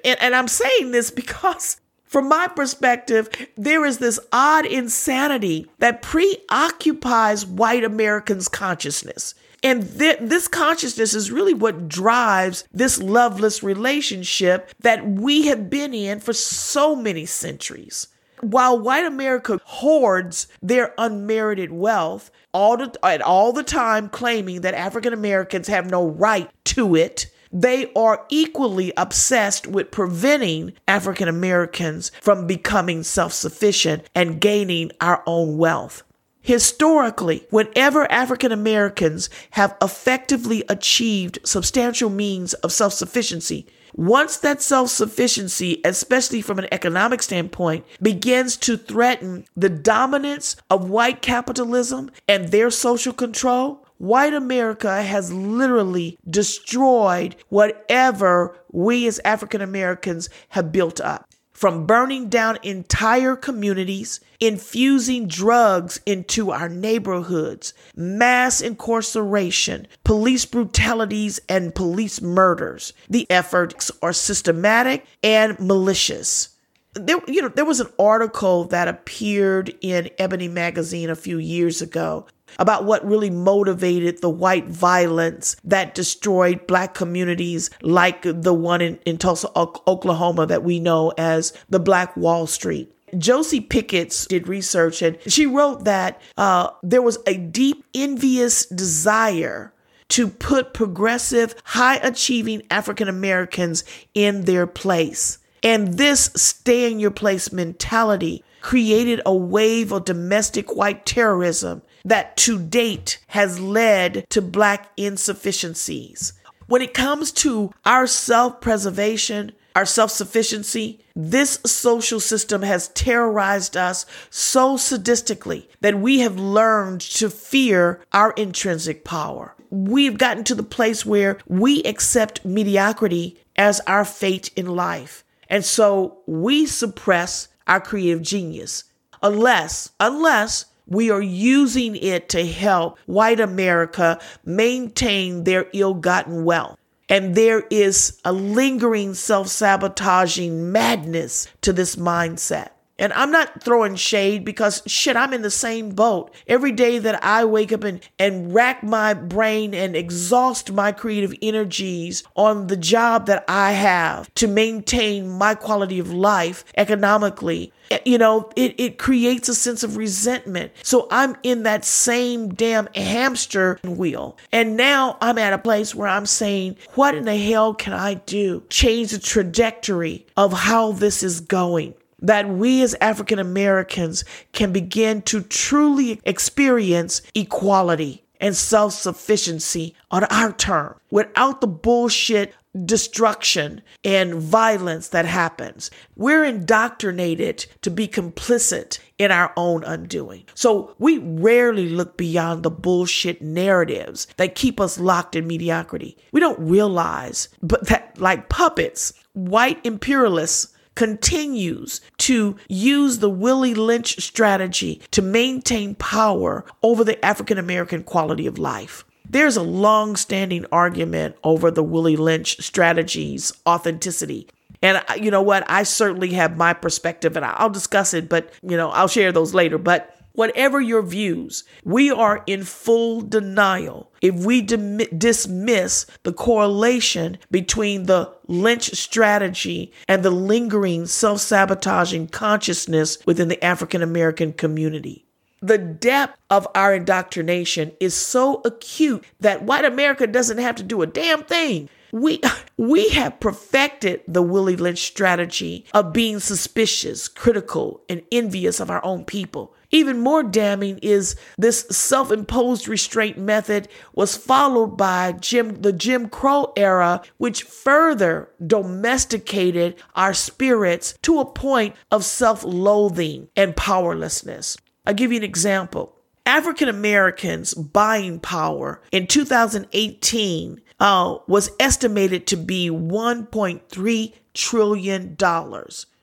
And, 0.04 0.22
and 0.22 0.36
I'm 0.36 0.50
saying 0.50 0.92
this 0.92 1.10
because 1.10 1.80
from 2.04 2.28
my 2.28 2.48
perspective, 2.48 3.30
there 3.56 3.86
is 3.86 4.00
this 4.00 4.20
odd 4.32 4.66
insanity 4.66 5.68
that 5.80 6.02
preoccupies 6.02 7.46
white 7.46 7.84
Americans' 7.84 8.48
consciousness. 8.48 9.36
And 9.64 9.98
th- 9.98 10.20
this 10.22 10.48
consciousness 10.48 11.14
is 11.14 11.32
really 11.32 11.54
what 11.54 11.88
drives 11.88 12.68
this 12.72 13.02
loveless 13.02 13.64
relationship 13.64 14.72
that 14.80 15.08
we 15.08 15.48
have 15.48 15.70
been 15.70 15.94
in 15.94 16.20
for 16.20 16.34
so 16.34 16.96
many 16.96 17.26
centuries. 17.26 18.08
While 18.42 18.80
white 18.80 19.06
America 19.06 19.60
hoards 19.64 20.48
their 20.62 20.94
unmerited 20.98 21.72
wealth 21.72 22.32
all 22.54 22.78
the, 22.78 22.94
at 23.04 23.22
all 23.22 23.52
the 23.52 23.64
time 23.64 24.08
claiming 24.08 24.62
that 24.62 24.74
African 24.74 25.14
Americans 25.14 25.68
have 25.68 25.90
no 25.90 26.08
right 26.08 26.50
to 26.66 26.96
it, 26.96 27.28
they 27.52 27.92
are 27.94 28.26
equally 28.30 28.94
obsessed 28.98 29.68
with 29.68 29.92
preventing 29.92 30.74
African 30.88 31.28
Americans 31.28 32.12
from 32.22 32.48
becoming 32.48 33.04
self 33.04 33.34
sufficient 33.34 34.04
and 34.16 34.42
gaining 34.42 34.92
our 35.02 35.24
own 35.26 35.58
wealth. 35.58 36.04
Historically, 36.46 37.48
whenever 37.50 38.10
African 38.12 38.52
Americans 38.52 39.32
have 39.52 39.76
effectively 39.82 40.64
achieved 40.70 41.40
substantial 41.44 42.08
means 42.08 42.54
of 42.54 42.72
self 42.72 42.94
sufficiency, 42.94 43.66
once 43.96 44.38
that 44.38 44.62
self 44.62 44.92
sufficiency, 44.92 45.82
especially 45.84 46.44
from 46.44 46.60
an 46.60 46.68
economic 46.72 47.24
standpoint, 47.24 47.84
begins 48.00 48.58
to 48.58 48.78
threaten 48.78 49.46
the 49.58 49.70
dominance 49.70 50.56
of 50.70 50.88
white 50.88 51.24
capitalism 51.24 52.12
and 52.28 52.50
their 52.50 52.70
social 52.70 53.12
control, 53.12 53.84
white 53.98 54.36
America 54.36 55.02
has 55.02 55.34
literally 55.34 56.16
destroyed 56.30 57.36
whatever 57.50 58.56
we 58.72 59.08
as 59.08 59.20
African 59.26 59.62
Americans 59.62 60.30
have 60.50 60.72
built 60.72 61.02
up 61.02 61.28
from 61.56 61.86
burning 61.86 62.28
down 62.28 62.60
entire 62.64 63.36
communities, 63.38 64.20
infusing 64.42 65.26
drugs 65.26 66.02
into 66.06 66.52
our 66.52 66.68
neighborhoods, 66.68 67.74
mass 67.96 68.60
incarceration, 68.60 69.88
police 70.04 70.46
brutalities, 70.46 71.40
and 71.48 71.74
police 71.74 72.22
murders. 72.22 72.92
The 73.10 73.26
efforts 73.32 73.90
are 74.02 74.12
systematic 74.12 75.06
and 75.24 75.58
malicious. 75.58 76.50
There, 76.94 77.20
you 77.26 77.42
know, 77.42 77.48
there 77.48 77.66
was 77.66 77.80
an 77.80 77.92
article 77.98 78.66
that 78.66 78.90
appeared 78.90 79.74
in 79.80 80.10
Ebony 80.18 80.50
magazine 80.50 81.10
a 81.10 81.16
few 81.16 81.38
years 81.38 81.82
ago 81.82 82.28
about 82.60 82.86
what 82.86 83.06
really 83.06 83.30
motivated 83.30 84.22
the 84.22 84.30
white 84.30 84.68
violence 84.68 85.56
that 85.64 85.96
destroyed 85.96 86.68
black 86.68 86.94
communities 86.94 87.70
like 87.82 88.22
the 88.24 88.54
one 88.54 88.82
in, 88.82 89.00
in 89.06 89.18
Tulsa, 89.18 89.50
Oklahoma 89.56 90.46
that 90.46 90.64
we 90.64 90.80
know 90.80 91.14
as 91.18 91.54
the 91.70 91.80
Black 91.80 92.16
Wall 92.16 92.48
Street. 92.48 92.92
Josie 93.18 93.62
Pickens 93.62 94.26
did 94.28 94.48
research 94.48 95.02
and 95.02 95.18
she 95.28 95.46
wrote 95.46 95.86
that 95.86 96.22
uh, 96.38 96.70
there 96.84 97.02
was 97.02 97.20
a 97.28 97.38
deep 97.38 97.86
envious 97.94 98.66
desire 98.66 99.74
to 100.10 100.28
put 100.28 100.74
progressive, 100.74 101.56
high 101.64 101.96
achieving 101.98 102.64
African 102.70 103.08
Americans 103.08 103.84
in 104.14 104.46
their 104.46 104.68
place. 104.68 105.40
And 105.64 105.96
this 105.96 106.30
stay 106.36 106.92
in 106.92 107.00
your 107.00 107.12
place 107.12 107.52
mentality 107.52 108.44
created 108.62 109.22
a 109.26 109.36
wave 109.36 109.92
of 109.92 110.06
domestic 110.06 110.76
white 110.76 111.06
terrorism 111.06 111.82
that 112.06 112.38
to 112.38 112.60
date 112.60 113.20
has 113.28 113.60
led 113.60 114.30
to 114.30 114.42
Black 114.42 114.90
insufficiencies. 114.96 116.34
When 116.68 116.82
it 116.82 116.94
comes 116.94 117.32
to 117.34 117.74
our 117.84 118.08
self 118.08 118.62
preservation, 118.62 119.52
our 119.76 119.86
self 119.86 120.12
sufficiency, 120.12 121.02
this 121.16 121.60
social 121.66 122.20
system 122.20 122.62
has 122.62 122.90
terrorized 122.90 123.76
us 123.76 124.06
so 124.30 124.78
sadistically 124.78 125.68
that 125.82 126.00
we 126.00 126.20
have 126.20 126.40
learned 126.40 127.02
to 127.02 127.30
fear 127.30 128.04
our 128.14 128.32
intrinsic 128.32 129.04
power. 129.04 129.54
We've 129.70 130.18
gotten 130.18 130.44
to 130.46 130.56
the 130.56 130.64
place 130.64 131.06
where 131.06 131.38
we 131.48 131.84
accept 131.84 132.46
mediocrity 132.46 133.38
as 133.56 133.80
our 133.82 134.06
fate 134.06 134.52
in 134.56 134.68
life. 134.68 135.24
And 135.50 135.64
so 135.64 136.20
we 136.26 136.66
suppress 136.66 137.48
our 137.68 137.80
creative 137.80 138.22
genius 138.22 138.86
unless, 139.22 139.92
unless 140.00 140.66
we 140.88 141.10
are 141.10 141.22
using 141.22 141.96
it 141.96 142.30
to 142.30 142.46
help 142.46 142.98
white 143.06 143.40
America 143.40 144.20
maintain 144.46 145.44
their 145.44 145.68
ill 145.74 145.94
gotten 145.94 146.44
wealth. 146.46 146.78
And 147.08 147.36
there 147.36 147.62
is 147.70 148.20
a 148.26 148.32
lingering 148.32 149.14
self 149.14 149.48
sabotaging 149.48 150.72
madness 150.72 151.48
to 151.62 151.72
this 151.72 151.96
mindset. 151.96 152.70
And 152.98 153.12
I'm 153.14 153.32
not 153.32 153.62
throwing 153.62 153.96
shade 153.96 154.46
because 154.46 154.82
shit, 154.88 155.18
I'm 155.18 155.34
in 155.34 155.42
the 155.42 155.52
same 155.52 155.90
boat. 155.90 156.34
Every 156.48 156.72
day 156.72 156.98
that 157.00 157.22
I 157.24 157.44
wake 157.44 157.74
up 157.74 157.84
and, 157.84 158.00
and 158.18 158.54
rack 158.54 158.84
my 158.84 159.14
brain 159.14 159.74
and 159.74 159.96
exhaust 159.96 160.72
my 160.72 160.94
creative 160.94 161.34
energies 161.42 162.24
on 162.36 162.68
the 162.68 162.78
job 162.78 163.26
that 163.26 163.44
I 163.50 163.74
have 163.74 164.34
to 164.36 164.48
maintain 164.48 165.30
my 165.30 165.56
quality 165.56 166.00
of 166.00 166.14
life 166.14 166.64
economically, 166.78 167.74
eh, 167.92 168.00
you 168.06 168.18
know, 168.18 168.50
it, 168.56 168.80
it 168.80 168.98
creates 168.98 169.50
a 169.50 169.56
sense 169.56 169.84
of 169.84 169.98
resentment. 169.98 170.72
So 170.82 171.10
I'm 171.12 171.36
in 171.44 171.64
that 171.64 171.84
same 171.84 172.54
damn 172.54 172.88
hamster 172.96 173.78
wheel. 173.84 174.38
And 174.54 174.78
now 174.78 175.18
I'm 175.20 175.38
at 175.38 175.52
a 175.52 175.58
place 175.58 175.94
where 175.94 176.08
I'm 176.08 176.26
saying, 176.26 176.78
what 176.94 177.14
in 177.14 177.26
the 177.26 177.36
hell 177.36 177.74
can 177.74 177.92
I 177.92 178.14
do? 178.14 178.64
Change 178.70 179.12
the 179.12 179.20
trajectory 179.20 180.26
of 180.38 180.54
how 180.54 180.94
this 180.94 181.24
is 181.24 181.42
going 181.42 181.94
that 182.28 182.50
we 182.50 182.82
as 182.82 182.96
African 183.02 183.40
Americans 183.40 184.24
can 184.52 184.72
begin 184.72 185.22
to 185.24 185.42
truly 185.42 186.20
experience 186.24 187.22
equality 187.34 188.24
and 188.42 188.56
self 188.56 188.94
sufficiency 188.94 189.96
on 190.12 190.24
our 190.26 190.52
term 190.52 190.96
without 191.12 191.62
the 191.62 191.68
bullshit 191.68 192.54
destruction 192.84 193.82
and 194.04 194.36
violence 194.36 195.10
that 195.10 195.26
happens. 195.26 195.90
We're 196.18 196.44
indoctrinated 196.44 197.66
to 197.82 197.90
be 197.90 198.08
complicit 198.08 199.00
in 199.18 199.32
our 199.32 199.54
own 199.56 199.86
undoing. 199.86 200.44
So 200.56 200.94
we 201.00 201.20
rarely 201.20 201.88
look 201.88 202.18
beyond 202.18 202.64
the 202.64 202.72
bullshit 202.72 203.42
narratives 203.42 204.28
that 204.36 204.56
keep 204.56 204.82
us 204.82 205.00
locked 205.00 205.38
in 205.38 205.48
mediocrity. 205.48 206.18
We 206.34 206.42
don't 206.42 206.60
realize 206.60 207.48
but 207.62 207.88
that 207.88 208.20
like 208.20 208.50
puppets, 208.50 209.14
white 209.34 209.80
imperialists 209.86 210.75
continues 210.96 212.02
to 212.18 212.56
use 212.68 213.20
the 213.20 213.30
Willie 213.30 213.76
Lynch 213.76 214.22
strategy 214.22 215.02
to 215.12 215.22
maintain 215.22 215.96
power 215.96 216.66
over 216.82 217.04
the 217.04 217.24
African 217.24 217.58
American 217.58 218.04
quality 218.04 218.48
of 218.48 218.58
life. 218.58 219.06
There's 219.30 219.58
a 219.58 219.64
long 219.64 220.16
standing 220.16 220.66
argument 220.72 221.36
over 221.44 221.72
the 221.72 221.84
Willie 221.84 222.16
Lynch 222.16 222.58
strategy's 222.62 223.52
authenticity. 223.68 224.48
And 224.82 225.04
you 225.20 225.32
know 225.32 225.42
what? 225.42 225.70
I 225.70 225.84
certainly 225.84 226.34
have 226.34 226.58
my 226.58 226.74
perspective 226.74 227.36
and 227.36 227.46
I'll 227.46 227.70
discuss 227.70 228.14
it, 228.14 228.30
but 228.30 228.52
you 228.62 228.78
know, 228.78 228.92
I'll 228.92 229.08
share 229.08 229.32
those 229.32 229.54
later. 229.54 229.78
But 229.78 230.16
Whatever 230.36 230.82
your 230.82 231.02
views, 231.02 231.64
we 231.84 232.12
are 232.12 232.44
in 232.46 232.64
full 232.64 233.22
denial 233.22 234.12
if 234.22 234.36
we 234.36 234.62
dismiss 234.62 236.06
the 236.24 236.34
correlation 236.34 237.38
between 237.50 238.04
the 238.04 238.34
Lynch 238.48 238.92
strategy 238.96 239.94
and 240.08 240.24
the 240.24 240.32
lingering 240.32 241.06
self 241.06 241.40
sabotaging 241.40 242.28
consciousness 242.28 243.18
within 243.26 243.48
the 243.48 243.64
African 243.64 244.02
American 244.02 244.52
community. 244.52 245.26
The 245.62 245.78
depth 245.78 246.38
of 246.50 246.68
our 246.76 246.94
indoctrination 246.94 247.94
is 248.00 248.14
so 248.14 248.62
acute 248.66 249.24
that 249.40 249.64
white 249.64 249.86
America 249.86 250.28
doesn't 250.28 250.58
have 250.58 250.76
to 250.76 250.84
do 250.84 251.02
a 251.02 251.08
damn 251.08 251.44
thing. 251.44 251.90
We, 252.12 252.42
we 252.78 253.10
have 253.10 253.40
perfected 253.40 254.22
the 254.28 254.42
Willie 254.42 254.76
Lynch 254.76 255.00
strategy 255.00 255.86
of 255.94 256.14
being 256.14 256.40
suspicious, 256.40 257.28
critical, 257.28 258.02
and 258.10 258.22
envious 258.32 258.80
of 258.80 258.92
our 258.92 259.04
own 259.04 259.26
people. 259.26 259.74
Even 259.96 260.20
more 260.20 260.44
damning 260.44 260.98
is 261.02 261.38
this 261.58 261.88
self-imposed 261.90 262.86
restraint 262.90 263.38
method 263.38 263.88
was 264.14 264.36
followed 264.36 264.98
by 264.98 265.32
Jim 265.32 265.84
the 265.84 265.94
Jim 265.94 266.28
Crow 266.28 266.74
era, 266.76 267.22
which 267.38 267.64
further 267.64 268.50
domesticated 268.68 269.96
our 270.14 270.34
spirits 270.34 271.18
to 271.22 271.40
a 271.40 271.46
point 271.46 271.96
of 272.12 272.26
self-loathing 272.26 273.48
and 273.56 273.78
powerlessness. 273.78 274.76
I'll 275.06 275.14
give 275.14 275.32
you 275.32 275.38
an 275.38 275.46
example. 275.46 276.14
African 276.46 276.90
Americans' 276.90 277.74
buying 277.74 278.42
power 278.42 279.02
in 279.14 279.28
2018 279.28 280.82
uh, 281.00 281.38
was 281.48 281.70
estimated 281.80 282.48
to 282.48 282.58
be 282.58 282.90
$1.3 282.90 284.34
trillion. 284.54 285.38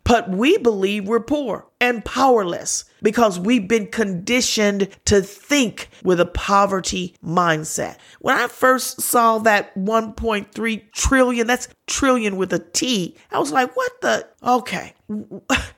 But 0.05 0.31
we 0.31 0.59
believe 0.59 1.07
we're 1.07 1.21
poor 1.21 1.67
and 1.81 2.05
powerless 2.05 2.85
because 3.03 3.39
we've 3.39 3.69
been 3.69 3.87
conditioned 3.87 4.89
to 5.07 5.23
think 5.23 5.89
with 6.03 6.21
a 6.21 6.27
poverty 6.27 7.15
mindset. 7.25 7.97
When 8.21 8.37
I 8.37 8.49
first 8.49 9.01
saw 9.01 9.39
that 9.39 9.75
1.3 9.75 10.93
trillion, 10.93 11.47
that's 11.47 11.69
trillion 11.87 12.37
with 12.37 12.53
a 12.53 12.59
T, 12.59 13.17
I 13.31 13.39
was 13.39 13.53
like, 13.53 13.77
what 13.77 13.93
the? 14.01 14.29
Okay. 14.43 14.95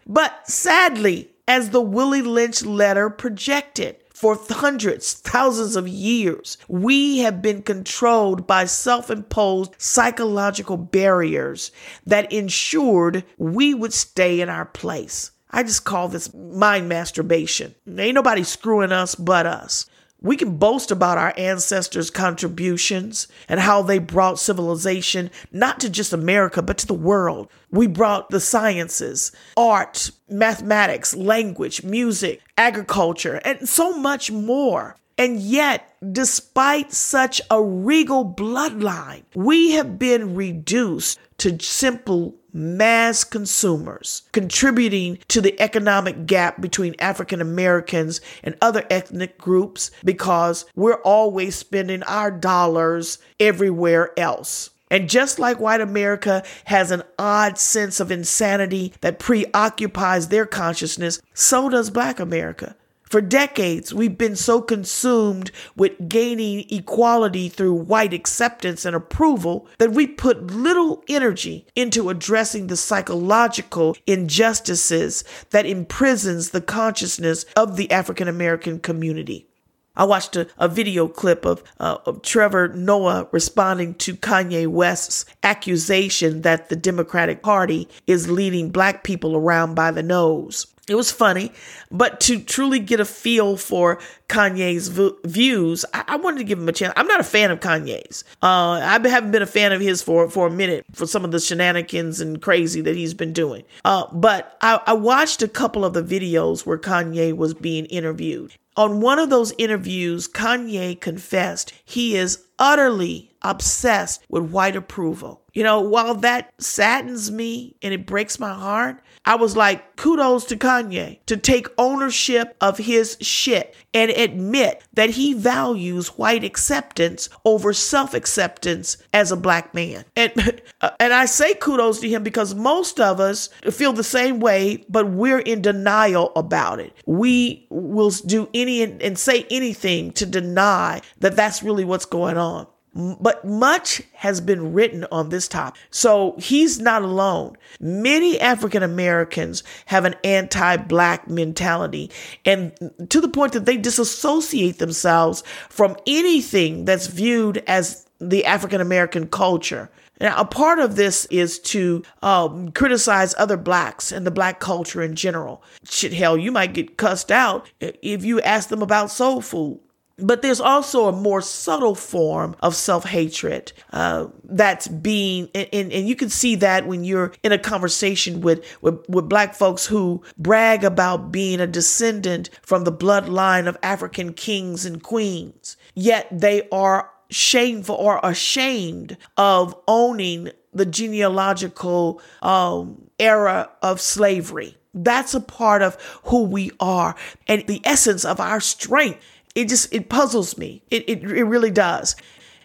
But 0.06 0.48
sadly, 0.48 1.30
as 1.48 1.70
the 1.70 1.80
Willie 1.80 2.22
Lynch 2.22 2.62
letter 2.62 3.08
projected, 3.10 3.96
for 4.24 4.40
hundreds, 4.48 5.12
thousands 5.12 5.76
of 5.76 5.86
years, 5.86 6.56
we 6.66 7.18
have 7.18 7.42
been 7.42 7.60
controlled 7.60 8.46
by 8.46 8.64
self 8.64 9.10
imposed 9.10 9.74
psychological 9.76 10.78
barriers 10.78 11.70
that 12.06 12.32
ensured 12.32 13.22
we 13.36 13.74
would 13.74 13.92
stay 13.92 14.40
in 14.40 14.48
our 14.48 14.64
place. 14.64 15.30
I 15.50 15.62
just 15.62 15.84
call 15.84 16.08
this 16.08 16.32
mind 16.32 16.88
masturbation. 16.88 17.74
Ain't 17.86 18.14
nobody 18.14 18.44
screwing 18.44 18.92
us 18.92 19.14
but 19.14 19.44
us. 19.44 19.84
We 20.24 20.38
can 20.38 20.56
boast 20.56 20.90
about 20.90 21.18
our 21.18 21.34
ancestors' 21.36 22.08
contributions 22.10 23.28
and 23.46 23.60
how 23.60 23.82
they 23.82 23.98
brought 23.98 24.38
civilization 24.38 25.30
not 25.52 25.80
to 25.80 25.90
just 25.90 26.14
America, 26.14 26.62
but 26.62 26.78
to 26.78 26.86
the 26.86 26.94
world. 26.94 27.50
We 27.70 27.86
brought 27.88 28.30
the 28.30 28.40
sciences, 28.40 29.32
art, 29.54 30.10
mathematics, 30.26 31.14
language, 31.14 31.84
music, 31.84 32.40
agriculture, 32.56 33.42
and 33.44 33.68
so 33.68 33.98
much 33.98 34.30
more. 34.30 34.96
And 35.18 35.40
yet, 35.40 35.94
despite 36.10 36.94
such 36.94 37.42
a 37.50 37.62
regal 37.62 38.24
bloodline, 38.24 39.24
we 39.34 39.72
have 39.72 39.98
been 39.98 40.34
reduced 40.34 41.18
to 41.38 41.58
simple 41.60 42.34
mass 42.54 43.24
consumers, 43.24 44.22
contributing 44.32 45.18
to 45.28 45.40
the 45.40 45.60
economic 45.60 46.24
gap 46.24 46.60
between 46.60 46.94
African 46.98 47.40
Americans 47.40 48.20
and 48.42 48.56
other 48.62 48.86
ethnic 48.88 49.36
groups 49.36 49.90
because 50.04 50.64
we're 50.76 51.02
always 51.02 51.56
spending 51.56 52.02
our 52.04 52.30
dollars 52.30 53.18
everywhere 53.40 54.18
else. 54.18 54.70
And 54.90 55.08
just 55.08 55.40
like 55.40 55.58
white 55.58 55.80
America 55.80 56.44
has 56.66 56.92
an 56.92 57.02
odd 57.18 57.58
sense 57.58 57.98
of 57.98 58.12
insanity 58.12 58.92
that 59.00 59.18
preoccupies 59.18 60.28
their 60.28 60.46
consciousness, 60.46 61.20
so 61.32 61.68
does 61.68 61.90
black 61.90 62.20
America. 62.20 62.76
For 63.04 63.20
decades, 63.20 63.94
we've 63.94 64.18
been 64.18 64.34
so 64.34 64.60
consumed 64.60 65.52
with 65.76 66.08
gaining 66.08 66.64
equality 66.70 67.48
through 67.48 67.74
white 67.74 68.12
acceptance 68.12 68.84
and 68.84 68.96
approval 68.96 69.68
that 69.78 69.92
we 69.92 70.06
put 70.06 70.50
little 70.50 71.04
energy 71.08 71.66
into 71.76 72.08
addressing 72.08 72.66
the 72.66 72.76
psychological 72.76 73.96
injustices 74.06 75.22
that 75.50 75.66
imprisons 75.66 76.50
the 76.50 76.60
consciousness 76.60 77.44
of 77.56 77.76
the 77.76 77.90
African 77.90 78.26
American 78.26 78.80
community. 78.80 79.48
I 79.96 80.04
watched 80.04 80.34
a, 80.34 80.48
a 80.58 80.66
video 80.66 81.06
clip 81.06 81.44
of, 81.44 81.62
uh, 81.78 81.98
of 82.06 82.22
Trevor 82.22 82.68
Noah 82.68 83.28
responding 83.30 83.94
to 83.96 84.16
Kanye 84.16 84.66
West's 84.66 85.24
accusation 85.44 86.42
that 86.42 86.68
the 86.68 86.76
Democratic 86.76 87.42
Party 87.42 87.88
is 88.06 88.28
leading 88.28 88.70
black 88.70 89.04
people 89.04 89.36
around 89.36 89.74
by 89.74 89.92
the 89.92 90.02
nose. 90.02 90.73
It 90.86 90.96
was 90.96 91.10
funny, 91.10 91.50
but 91.90 92.20
to 92.22 92.38
truly 92.38 92.78
get 92.78 93.00
a 93.00 93.06
feel 93.06 93.56
for 93.56 93.98
Kanye's 94.28 94.88
v- 94.88 95.14
views, 95.24 95.84
I-, 95.94 96.04
I 96.08 96.16
wanted 96.16 96.38
to 96.38 96.44
give 96.44 96.58
him 96.58 96.68
a 96.68 96.72
chance. 96.72 96.92
I'm 96.96 97.06
not 97.06 97.20
a 97.20 97.24
fan 97.24 97.50
of 97.50 97.60
Kanye's. 97.60 98.22
Uh, 98.42 98.80
I 98.82 99.00
haven't 99.08 99.30
been 99.30 99.40
a 99.42 99.46
fan 99.46 99.72
of 99.72 99.80
his 99.80 100.02
for 100.02 100.28
for 100.28 100.46
a 100.46 100.50
minute 100.50 100.84
for 100.92 101.06
some 101.06 101.24
of 101.24 101.30
the 101.30 101.40
shenanigans 101.40 102.20
and 102.20 102.42
crazy 102.42 102.82
that 102.82 102.96
he's 102.96 103.14
been 103.14 103.32
doing. 103.32 103.64
Uh, 103.84 104.04
but 104.12 104.58
I-, 104.60 104.82
I 104.86 104.92
watched 104.92 105.42
a 105.42 105.48
couple 105.48 105.84
of 105.84 105.94
the 105.94 106.02
videos 106.02 106.66
where 106.66 106.78
Kanye 106.78 107.34
was 107.34 107.54
being 107.54 107.86
interviewed. 107.86 108.54
On 108.76 109.00
one 109.00 109.20
of 109.20 109.30
those 109.30 109.54
interviews, 109.56 110.26
Kanye 110.26 111.00
confessed 111.00 111.72
he 111.84 112.16
is 112.16 112.44
utterly 112.58 113.30
obsessed 113.42 114.24
with 114.28 114.50
white 114.50 114.74
approval. 114.74 115.42
You 115.52 115.62
know, 115.62 115.80
while 115.80 116.14
that 116.16 116.52
saddens 116.58 117.30
me 117.30 117.76
and 117.82 117.94
it 117.94 118.06
breaks 118.06 118.40
my 118.40 118.52
heart, 118.52 119.00
I 119.26 119.36
was 119.36 119.56
like, 119.56 119.96
kudos 119.96 120.44
to 120.46 120.56
Kanye 120.56 121.18
to 121.26 121.36
take 121.36 121.68
ownership 121.78 122.56
of 122.60 122.78
his 122.78 123.16
shit 123.20 123.74
and 123.94 124.10
admit 124.10 124.82
that 124.92 125.10
he 125.10 125.32
values 125.32 126.08
white 126.18 126.44
acceptance 126.44 127.28
over 127.44 127.72
self 127.72 128.12
acceptance 128.12 128.98
as 129.12 129.32
a 129.32 129.36
black 129.36 129.74
man. 129.74 130.04
And, 130.16 130.60
uh, 130.80 130.90
and 131.00 131.12
I 131.12 131.26
say 131.26 131.54
kudos 131.54 132.00
to 132.00 132.08
him 132.08 132.22
because 132.22 132.54
most 132.54 133.00
of 133.00 133.20
us 133.20 133.48
feel 133.70 133.92
the 133.92 134.04
same 134.04 134.40
way, 134.40 134.84
but 134.88 135.08
we're 135.08 135.38
in 135.38 135.62
denial 135.62 136.32
about 136.36 136.80
it. 136.80 136.92
We 137.06 137.66
will 137.70 138.10
do 138.10 138.48
any 138.52 138.82
and 138.82 139.18
say 139.18 139.46
anything 139.50 140.12
to 140.12 140.26
deny 140.26 141.00
that 141.20 141.36
that's 141.36 141.62
really 141.62 141.84
what's 141.84 142.04
going 142.04 142.36
on. 142.36 142.66
But 142.94 143.44
much 143.44 144.02
has 144.14 144.40
been 144.40 144.72
written 144.72 145.06
on 145.10 145.28
this 145.28 145.48
topic. 145.48 145.80
So 145.90 146.36
he's 146.38 146.78
not 146.78 147.02
alone. 147.02 147.56
Many 147.80 148.40
African 148.40 148.82
Americans 148.82 149.62
have 149.86 150.04
an 150.04 150.14
anti 150.24 150.76
black 150.76 151.28
mentality, 151.28 152.10
and 152.44 152.72
to 153.08 153.20
the 153.20 153.28
point 153.28 153.52
that 153.52 153.66
they 153.66 153.76
disassociate 153.76 154.78
themselves 154.78 155.42
from 155.68 155.96
anything 156.06 156.84
that's 156.84 157.06
viewed 157.06 157.58
as 157.66 158.06
the 158.20 158.44
African 158.44 158.80
American 158.80 159.26
culture. 159.26 159.90
Now, 160.20 160.40
a 160.40 160.44
part 160.44 160.78
of 160.78 160.94
this 160.94 161.26
is 161.26 161.58
to 161.60 162.02
um, 162.22 162.70
criticize 162.70 163.34
other 163.36 163.56
blacks 163.56 164.12
and 164.12 164.24
the 164.24 164.30
black 164.30 164.60
culture 164.60 165.02
in 165.02 165.16
general. 165.16 165.62
Shit, 165.84 166.12
hell, 166.12 166.38
you 166.38 166.52
might 166.52 166.72
get 166.72 166.96
cussed 166.96 167.32
out 167.32 167.70
if 167.80 168.24
you 168.24 168.40
ask 168.42 168.68
them 168.68 168.80
about 168.80 169.10
soul 169.10 169.40
food. 169.40 169.80
But 170.18 170.42
there's 170.42 170.60
also 170.60 171.08
a 171.08 171.12
more 171.12 171.40
subtle 171.40 171.94
form 171.94 172.54
of 172.60 172.74
self 172.74 173.04
hatred 173.04 173.72
uh, 173.92 174.28
that's 174.44 174.86
being, 174.86 175.48
and, 175.54 175.92
and 175.92 176.08
you 176.08 176.14
can 176.14 176.28
see 176.28 176.54
that 176.56 176.86
when 176.86 177.02
you're 177.02 177.32
in 177.42 177.52
a 177.52 177.58
conversation 177.58 178.40
with, 178.40 178.64
with, 178.80 179.04
with 179.08 179.28
black 179.28 179.54
folks 179.54 179.86
who 179.86 180.22
brag 180.38 180.84
about 180.84 181.32
being 181.32 181.60
a 181.60 181.66
descendant 181.66 182.50
from 182.62 182.84
the 182.84 182.92
bloodline 182.92 183.66
of 183.66 183.76
African 183.82 184.32
kings 184.32 184.86
and 184.86 185.02
queens, 185.02 185.76
yet 185.94 186.28
they 186.30 186.68
are 186.70 187.10
shameful 187.30 187.96
or 187.96 188.20
ashamed 188.22 189.16
of 189.36 189.74
owning 189.88 190.50
the 190.72 190.86
genealogical 190.86 192.20
um, 192.42 193.10
era 193.18 193.70
of 193.82 194.00
slavery. 194.00 194.76
That's 194.92 195.34
a 195.34 195.40
part 195.40 195.82
of 195.82 195.96
who 196.24 196.44
we 196.44 196.70
are 196.78 197.16
and 197.48 197.66
the 197.66 197.80
essence 197.84 198.24
of 198.24 198.38
our 198.38 198.60
strength 198.60 199.20
it 199.54 199.68
just 199.68 199.92
it 199.92 200.08
puzzles 200.08 200.58
me. 200.58 200.82
It, 200.90 201.08
it 201.08 201.24
it 201.24 201.44
really 201.44 201.70
does. 201.70 202.16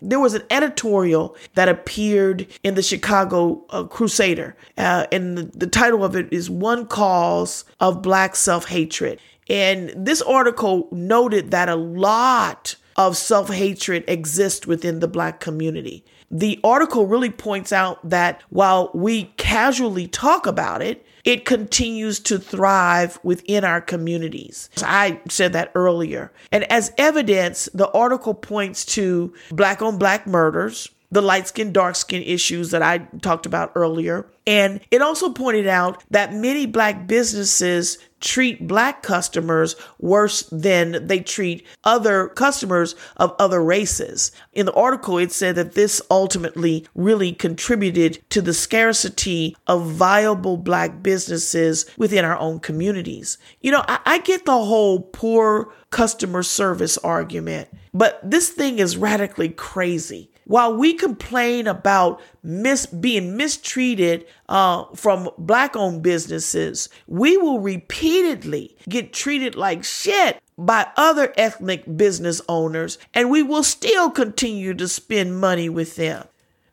There 0.02 0.20
was 0.20 0.34
an 0.34 0.44
editorial 0.50 1.36
that 1.56 1.68
appeared 1.68 2.48
in 2.64 2.76
the 2.76 2.82
Chicago 2.82 3.66
uh, 3.70 3.84
Crusader, 3.84 4.56
uh, 4.78 5.08
and 5.12 5.38
the, 5.38 5.44
the 5.44 5.68
title 5.68 6.04
of 6.04 6.16
it 6.16 6.32
is 6.32 6.50
"One 6.50 6.86
Cause 6.86 7.66
of 7.80 8.02
Black 8.02 8.36
Self 8.36 8.68
Hatred." 8.68 9.20
And 9.50 9.92
this 9.96 10.22
article 10.22 10.88
noted 10.92 11.52
that 11.52 11.70
a 11.70 11.76
lot 11.76 12.76
of 12.96 13.18
self 13.18 13.50
hatred 13.50 14.04
exists 14.08 14.68
within 14.68 15.00
the 15.00 15.08
Black 15.08 15.40
community. 15.40 16.04
The 16.30 16.60
article 16.64 17.08
really 17.08 17.32
points 17.32 17.72
out 17.72 18.08
that 18.08 18.44
while 18.50 18.92
we 18.94 19.26
casually 19.38 20.08
talk 20.08 20.46
about 20.46 20.82
it, 20.82 21.06
it 21.24 21.46
continues 21.46 22.20
to 22.22 22.40
thrive 22.40 23.20
within 23.24 23.64
our 23.64 23.82
communities. 23.82 24.70
I 24.78 25.20
said 25.30 25.54
that 25.54 25.72
earlier. 25.76 26.32
And 26.52 26.70
as 26.72 26.92
evidence, 26.98 27.70
the 27.74 27.90
article 27.92 28.34
points 28.34 28.86
to 28.86 29.34
black 29.52 29.82
on 29.82 29.98
black 29.98 30.26
murders, 30.28 30.90
the 31.12 31.22
light 31.22 31.48
skin, 31.48 31.72
dark 31.72 31.96
skin 31.96 32.22
issues 32.24 32.72
that 32.72 32.84
I 32.84 33.00
talked 33.22 33.46
about 33.46 33.72
earlier. 33.76 34.30
And 34.46 34.80
it 34.92 35.02
also 35.02 35.32
pointed 35.32 35.68
out 35.68 36.04
that 36.12 36.34
many 36.34 36.66
black 36.66 37.08
businesses 37.08 37.98
treat 38.20 38.68
black 38.68 39.02
customers 39.02 39.76
worse 40.00 40.44
than 40.52 41.08
they 41.08 41.20
treat 41.20 41.66
other 41.84 42.30
customers 42.30 42.96
of 43.18 43.36
other 43.40 43.64
races. 43.64 44.32
In 44.54 44.66
the 44.66 44.74
article, 44.74 45.18
it 45.18 45.32
said 45.32 45.56
that 45.56 45.74
this 45.74 46.02
ultimately 46.12 46.86
really 46.96 47.32
contributed 47.32 48.20
to 48.30 48.42
the 48.42 48.54
scarcity 48.54 49.56
of 49.68 49.90
viable 49.90 50.58
black 50.58 51.02
businesses 51.02 51.86
within 51.98 52.26
our 52.26 52.38
own 52.38 52.60
communities. 52.60 53.38
You 53.62 53.72
know, 53.72 53.84
I, 53.88 54.00
I 54.06 54.18
get 54.20 54.46
the 54.46 54.52
whole 54.52 55.02
poor 55.02 55.74
customer 55.92 56.44
service 56.44 56.98
argument, 57.00 57.70
but 57.94 58.20
this 58.24 58.50
thing 58.50 58.80
is 58.80 58.98
radically 58.98 59.50
crazy 59.50 60.30
while 60.50 60.74
we 60.76 60.96
complain 60.96 61.68
about 61.68 62.20
mis- 62.42 62.88
being 62.88 63.38
mistreated 63.38 64.26
uh, 64.50 64.84
from 64.96 65.30
black 65.38 65.76
owned 65.76 66.02
businesses, 66.02 66.90
we 67.06 67.38
will 67.38 67.60
repeatedly 67.60 68.76
get 68.90 69.14
treated 69.14 69.54
like 69.54 69.84
shit 69.84 70.42
by 70.58 70.88
other 70.98 71.32
ethnic 71.38 71.84
business 71.96 72.42
owners, 72.50 72.98
and 73.14 73.30
we 73.30 73.44
will 73.44 73.62
still 73.62 74.10
continue 74.10 74.74
to 74.74 74.88
spend 74.88 75.40
money 75.40 75.70
with 75.70 75.98
them. 75.98 76.26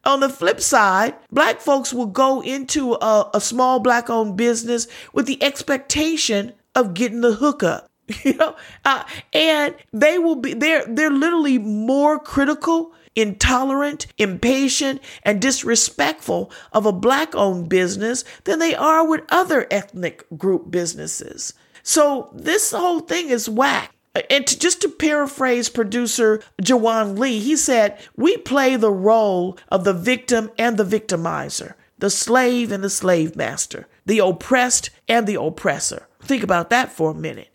On 0.06 0.20
the 0.20 0.30
flip 0.30 0.62
side, 0.62 1.14
black 1.30 1.60
folks 1.60 1.92
will 1.92 2.06
go 2.06 2.42
into 2.42 2.94
a, 2.94 3.30
a 3.34 3.42
small 3.42 3.78
black 3.78 4.08
owned 4.08 4.38
business 4.38 4.88
with 5.12 5.26
the 5.26 5.42
expectation 5.42 6.54
of 6.74 6.94
getting 6.94 7.20
the 7.20 7.34
hookup. 7.34 7.90
You 8.24 8.34
know, 8.34 8.56
uh, 8.86 9.02
and 9.34 9.74
they 9.92 10.16
will 10.16 10.36
be 10.36 10.54
they're 10.54 10.86
they're 10.86 11.10
literally 11.10 11.58
more 11.58 12.20
critical 12.20 12.94
intolerant, 13.16 14.06
impatient, 14.18 15.00
and 15.22 15.40
disrespectful 15.40 16.52
of 16.72 16.86
a 16.86 16.92
black 16.92 17.34
owned 17.34 17.68
business 17.68 18.22
than 18.44 18.58
they 18.58 18.74
are 18.74 19.06
with 19.06 19.24
other 19.30 19.66
ethnic 19.70 20.24
group 20.36 20.70
businesses. 20.70 21.54
So 21.82 22.30
this 22.34 22.70
whole 22.70 23.00
thing 23.00 23.30
is 23.30 23.48
whack. 23.48 23.92
And 24.30 24.46
to, 24.46 24.58
just 24.58 24.80
to 24.82 24.88
paraphrase 24.88 25.68
producer 25.68 26.42
Jawan 26.62 27.18
Lee, 27.18 27.38
he 27.38 27.56
said, 27.56 27.98
We 28.16 28.36
play 28.38 28.76
the 28.76 28.92
role 28.92 29.58
of 29.68 29.84
the 29.84 29.92
victim 29.92 30.50
and 30.58 30.76
the 30.76 30.84
victimizer, 30.84 31.74
the 31.98 32.10
slave 32.10 32.72
and 32.72 32.82
the 32.82 32.90
slave 32.90 33.36
master, 33.36 33.86
the 34.06 34.20
oppressed 34.20 34.90
and 35.08 35.26
the 35.26 35.40
oppressor. 35.40 36.08
Think 36.22 36.42
about 36.42 36.70
that 36.70 36.92
for 36.92 37.10
a 37.10 37.14
minute. 37.14 37.48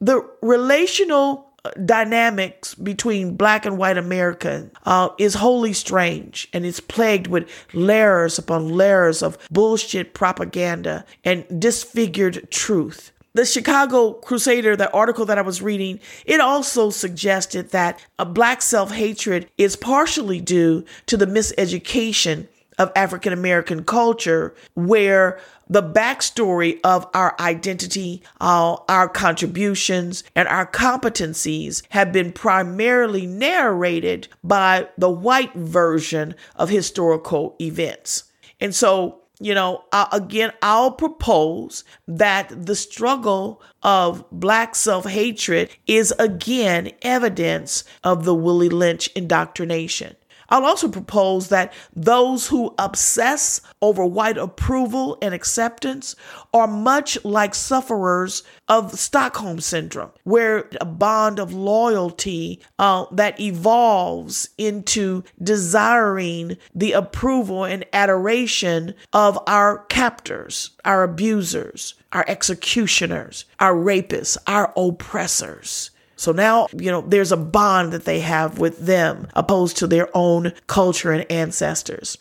The 0.00 0.28
relational 0.42 1.47
dynamics 1.84 2.74
between 2.74 3.36
black 3.36 3.66
and 3.66 3.78
white 3.78 3.98
America 3.98 4.70
uh, 4.84 5.08
is 5.18 5.34
wholly 5.34 5.72
strange 5.72 6.48
and 6.52 6.64
it's 6.64 6.80
plagued 6.80 7.26
with 7.26 7.48
layers 7.72 8.38
upon 8.38 8.68
layers 8.68 9.22
of 9.22 9.38
bullshit 9.50 10.14
propaganda 10.14 11.04
and 11.24 11.60
disfigured 11.60 12.50
truth. 12.50 13.12
The 13.34 13.44
Chicago 13.44 14.14
Crusader, 14.14 14.74
the 14.74 14.90
article 14.92 15.24
that 15.26 15.38
I 15.38 15.42
was 15.42 15.62
reading, 15.62 16.00
it 16.24 16.40
also 16.40 16.90
suggested 16.90 17.70
that 17.70 18.04
a 18.18 18.24
black 18.24 18.62
self 18.62 18.90
hatred 18.90 19.48
is 19.58 19.76
partially 19.76 20.40
due 20.40 20.84
to 21.06 21.16
the 21.16 21.26
miseducation 21.26 22.48
of 22.78 22.92
African 22.94 23.32
American 23.32 23.84
culture, 23.84 24.54
where 24.74 25.40
the 25.68 25.82
backstory 25.82 26.80
of 26.82 27.06
our 27.12 27.36
identity, 27.40 28.22
uh, 28.40 28.76
our 28.88 29.08
contributions, 29.08 30.24
and 30.34 30.48
our 30.48 30.66
competencies 30.66 31.82
have 31.90 32.12
been 32.12 32.32
primarily 32.32 33.26
narrated 33.26 34.28
by 34.42 34.88
the 34.96 35.10
white 35.10 35.52
version 35.54 36.34
of 36.56 36.70
historical 36.70 37.54
events. 37.60 38.24
And 38.60 38.74
so, 38.74 39.20
you 39.40 39.54
know, 39.54 39.84
uh, 39.92 40.06
again, 40.10 40.52
I'll 40.62 40.90
propose 40.92 41.84
that 42.06 42.66
the 42.66 42.74
struggle 42.74 43.62
of 43.82 44.24
Black 44.32 44.74
self 44.74 45.04
hatred 45.04 45.70
is 45.86 46.12
again 46.18 46.90
evidence 47.02 47.84
of 48.02 48.24
the 48.24 48.34
Willie 48.34 48.68
Lynch 48.68 49.08
indoctrination. 49.08 50.16
I'll 50.50 50.64
also 50.64 50.88
propose 50.88 51.48
that 51.48 51.72
those 51.94 52.46
who 52.46 52.74
obsess 52.78 53.60
over 53.82 54.04
white 54.04 54.38
approval 54.38 55.18
and 55.20 55.34
acceptance 55.34 56.16
are 56.54 56.66
much 56.66 57.22
like 57.24 57.54
sufferers 57.54 58.42
of 58.68 58.98
Stockholm 58.98 59.60
syndrome, 59.60 60.10
where 60.24 60.68
a 60.80 60.84
bond 60.84 61.38
of 61.38 61.52
loyalty 61.52 62.60
uh, 62.78 63.04
that 63.12 63.38
evolves 63.40 64.48
into 64.56 65.22
desiring 65.42 66.56
the 66.74 66.92
approval 66.92 67.64
and 67.64 67.84
adoration 67.92 68.94
of 69.12 69.38
our 69.46 69.84
captors, 69.86 70.70
our 70.84 71.02
abusers, 71.02 71.94
our 72.12 72.24
executioners, 72.26 73.44
our 73.60 73.74
rapists, 73.74 74.38
our 74.46 74.72
oppressors. 74.76 75.90
So 76.18 76.32
now, 76.32 76.66
you 76.76 76.90
know, 76.90 77.00
there's 77.00 77.30
a 77.30 77.36
bond 77.36 77.92
that 77.92 78.04
they 78.04 78.20
have 78.20 78.58
with 78.58 78.84
them 78.84 79.28
opposed 79.34 79.76
to 79.78 79.86
their 79.86 80.08
own 80.14 80.52
culture 80.66 81.12
and 81.12 81.30
ancestors. 81.30 82.18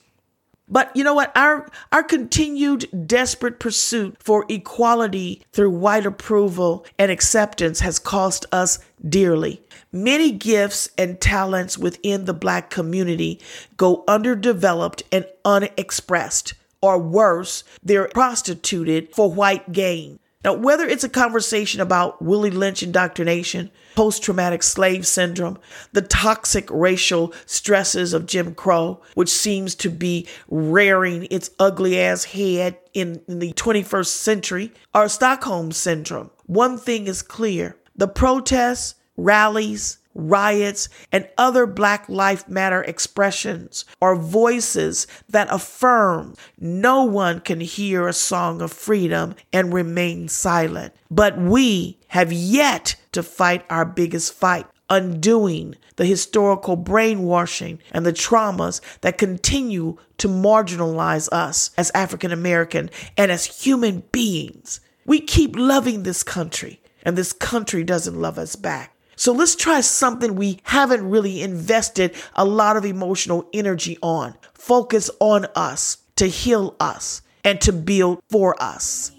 But 0.70 0.95
you 0.95 1.04
know 1.04 1.14
what? 1.14 1.36
Our 1.36 1.68
our 1.91 2.04
continued 2.04 3.08
desperate 3.08 3.58
pursuit 3.60 4.18
for 4.20 4.45
equality 4.50 5.41
through 5.52 5.72
white 5.72 6.06
approval 6.06 6.86
and 7.00 7.10
acceptance 7.10 7.80
has 7.80 8.00
cost 8.00 8.45
us 8.52 8.80
dearly. 9.08 9.62
Many 9.91 10.32
gifts 10.32 10.89
and 10.98 11.20
talents 11.20 11.78
within 11.78 12.26
the 12.26 12.34
black 12.34 12.70
community 12.70 13.39
go 13.78 14.04
underdeveloped 14.08 15.04
and 15.12 15.26
unexpressed, 15.45 16.54
or 16.82 17.00
worse, 17.00 17.64
they're 17.82 18.10
prostituted 18.10 19.16
for 19.16 19.32
white 19.32 19.72
gain. 19.72 20.20
Now, 20.44 20.54
whether 20.54 20.86
it's 20.88 21.04
a 21.04 21.10
conversation 21.10 21.82
about 21.82 22.22
Willie 22.22 22.52
Lynch 22.52 22.84
indoctrination, 22.84 23.72
post 23.96 24.22
traumatic 24.22 24.62
slave 24.62 25.08
syndrome, 25.08 25.58
the 25.94 26.04
toxic 26.04 26.70
racial 26.70 27.34
stresses 27.48 28.14
of 28.14 28.28
Jim 28.28 28.54
Crow, 28.54 29.02
which 29.16 29.30
seems 29.30 29.74
to 29.76 29.90
be 29.90 30.28
rearing 30.48 31.28
its 31.32 31.50
ugly 31.60 32.00
ass 32.00 32.26
head 32.26 32.78
in, 32.94 33.22
in 33.28 33.40
the 33.40 33.52
21st 33.54 34.06
century, 34.08 34.72
or 34.94 35.10
Stockholm 35.10 35.72
syndrome, 35.72 36.30
one 36.46 36.78
thing 36.78 37.08
is 37.08 37.22
clear. 37.24 37.76
The 37.96 38.08
protests, 38.08 38.94
rallies, 39.18 39.98
riots, 40.18 40.89
and 41.11 41.30
other 41.38 41.65
Black 41.65 42.09
Life 42.09 42.49
Matter 42.49 42.84
expressions 42.84 43.86
are 44.01 44.15
voices 44.15 45.07
that 45.30 45.47
affirm 45.51 46.34
no 46.59 47.03
one 47.03 47.39
can 47.39 47.61
hear 47.61 48.07
a 48.07 48.13
song 48.13 48.61
of 48.61 48.74
freedom 48.74 49.36
and 49.53 49.74
remain 49.74 50.28
silent. 50.28 50.93
But 51.09 51.38
we 51.38 51.99
have 52.07 52.34
yet 52.34 52.95
to 53.13 53.24
fight 53.24 53.65
our 53.70 53.86
biggest 53.86 54.34
fight 54.34 54.65
undoing 54.89 55.76
the 55.97 56.05
historical 56.05 56.76
brainwashing 56.76 57.80
and 57.91 58.05
the 58.05 58.13
traumas 58.13 58.82
that 59.01 59.18
continue 59.18 59.97
to 60.18 60.28
marginalize 60.28 61.28
us 61.32 61.72
as 61.78 61.91
African 61.93 62.32
American 62.32 62.89
and 63.18 63.32
as 63.32 63.63
human 63.63 64.03
beings. 64.11 64.80
We 65.05 65.20
keep 65.20 65.55
loving 65.55 66.03
this 66.03 66.24
country, 66.24 66.82
and 67.03 67.18
this 67.18 67.34
country 67.34 67.84
doesn't 67.84 68.20
love 68.20 68.38
us 68.38 68.55
back. 68.55 68.93
So 69.18 69.34
let's 69.34 69.55
try 69.55 69.82
something 69.82 70.36
we 70.36 70.59
haven't 70.61 71.09
really 71.09 71.41
invested 71.41 72.15
a 72.36 72.45
lot 72.45 72.78
of 72.78 72.86
emotional 72.86 73.49
energy 73.51 73.97
on. 74.03 74.36
Focus 74.53 75.09
on 75.20 75.47
us 75.55 75.97
to 76.18 76.28
heal 76.28 76.76
us 76.80 77.24
and 77.43 77.59
to 77.61 77.74
build 77.74 78.20
for 78.30 78.55
us. 78.61 79.11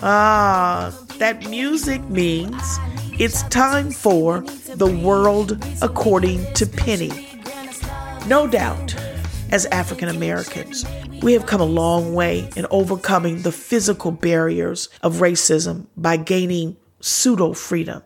Ah, 0.00 0.96
that 1.18 1.48
music 1.50 2.02
means 2.08 2.78
it's 3.18 3.42
time 3.48 3.90
for 3.90 4.42
the 4.42 4.86
world 4.86 5.58
according 5.82 6.44
to 6.54 6.64
Pennie. 6.64 7.28
No 8.28 8.46
doubt, 8.46 8.94
as 9.50 9.66
African 9.66 10.08
Americans, 10.08 10.84
we 11.20 11.32
have 11.32 11.46
come 11.46 11.60
a 11.60 11.64
long 11.64 12.14
way 12.14 12.48
in 12.54 12.66
overcoming 12.70 13.42
the 13.42 13.52
physical 13.52 14.12
barriers 14.12 14.88
of 15.02 15.16
racism 15.16 15.86
by 15.96 16.16
gaining 16.16 16.76
pseudo 17.00 17.54
freedom. 17.54 18.02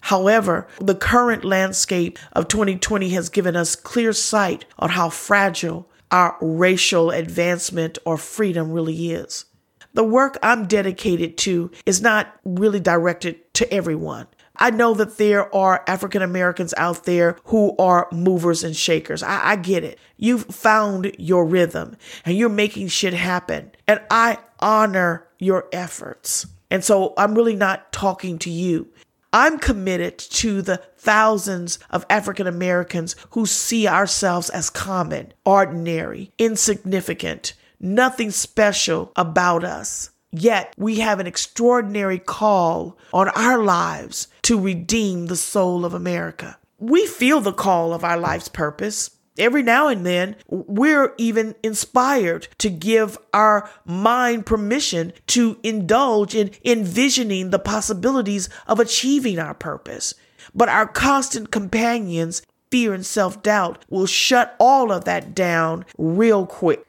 However, 0.00 0.66
the 0.80 0.94
current 0.94 1.44
landscape 1.44 2.18
of 2.32 2.48
2020 2.48 3.10
has 3.10 3.28
given 3.28 3.56
us 3.56 3.76
clear 3.76 4.12
sight 4.12 4.64
on 4.78 4.90
how 4.90 5.10
fragile 5.10 5.88
our 6.10 6.36
racial 6.40 7.10
advancement 7.10 7.98
or 8.04 8.16
freedom 8.16 8.72
really 8.72 9.12
is. 9.12 9.44
The 9.92 10.04
work 10.04 10.38
I'm 10.42 10.66
dedicated 10.66 11.36
to 11.38 11.70
is 11.84 12.00
not 12.00 12.34
really 12.44 12.80
directed 12.80 13.52
to 13.54 13.72
everyone. 13.72 14.26
I 14.56 14.70
know 14.70 14.92
that 14.94 15.16
there 15.16 15.52
are 15.54 15.82
African 15.86 16.22
Americans 16.22 16.74
out 16.76 17.04
there 17.04 17.38
who 17.44 17.74
are 17.78 18.08
movers 18.12 18.62
and 18.62 18.76
shakers. 18.76 19.22
I, 19.22 19.52
I, 19.52 19.56
get 19.56 19.84
it. 19.84 19.98
You've 20.18 20.44
found 20.44 21.12
your 21.18 21.46
rhythm 21.46 21.96
and 22.26 22.36
you're 22.36 22.50
making 22.50 22.88
shit 22.88 23.14
happen. 23.14 23.72
And 23.88 24.02
I 24.10 24.38
honor 24.60 25.26
your 25.38 25.66
efforts. 25.72 26.46
And 26.70 26.84
so 26.84 27.14
I'm 27.16 27.34
really 27.34 27.56
not 27.56 27.90
talking 27.90 28.38
to 28.40 28.50
you. 28.50 28.88
I'm 29.32 29.58
committed 29.58 30.18
to 30.18 30.60
the 30.60 30.78
thousands 30.96 31.78
of 31.90 32.04
African 32.10 32.48
Americans 32.48 33.14
who 33.30 33.46
see 33.46 33.86
ourselves 33.86 34.50
as 34.50 34.70
common, 34.70 35.32
ordinary, 35.44 36.32
insignificant, 36.36 37.54
nothing 37.78 38.32
special 38.32 39.12
about 39.14 39.62
us. 39.62 40.10
Yet 40.32 40.74
we 40.76 40.96
have 41.00 41.20
an 41.20 41.26
extraordinary 41.26 42.18
call 42.18 42.98
on 43.12 43.28
our 43.30 43.62
lives 43.62 44.28
to 44.42 44.60
redeem 44.60 45.26
the 45.26 45.36
soul 45.36 45.84
of 45.84 45.94
America. 45.94 46.58
We 46.78 47.06
feel 47.06 47.40
the 47.40 47.52
call 47.52 47.92
of 47.92 48.04
our 48.04 48.16
life's 48.16 48.48
purpose. 48.48 49.10
Every 49.40 49.62
now 49.62 49.88
and 49.88 50.04
then, 50.04 50.36
we're 50.48 51.14
even 51.16 51.54
inspired 51.62 52.48
to 52.58 52.68
give 52.68 53.16
our 53.32 53.70
mind 53.86 54.44
permission 54.44 55.14
to 55.28 55.58
indulge 55.62 56.34
in 56.34 56.50
envisioning 56.62 57.48
the 57.48 57.58
possibilities 57.58 58.50
of 58.66 58.78
achieving 58.78 59.38
our 59.38 59.54
purpose. 59.54 60.12
But 60.54 60.68
our 60.68 60.86
constant 60.86 61.50
companions, 61.50 62.42
fear 62.70 62.92
and 62.92 63.06
self 63.06 63.42
doubt, 63.42 63.82
will 63.88 64.04
shut 64.04 64.54
all 64.60 64.92
of 64.92 65.06
that 65.06 65.34
down 65.34 65.86
real 65.96 66.44
quick. 66.44 66.86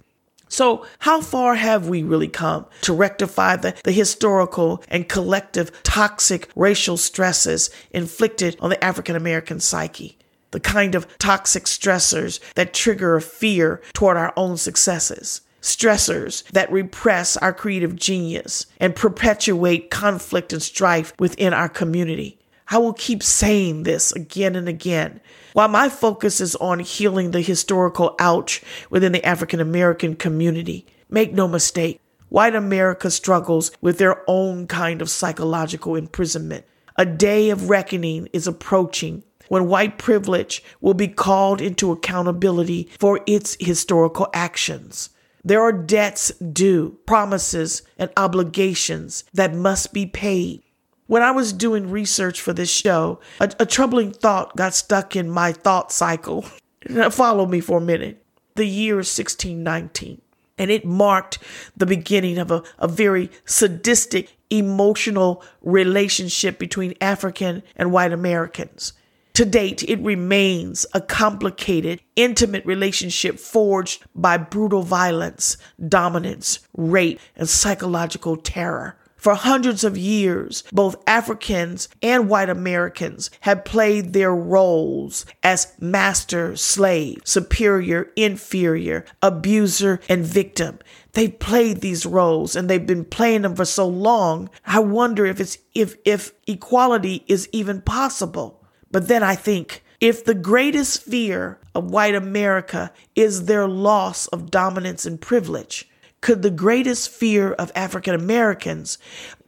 So, 0.50 0.86
how 1.00 1.22
far 1.22 1.56
have 1.56 1.88
we 1.88 2.04
really 2.04 2.28
come 2.28 2.66
to 2.82 2.92
rectify 2.92 3.56
the, 3.56 3.76
the 3.86 3.94
historical 3.94 4.84
and 4.90 5.08
collective 5.08 5.72
toxic 5.84 6.50
racial 6.54 6.98
stresses 6.98 7.70
inflicted 7.92 8.58
on 8.60 8.70
the 8.70 8.84
African 8.84 9.16
American 9.16 9.62
psyche? 9.62 10.18
The 10.52 10.60
kind 10.60 10.96
of 10.96 11.08
toxic 11.18 11.64
stressors 11.64 12.40
that 12.56 12.74
trigger 12.74 13.16
a 13.16 13.22
fear 13.22 13.82
toward 13.94 14.18
our 14.18 14.34
own 14.36 14.58
successes 14.58 15.42
stressors 15.62 16.44
that 16.52 16.72
repress 16.72 17.38
our 17.38 17.54
creative 17.54 17.96
genius 17.96 18.66
and 18.80 18.96
perpetuate 18.96 19.92
conflict 19.92 20.52
and 20.52 20.62
strife 20.62 21.14
within 21.20 21.54
our 21.54 21.70
community. 21.70 22.40
I 22.70 22.78
will 22.78 22.94
keep 22.94 23.22
saying 23.22 23.84
this 23.84 24.12
again 24.14 24.56
and 24.56 24.68
again. 24.68 25.20
While 25.54 25.68
my 25.68 25.90
focus 25.90 26.40
is 26.40 26.56
on 26.56 26.80
healing 26.80 27.32
the 27.32 27.42
historical 27.42 28.16
ouch 28.18 28.62
within 28.90 29.12
the 29.12 29.26
African 29.26 29.60
American 29.60 30.16
community, 30.16 30.86
make 31.10 31.34
no 31.34 31.48
mistake, 31.48 32.00
white 32.30 32.56
America 32.56 33.12
struggles 33.12 33.72
with 33.82 33.98
their 33.98 34.24
own 34.26 34.68
kind 34.68 35.02
of 35.02 35.10
psychological 35.10 35.96
imprisonment. 35.96 36.66
A 36.96 37.06
day 37.06 37.50
of 37.50 37.70
reckoning 37.70 38.30
is 38.32 38.48
approaching 38.48 39.24
when 39.52 39.68
white 39.68 39.98
privilege 39.98 40.64
will 40.80 40.94
be 40.94 41.10
called 41.10 41.60
into 41.60 41.92
accountability 41.92 42.90
for 42.98 43.20
its 43.28 43.58
historical 43.60 44.30
actions. 44.34 45.10
There 45.44 45.62
are 45.62 45.74
debts 45.74 46.30
due, 46.38 46.98
promises, 47.06 47.82
and 47.98 48.10
obligations 48.16 49.26
that 49.34 49.54
must 49.54 49.92
be 49.92 50.06
paid. 50.06 50.64
When 51.08 51.22
I 51.22 51.32
was 51.32 51.52
doing 51.52 51.92
research 51.92 52.40
for 52.40 52.54
this 52.54 52.72
show, 52.72 53.20
a, 53.42 53.52
a 53.60 53.66
troubling 53.66 54.14
thought 54.14 54.56
got 54.56 54.74
stuck 54.74 55.18
in 55.18 55.30
my 55.30 55.52
thought 55.52 55.92
cycle. 55.92 56.46
Follow 57.12 57.46
me 57.46 57.60
for 57.60 57.80
a 57.80 57.82
minute. 57.82 58.26
The 58.56 58.64
year 58.64 59.02
is 59.02 59.20
1619, 59.20 60.22
and 60.58 60.72
it 60.72 60.86
marked 60.86 61.40
the 61.76 61.86
beginning 61.86 62.38
of 62.38 62.52
a, 62.52 62.64
a 62.80 62.88
very 62.88 63.30
sadistic, 63.44 64.38
emotional 64.50 65.44
relationship 65.62 66.58
between 66.58 66.94
African 67.02 67.64
and 67.76 67.92
white 67.92 68.14
Americans. 68.14 68.94
To 69.34 69.46
date, 69.46 69.84
it 69.84 70.00
remains 70.00 70.86
a 70.94 71.00
complicated, 71.00 72.02
intimate 72.16 72.66
relationship 72.66 73.40
forged 73.40 74.04
by 74.14 74.38
brutal 74.38 74.84
violence, 74.84 75.58
dominance, 75.88 76.60
rape, 76.76 77.20
and 77.36 77.48
psychological 77.48 78.36
terror. 78.36 78.98
For 79.16 79.36
hundreds 79.36 79.84
of 79.84 80.00
years, 80.00 80.64
both 80.74 80.96
Africans 81.06 81.88
and 82.02 82.28
white 82.28 82.50
Americans 82.50 83.30
have 83.42 83.64
played 83.64 84.14
their 84.14 84.34
roles 84.34 85.28
as 85.44 85.74
master, 85.80 86.56
slave, 86.56 87.22
superior, 87.24 88.12
inferior, 88.16 89.06
abuser, 89.22 90.00
and 90.10 90.26
victim. 90.26 90.80
They've 91.14 91.38
played 91.38 91.82
these 91.82 92.04
roles 92.04 92.56
and 92.56 92.68
they've 92.68 92.84
been 92.86 93.06
playing 93.06 93.44
them 93.44 93.56
for 93.56 93.64
so 93.66 93.88
long. 93.88 94.50
I 94.66 94.80
wonder 94.80 95.28
if 95.28 95.40
it's 95.40 95.60
if 95.76 95.98
if 96.04 96.34
equality 96.48 97.24
is 97.28 97.48
even 97.52 97.82
possible. 97.82 98.61
But 98.92 99.08
then 99.08 99.24
I 99.24 99.36
think 99.36 99.84
if 100.00 100.26
the 100.26 100.34
greatest 100.34 101.04
fear 101.04 101.60
of 101.74 101.92
white 101.92 102.16
America 102.16 102.92
is 103.16 103.46
their 103.46 103.68
loss 103.68 104.28
of 104.28 104.52
dominance 104.52 105.06
and 105.06 105.22
privilege, 105.22 105.88
could 106.22 106.42
the 106.42 106.52
greatest 106.52 107.10
fear 107.10 107.54
of 107.54 107.72
African 107.74 108.14
Americans 108.14 108.98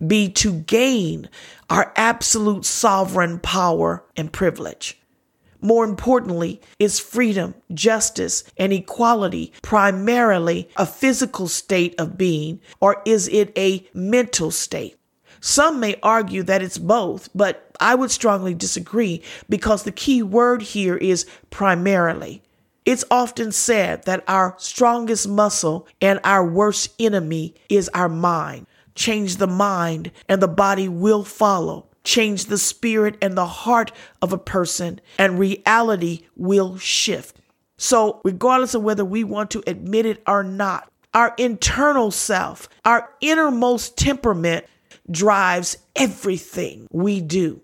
be 0.05 0.29
to 0.29 0.53
gain 0.53 1.29
our 1.69 1.93
absolute 1.95 2.65
sovereign 2.65 3.39
power 3.39 4.03
and 4.15 4.31
privilege? 4.31 4.99
More 5.61 5.85
importantly, 5.85 6.61
is 6.77 6.99
freedom, 6.99 7.55
justice, 7.73 8.43
and 8.57 8.73
equality 8.73 9.53
primarily 9.61 10.69
a 10.75 10.85
physical 10.85 11.47
state 11.47 11.95
of 11.97 12.17
being, 12.17 12.59
or 12.81 13.01
is 13.05 13.27
it 13.29 13.57
a 13.57 13.87
mental 13.93 14.51
state? 14.51 14.97
Some 15.45 15.81
may 15.81 15.97
argue 16.01 16.41
that 16.43 16.61
it's 16.61 16.77
both, 16.77 17.27
but 17.35 17.69
I 17.77 17.95
would 17.95 18.11
strongly 18.11 18.53
disagree 18.53 19.21
because 19.49 19.83
the 19.83 19.91
key 19.91 20.23
word 20.23 20.61
here 20.61 20.95
is 20.95 21.25
primarily. 21.49 22.41
It's 22.85 23.03
often 23.11 23.51
said 23.51 24.05
that 24.05 24.23
our 24.25 24.55
strongest 24.57 25.27
muscle 25.27 25.85
and 25.99 26.21
our 26.23 26.47
worst 26.47 26.93
enemy 26.97 27.55
is 27.67 27.89
our 27.89 28.07
mind. 28.07 28.67
Change 28.95 29.35
the 29.35 29.47
mind 29.47 30.13
and 30.29 30.41
the 30.41 30.47
body 30.47 30.87
will 30.87 31.25
follow. 31.25 31.87
Change 32.05 32.45
the 32.45 32.57
spirit 32.57 33.17
and 33.21 33.37
the 33.37 33.45
heart 33.45 33.91
of 34.21 34.31
a 34.31 34.37
person 34.37 35.01
and 35.17 35.37
reality 35.37 36.21
will 36.37 36.77
shift. 36.77 37.35
So, 37.77 38.21
regardless 38.23 38.75
of 38.75 38.83
whether 38.83 39.03
we 39.03 39.25
want 39.25 39.51
to 39.51 39.63
admit 39.67 40.05
it 40.05 40.23
or 40.25 40.41
not, 40.41 40.89
our 41.13 41.33
internal 41.37 42.11
self, 42.11 42.69
our 42.85 43.09
innermost 43.19 43.97
temperament 43.97 44.65
drives 45.09 45.77
everything 45.95 46.87
we 46.91 47.21
do. 47.21 47.61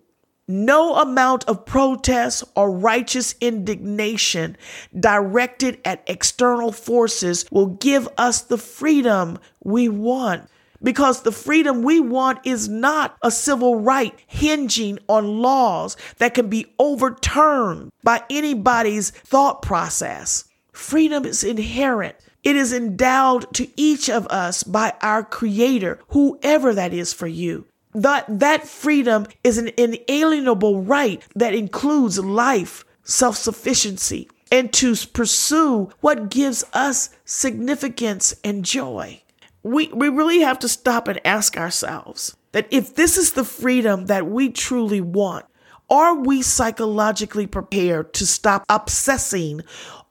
No 0.48 0.96
amount 0.96 1.44
of 1.46 1.66
protest 1.66 2.44
or 2.56 2.72
righteous 2.72 3.36
indignation 3.40 4.58
directed 5.00 5.80
at 5.86 6.04
external 6.08 6.72
forces 6.72 7.46
will 7.52 7.68
give 7.68 8.08
us 8.18 8.42
the 8.42 8.58
freedom 8.58 9.38
we 9.64 9.90
want. 9.90 10.50
because 10.82 11.24
the 11.24 11.32
freedom 11.32 11.82
we 11.84 12.00
want 12.00 12.40
is 12.46 12.70
not 12.70 13.18
a 13.22 13.30
civil 13.32 13.82
right 13.82 14.14
hinging 14.28 14.98
on 15.10 15.40
laws 15.42 15.98
that 16.18 16.34
can 16.34 16.50
be 16.50 16.66
overturned 16.80 17.92
by 18.04 18.24
anybody's 18.30 19.10
thought 19.12 19.62
process. 19.62 20.46
Freedom 20.72 21.26
is 21.26 21.44
inherent. 21.44 22.16
It 22.44 22.56
is 22.56 22.74
endowed 22.74 23.54
to 23.56 23.68
each 23.76 24.10
of 24.10 24.28
us 24.28 24.64
by 24.64 24.94
our 25.02 25.24
creator, 25.24 26.00
whoever 26.10 26.74
that 26.74 26.94
is 26.94 27.14
for 27.14 27.28
you. 27.28 27.66
That, 27.94 28.26
that 28.40 28.68
freedom 28.68 29.28
is 29.44 29.58
an 29.58 29.72
inalienable 29.78 30.82
right 30.84 31.22
that 31.36 31.54
includes 31.54 32.20
life, 32.20 32.86
self 33.04 33.36
sufficiency, 33.36 34.30
and 34.52 34.72
to 34.74 34.96
pursue 35.08 35.90
what 36.00 36.30
gives 36.30 36.64
us 36.74 37.10
significance 37.26 38.36
and 38.44 38.64
joy. 38.64 39.22
We, 39.64 39.88
we 39.88 40.08
really 40.08 40.40
have 40.40 40.60
to 40.60 40.70
stop 40.70 41.08
and 41.08 41.20
ask 41.26 41.58
ourselves 41.58 42.38
that 42.52 42.68
if 42.72 42.96
this 42.96 43.18
is 43.18 43.34
the 43.34 43.44
freedom 43.44 44.06
that 44.06 44.28
we 44.28 44.50
truly 44.50 45.02
want, 45.02 45.46
are 45.90 46.16
we 46.16 46.42
psychologically 46.42 47.48
prepared 47.48 48.14
to 48.14 48.26
stop 48.26 48.64
obsessing 48.70 49.62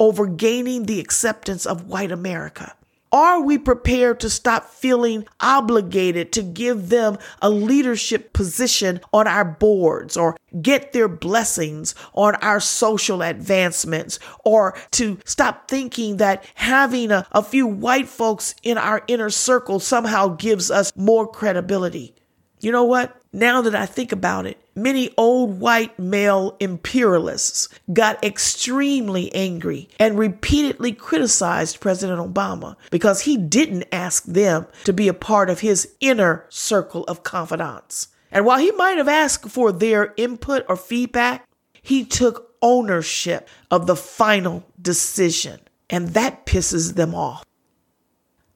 over 0.01 0.27
gaining 0.27 0.87
the 0.87 1.01
acceptance 1.01 1.67
of 1.67 1.87
white 1.87 2.11
America? 2.11 2.75
Are 3.11 3.41
we 3.41 3.57
prepared 3.57 4.21
to 4.21 4.29
stop 4.29 4.67
feeling 4.69 5.27
obligated 5.41 6.31
to 6.33 6.43
give 6.43 6.91
them 6.91 7.17
a 7.41 7.49
leadership 7.49 8.35
position 8.35 9.01
on 9.15 9.27
our 9.27 9.47
boards 9.47 10.15
or 10.15 10.37
get 10.61 10.93
their 10.93 11.09
blessings 11.09 11.95
on 12.13 12.35
our 12.37 12.61
social 12.61 13.23
advancements 13.23 14.19
or 14.45 14.77
to 14.91 15.19
stop 15.25 15.69
thinking 15.69 16.19
that 16.19 16.45
having 16.55 17.11
a, 17.11 17.27
a 17.33 17.43
few 17.43 17.67
white 17.67 18.09
folks 18.09 18.55
in 18.63 18.77
our 18.77 19.03
inner 19.09 19.31
circle 19.31 19.81
somehow 19.81 20.29
gives 20.29 20.71
us 20.71 20.93
more 20.95 21.27
credibility? 21.27 22.15
You 22.61 22.73
know 22.73 22.85
what? 22.85 23.21
Now 23.33 23.61
that 23.63 23.75
I 23.75 23.87
think 23.87 24.11
about 24.11 24.47
it, 24.47 24.59
many 24.75 25.13
old 25.17 25.61
white 25.61 25.99
male 25.99 26.57
imperialists 26.61 27.69
got 27.93 28.23
extremely 28.25 29.33
angry 29.35 29.89
and 30.01 30.19
repeatedly 30.19 30.93
criticized 30.93 31.81
President 31.81 32.19
Obama 32.21 32.77
because 32.91 33.23
he 33.23 33.37
didn't 33.37 33.85
ask 33.93 34.25
them 34.25 34.67
to 34.85 34.93
be 34.93 35.09
a 35.09 35.15
part 35.15 35.51
of 35.51 35.61
his 35.61 35.95
inner 36.01 36.47
circle 36.49 37.05
of 37.05 37.23
confidants. 37.23 38.09
And 38.31 38.45
while 38.45 38.59
he 38.59 38.73
might 38.73 38.99
have 38.99 39.09
asked 39.09 39.49
for 39.51 39.73
their 39.73 40.15
input 40.17 40.65
or 40.69 40.77
feedback, 40.77 41.47
he 41.83 42.05
took 42.05 42.55
ownership 42.61 43.49
of 43.71 43.87
the 43.87 43.97
final 43.97 44.65
decision. 44.81 45.61
And 45.91 46.09
that 46.09 46.45
pisses 46.45 46.95
them 46.95 47.15
off. 47.15 47.45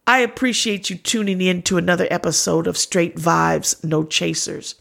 I 0.06 0.18
appreciate 0.18 0.90
you 0.90 0.96
tuning 0.96 1.40
in 1.40 1.62
to 1.62 1.78
another 1.78 2.08
episode 2.10 2.66
of 2.66 2.76
Straight 2.76 3.16
Vibes, 3.16 3.84
No 3.84 4.02
Chasers. 4.02 4.74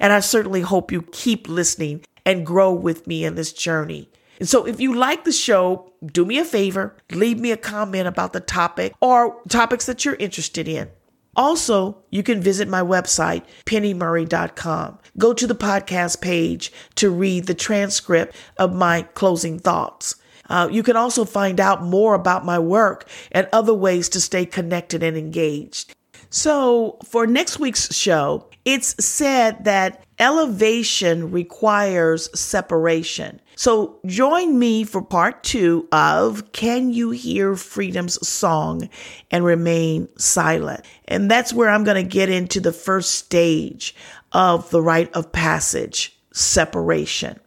And 0.00 0.12
I 0.12 0.20
certainly 0.20 0.62
hope 0.62 0.90
you 0.90 1.02
keep 1.02 1.48
listening 1.48 2.04
and 2.24 2.46
grow 2.46 2.72
with 2.72 3.06
me 3.06 3.24
in 3.24 3.34
this 3.34 3.52
journey. 3.52 4.08
And 4.40 4.48
so 4.48 4.66
if 4.66 4.80
you 4.80 4.94
like 4.94 5.24
the 5.24 5.32
show, 5.32 5.92
do 6.04 6.24
me 6.24 6.38
a 6.38 6.44
favor, 6.44 6.96
leave 7.10 7.38
me 7.38 7.52
a 7.52 7.56
comment 7.56 8.08
about 8.08 8.32
the 8.32 8.40
topic 8.40 8.94
or 9.00 9.40
topics 9.48 9.86
that 9.86 10.04
you're 10.04 10.14
interested 10.14 10.66
in. 10.66 10.88
Also, 11.36 12.02
you 12.10 12.22
can 12.22 12.40
visit 12.40 12.68
my 12.68 12.82
website, 12.82 13.44
penniemurray.com. 13.66 14.98
Go 15.18 15.32
to 15.32 15.46
the 15.46 15.54
podcast 15.54 16.20
page 16.20 16.72
to 16.94 17.10
read 17.10 17.46
the 17.46 17.54
transcript 17.54 18.34
of 18.58 18.74
my 18.74 19.02
closing 19.14 19.58
thoughts. 19.58 20.16
Uh, 20.48 20.68
you 20.70 20.82
can 20.82 20.96
also 20.96 21.24
find 21.24 21.60
out 21.60 21.82
more 21.82 22.14
about 22.14 22.44
my 22.44 22.58
work 22.58 23.08
and 23.30 23.48
other 23.52 23.74
ways 23.74 24.08
to 24.10 24.20
stay 24.20 24.44
connected 24.44 25.02
and 25.02 25.16
engaged. 25.16 25.94
So, 26.30 26.98
for 27.04 27.26
next 27.26 27.58
week's 27.58 27.94
show, 27.94 28.48
it's 28.64 29.04
said 29.04 29.64
that 29.64 30.04
elevation 30.18 31.30
requires 31.30 32.30
separation. 32.38 33.40
So, 33.54 33.98
join 34.06 34.58
me 34.58 34.84
for 34.84 35.02
part 35.02 35.42
two 35.44 35.86
of 35.92 36.52
Can 36.52 36.90
You 36.90 37.10
Hear 37.10 37.54
Freedom's 37.54 38.26
Song 38.26 38.88
and 39.30 39.44
Remain 39.44 40.08
Silent? 40.16 40.86
And 41.06 41.30
that's 41.30 41.52
where 41.52 41.68
I'm 41.68 41.84
going 41.84 42.02
to 42.02 42.08
get 42.08 42.30
into 42.30 42.60
the 42.60 42.72
first 42.72 43.10
stage 43.16 43.94
of 44.32 44.70
the 44.70 44.80
rite 44.80 45.12
of 45.12 45.32
passage 45.32 46.18
separation. 46.32 47.38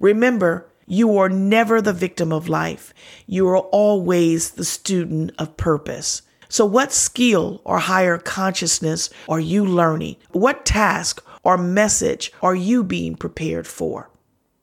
Remember, 0.00 0.66
you 0.86 1.16
are 1.18 1.28
never 1.28 1.80
the 1.80 1.92
victim 1.92 2.32
of 2.32 2.48
life. 2.48 2.92
You 3.26 3.48
are 3.48 3.58
always 3.58 4.52
the 4.52 4.64
student 4.64 5.32
of 5.38 5.56
purpose. 5.56 6.22
So, 6.48 6.66
what 6.66 6.92
skill 6.92 7.60
or 7.64 7.78
higher 7.78 8.18
consciousness 8.18 9.10
are 9.28 9.40
you 9.40 9.64
learning? 9.64 10.16
What 10.32 10.64
task 10.64 11.24
or 11.42 11.56
message 11.56 12.32
are 12.42 12.54
you 12.54 12.84
being 12.84 13.16
prepared 13.16 13.66
for? 13.66 14.10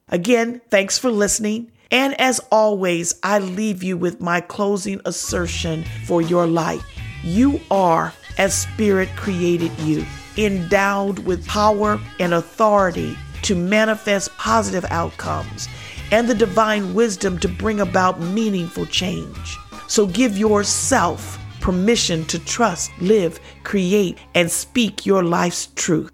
Again, 0.09 0.61
thanks 0.69 0.97
for 0.97 1.11
listening. 1.11 1.72
And 1.89 2.19
as 2.19 2.39
always, 2.51 3.15
I 3.24 3.39
leave 3.39 3.84
you 3.84 3.97
with 3.97 4.22
my 4.22 4.39
closing 4.39 5.01
assertion 5.05 5.84
for 6.05 6.22
your 6.22 6.47
life. 6.47 6.86
You 7.24 7.59
are 7.69 8.13
as 8.38 8.57
Spirit 8.57 9.09
created 9.17 9.78
you, 9.80 10.05
endowed 10.38 11.19
with 11.19 11.45
power 11.45 11.99
and 12.19 12.34
authority 12.34 13.17
to 13.41 13.55
manifest 13.55 14.36
positive 14.38 14.86
outcomes 14.89 15.67
and 16.12 16.28
the 16.28 16.36
divine 16.36 16.93
wisdom 16.93 17.39
to 17.39 17.47
bring 17.47 17.80
about 17.80 18.20
meaningful 18.20 18.86
change. 18.86 19.57
So 19.88 20.05
give 20.07 20.38
yourself 20.38 21.38
permission 21.59 22.26
to 22.26 22.39
trust, 22.39 22.91
live, 22.99 23.39
create, 23.64 24.18
and 24.36 24.51
speak 24.51 25.05
your 25.05 25.24
life's 25.24 25.68
truth. 25.76 26.12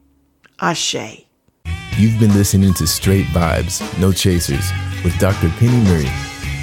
Ashe. 0.62 1.26
You've 1.98 2.20
been 2.20 2.34
listening 2.34 2.74
to 2.76 2.86
Straight 2.86 3.26
Vibes, 3.28 3.82
No 4.00 4.12
Chasers 4.12 4.72
with 5.04 5.18
Dr. 5.20 5.50
Pennie 5.58 5.84
Murray. 5.86 6.12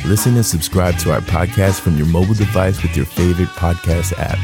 Listen 0.05 0.37
and 0.37 0.47
subscribe 0.47 0.99
to 0.99 1.13
our 1.13 1.21
podcast 1.21 1.81
from 1.81 1.97
your 1.97 2.07
mobile 2.07 2.35
device 2.35 2.83
with 2.83 2.97
your 2.97 3.07
favorite 3.07 3.49
podcast 3.49 4.13
app. 4.19 4.39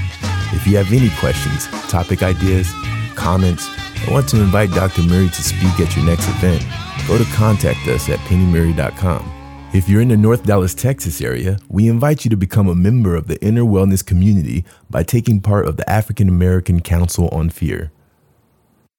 If 0.54 0.66
you 0.66 0.76
have 0.78 0.92
any 0.92 1.10
questions, 1.20 1.66
topic 1.88 2.22
ideas, 2.22 2.72
comments, 3.14 3.68
or 4.08 4.14
want 4.14 4.28
to 4.30 4.40
invite 4.40 4.70
Dr. 4.72 5.02
Murray 5.02 5.28
to 5.28 5.42
speak 5.42 5.78
at 5.78 5.94
your 5.94 6.06
next 6.06 6.28
event, 6.28 6.64
go 7.10 7.18
to 7.18 7.24
contact 7.32 7.88
us 7.88 8.08
at 8.08 8.20
penniemurray.com. 8.20 9.68
If 9.74 9.88
you're 9.88 10.00
in 10.00 10.10
the 10.10 10.16
North 10.16 10.44
Dallas, 10.44 10.74
Texas 10.74 11.20
area, 11.20 11.58
we 11.68 11.88
invite 11.88 12.24
you 12.24 12.30
to 12.30 12.36
become 12.36 12.68
a 12.68 12.74
member 12.76 13.16
of 13.16 13.26
the 13.26 13.42
Inner 13.44 13.64
Wellness 13.64 14.06
community 14.06 14.64
by 14.88 15.02
taking 15.02 15.40
part 15.40 15.66
of 15.66 15.76
the 15.76 15.90
African 15.90 16.28
American 16.28 16.80
Council 16.80 17.28
on 17.30 17.50
Fear. 17.50 17.90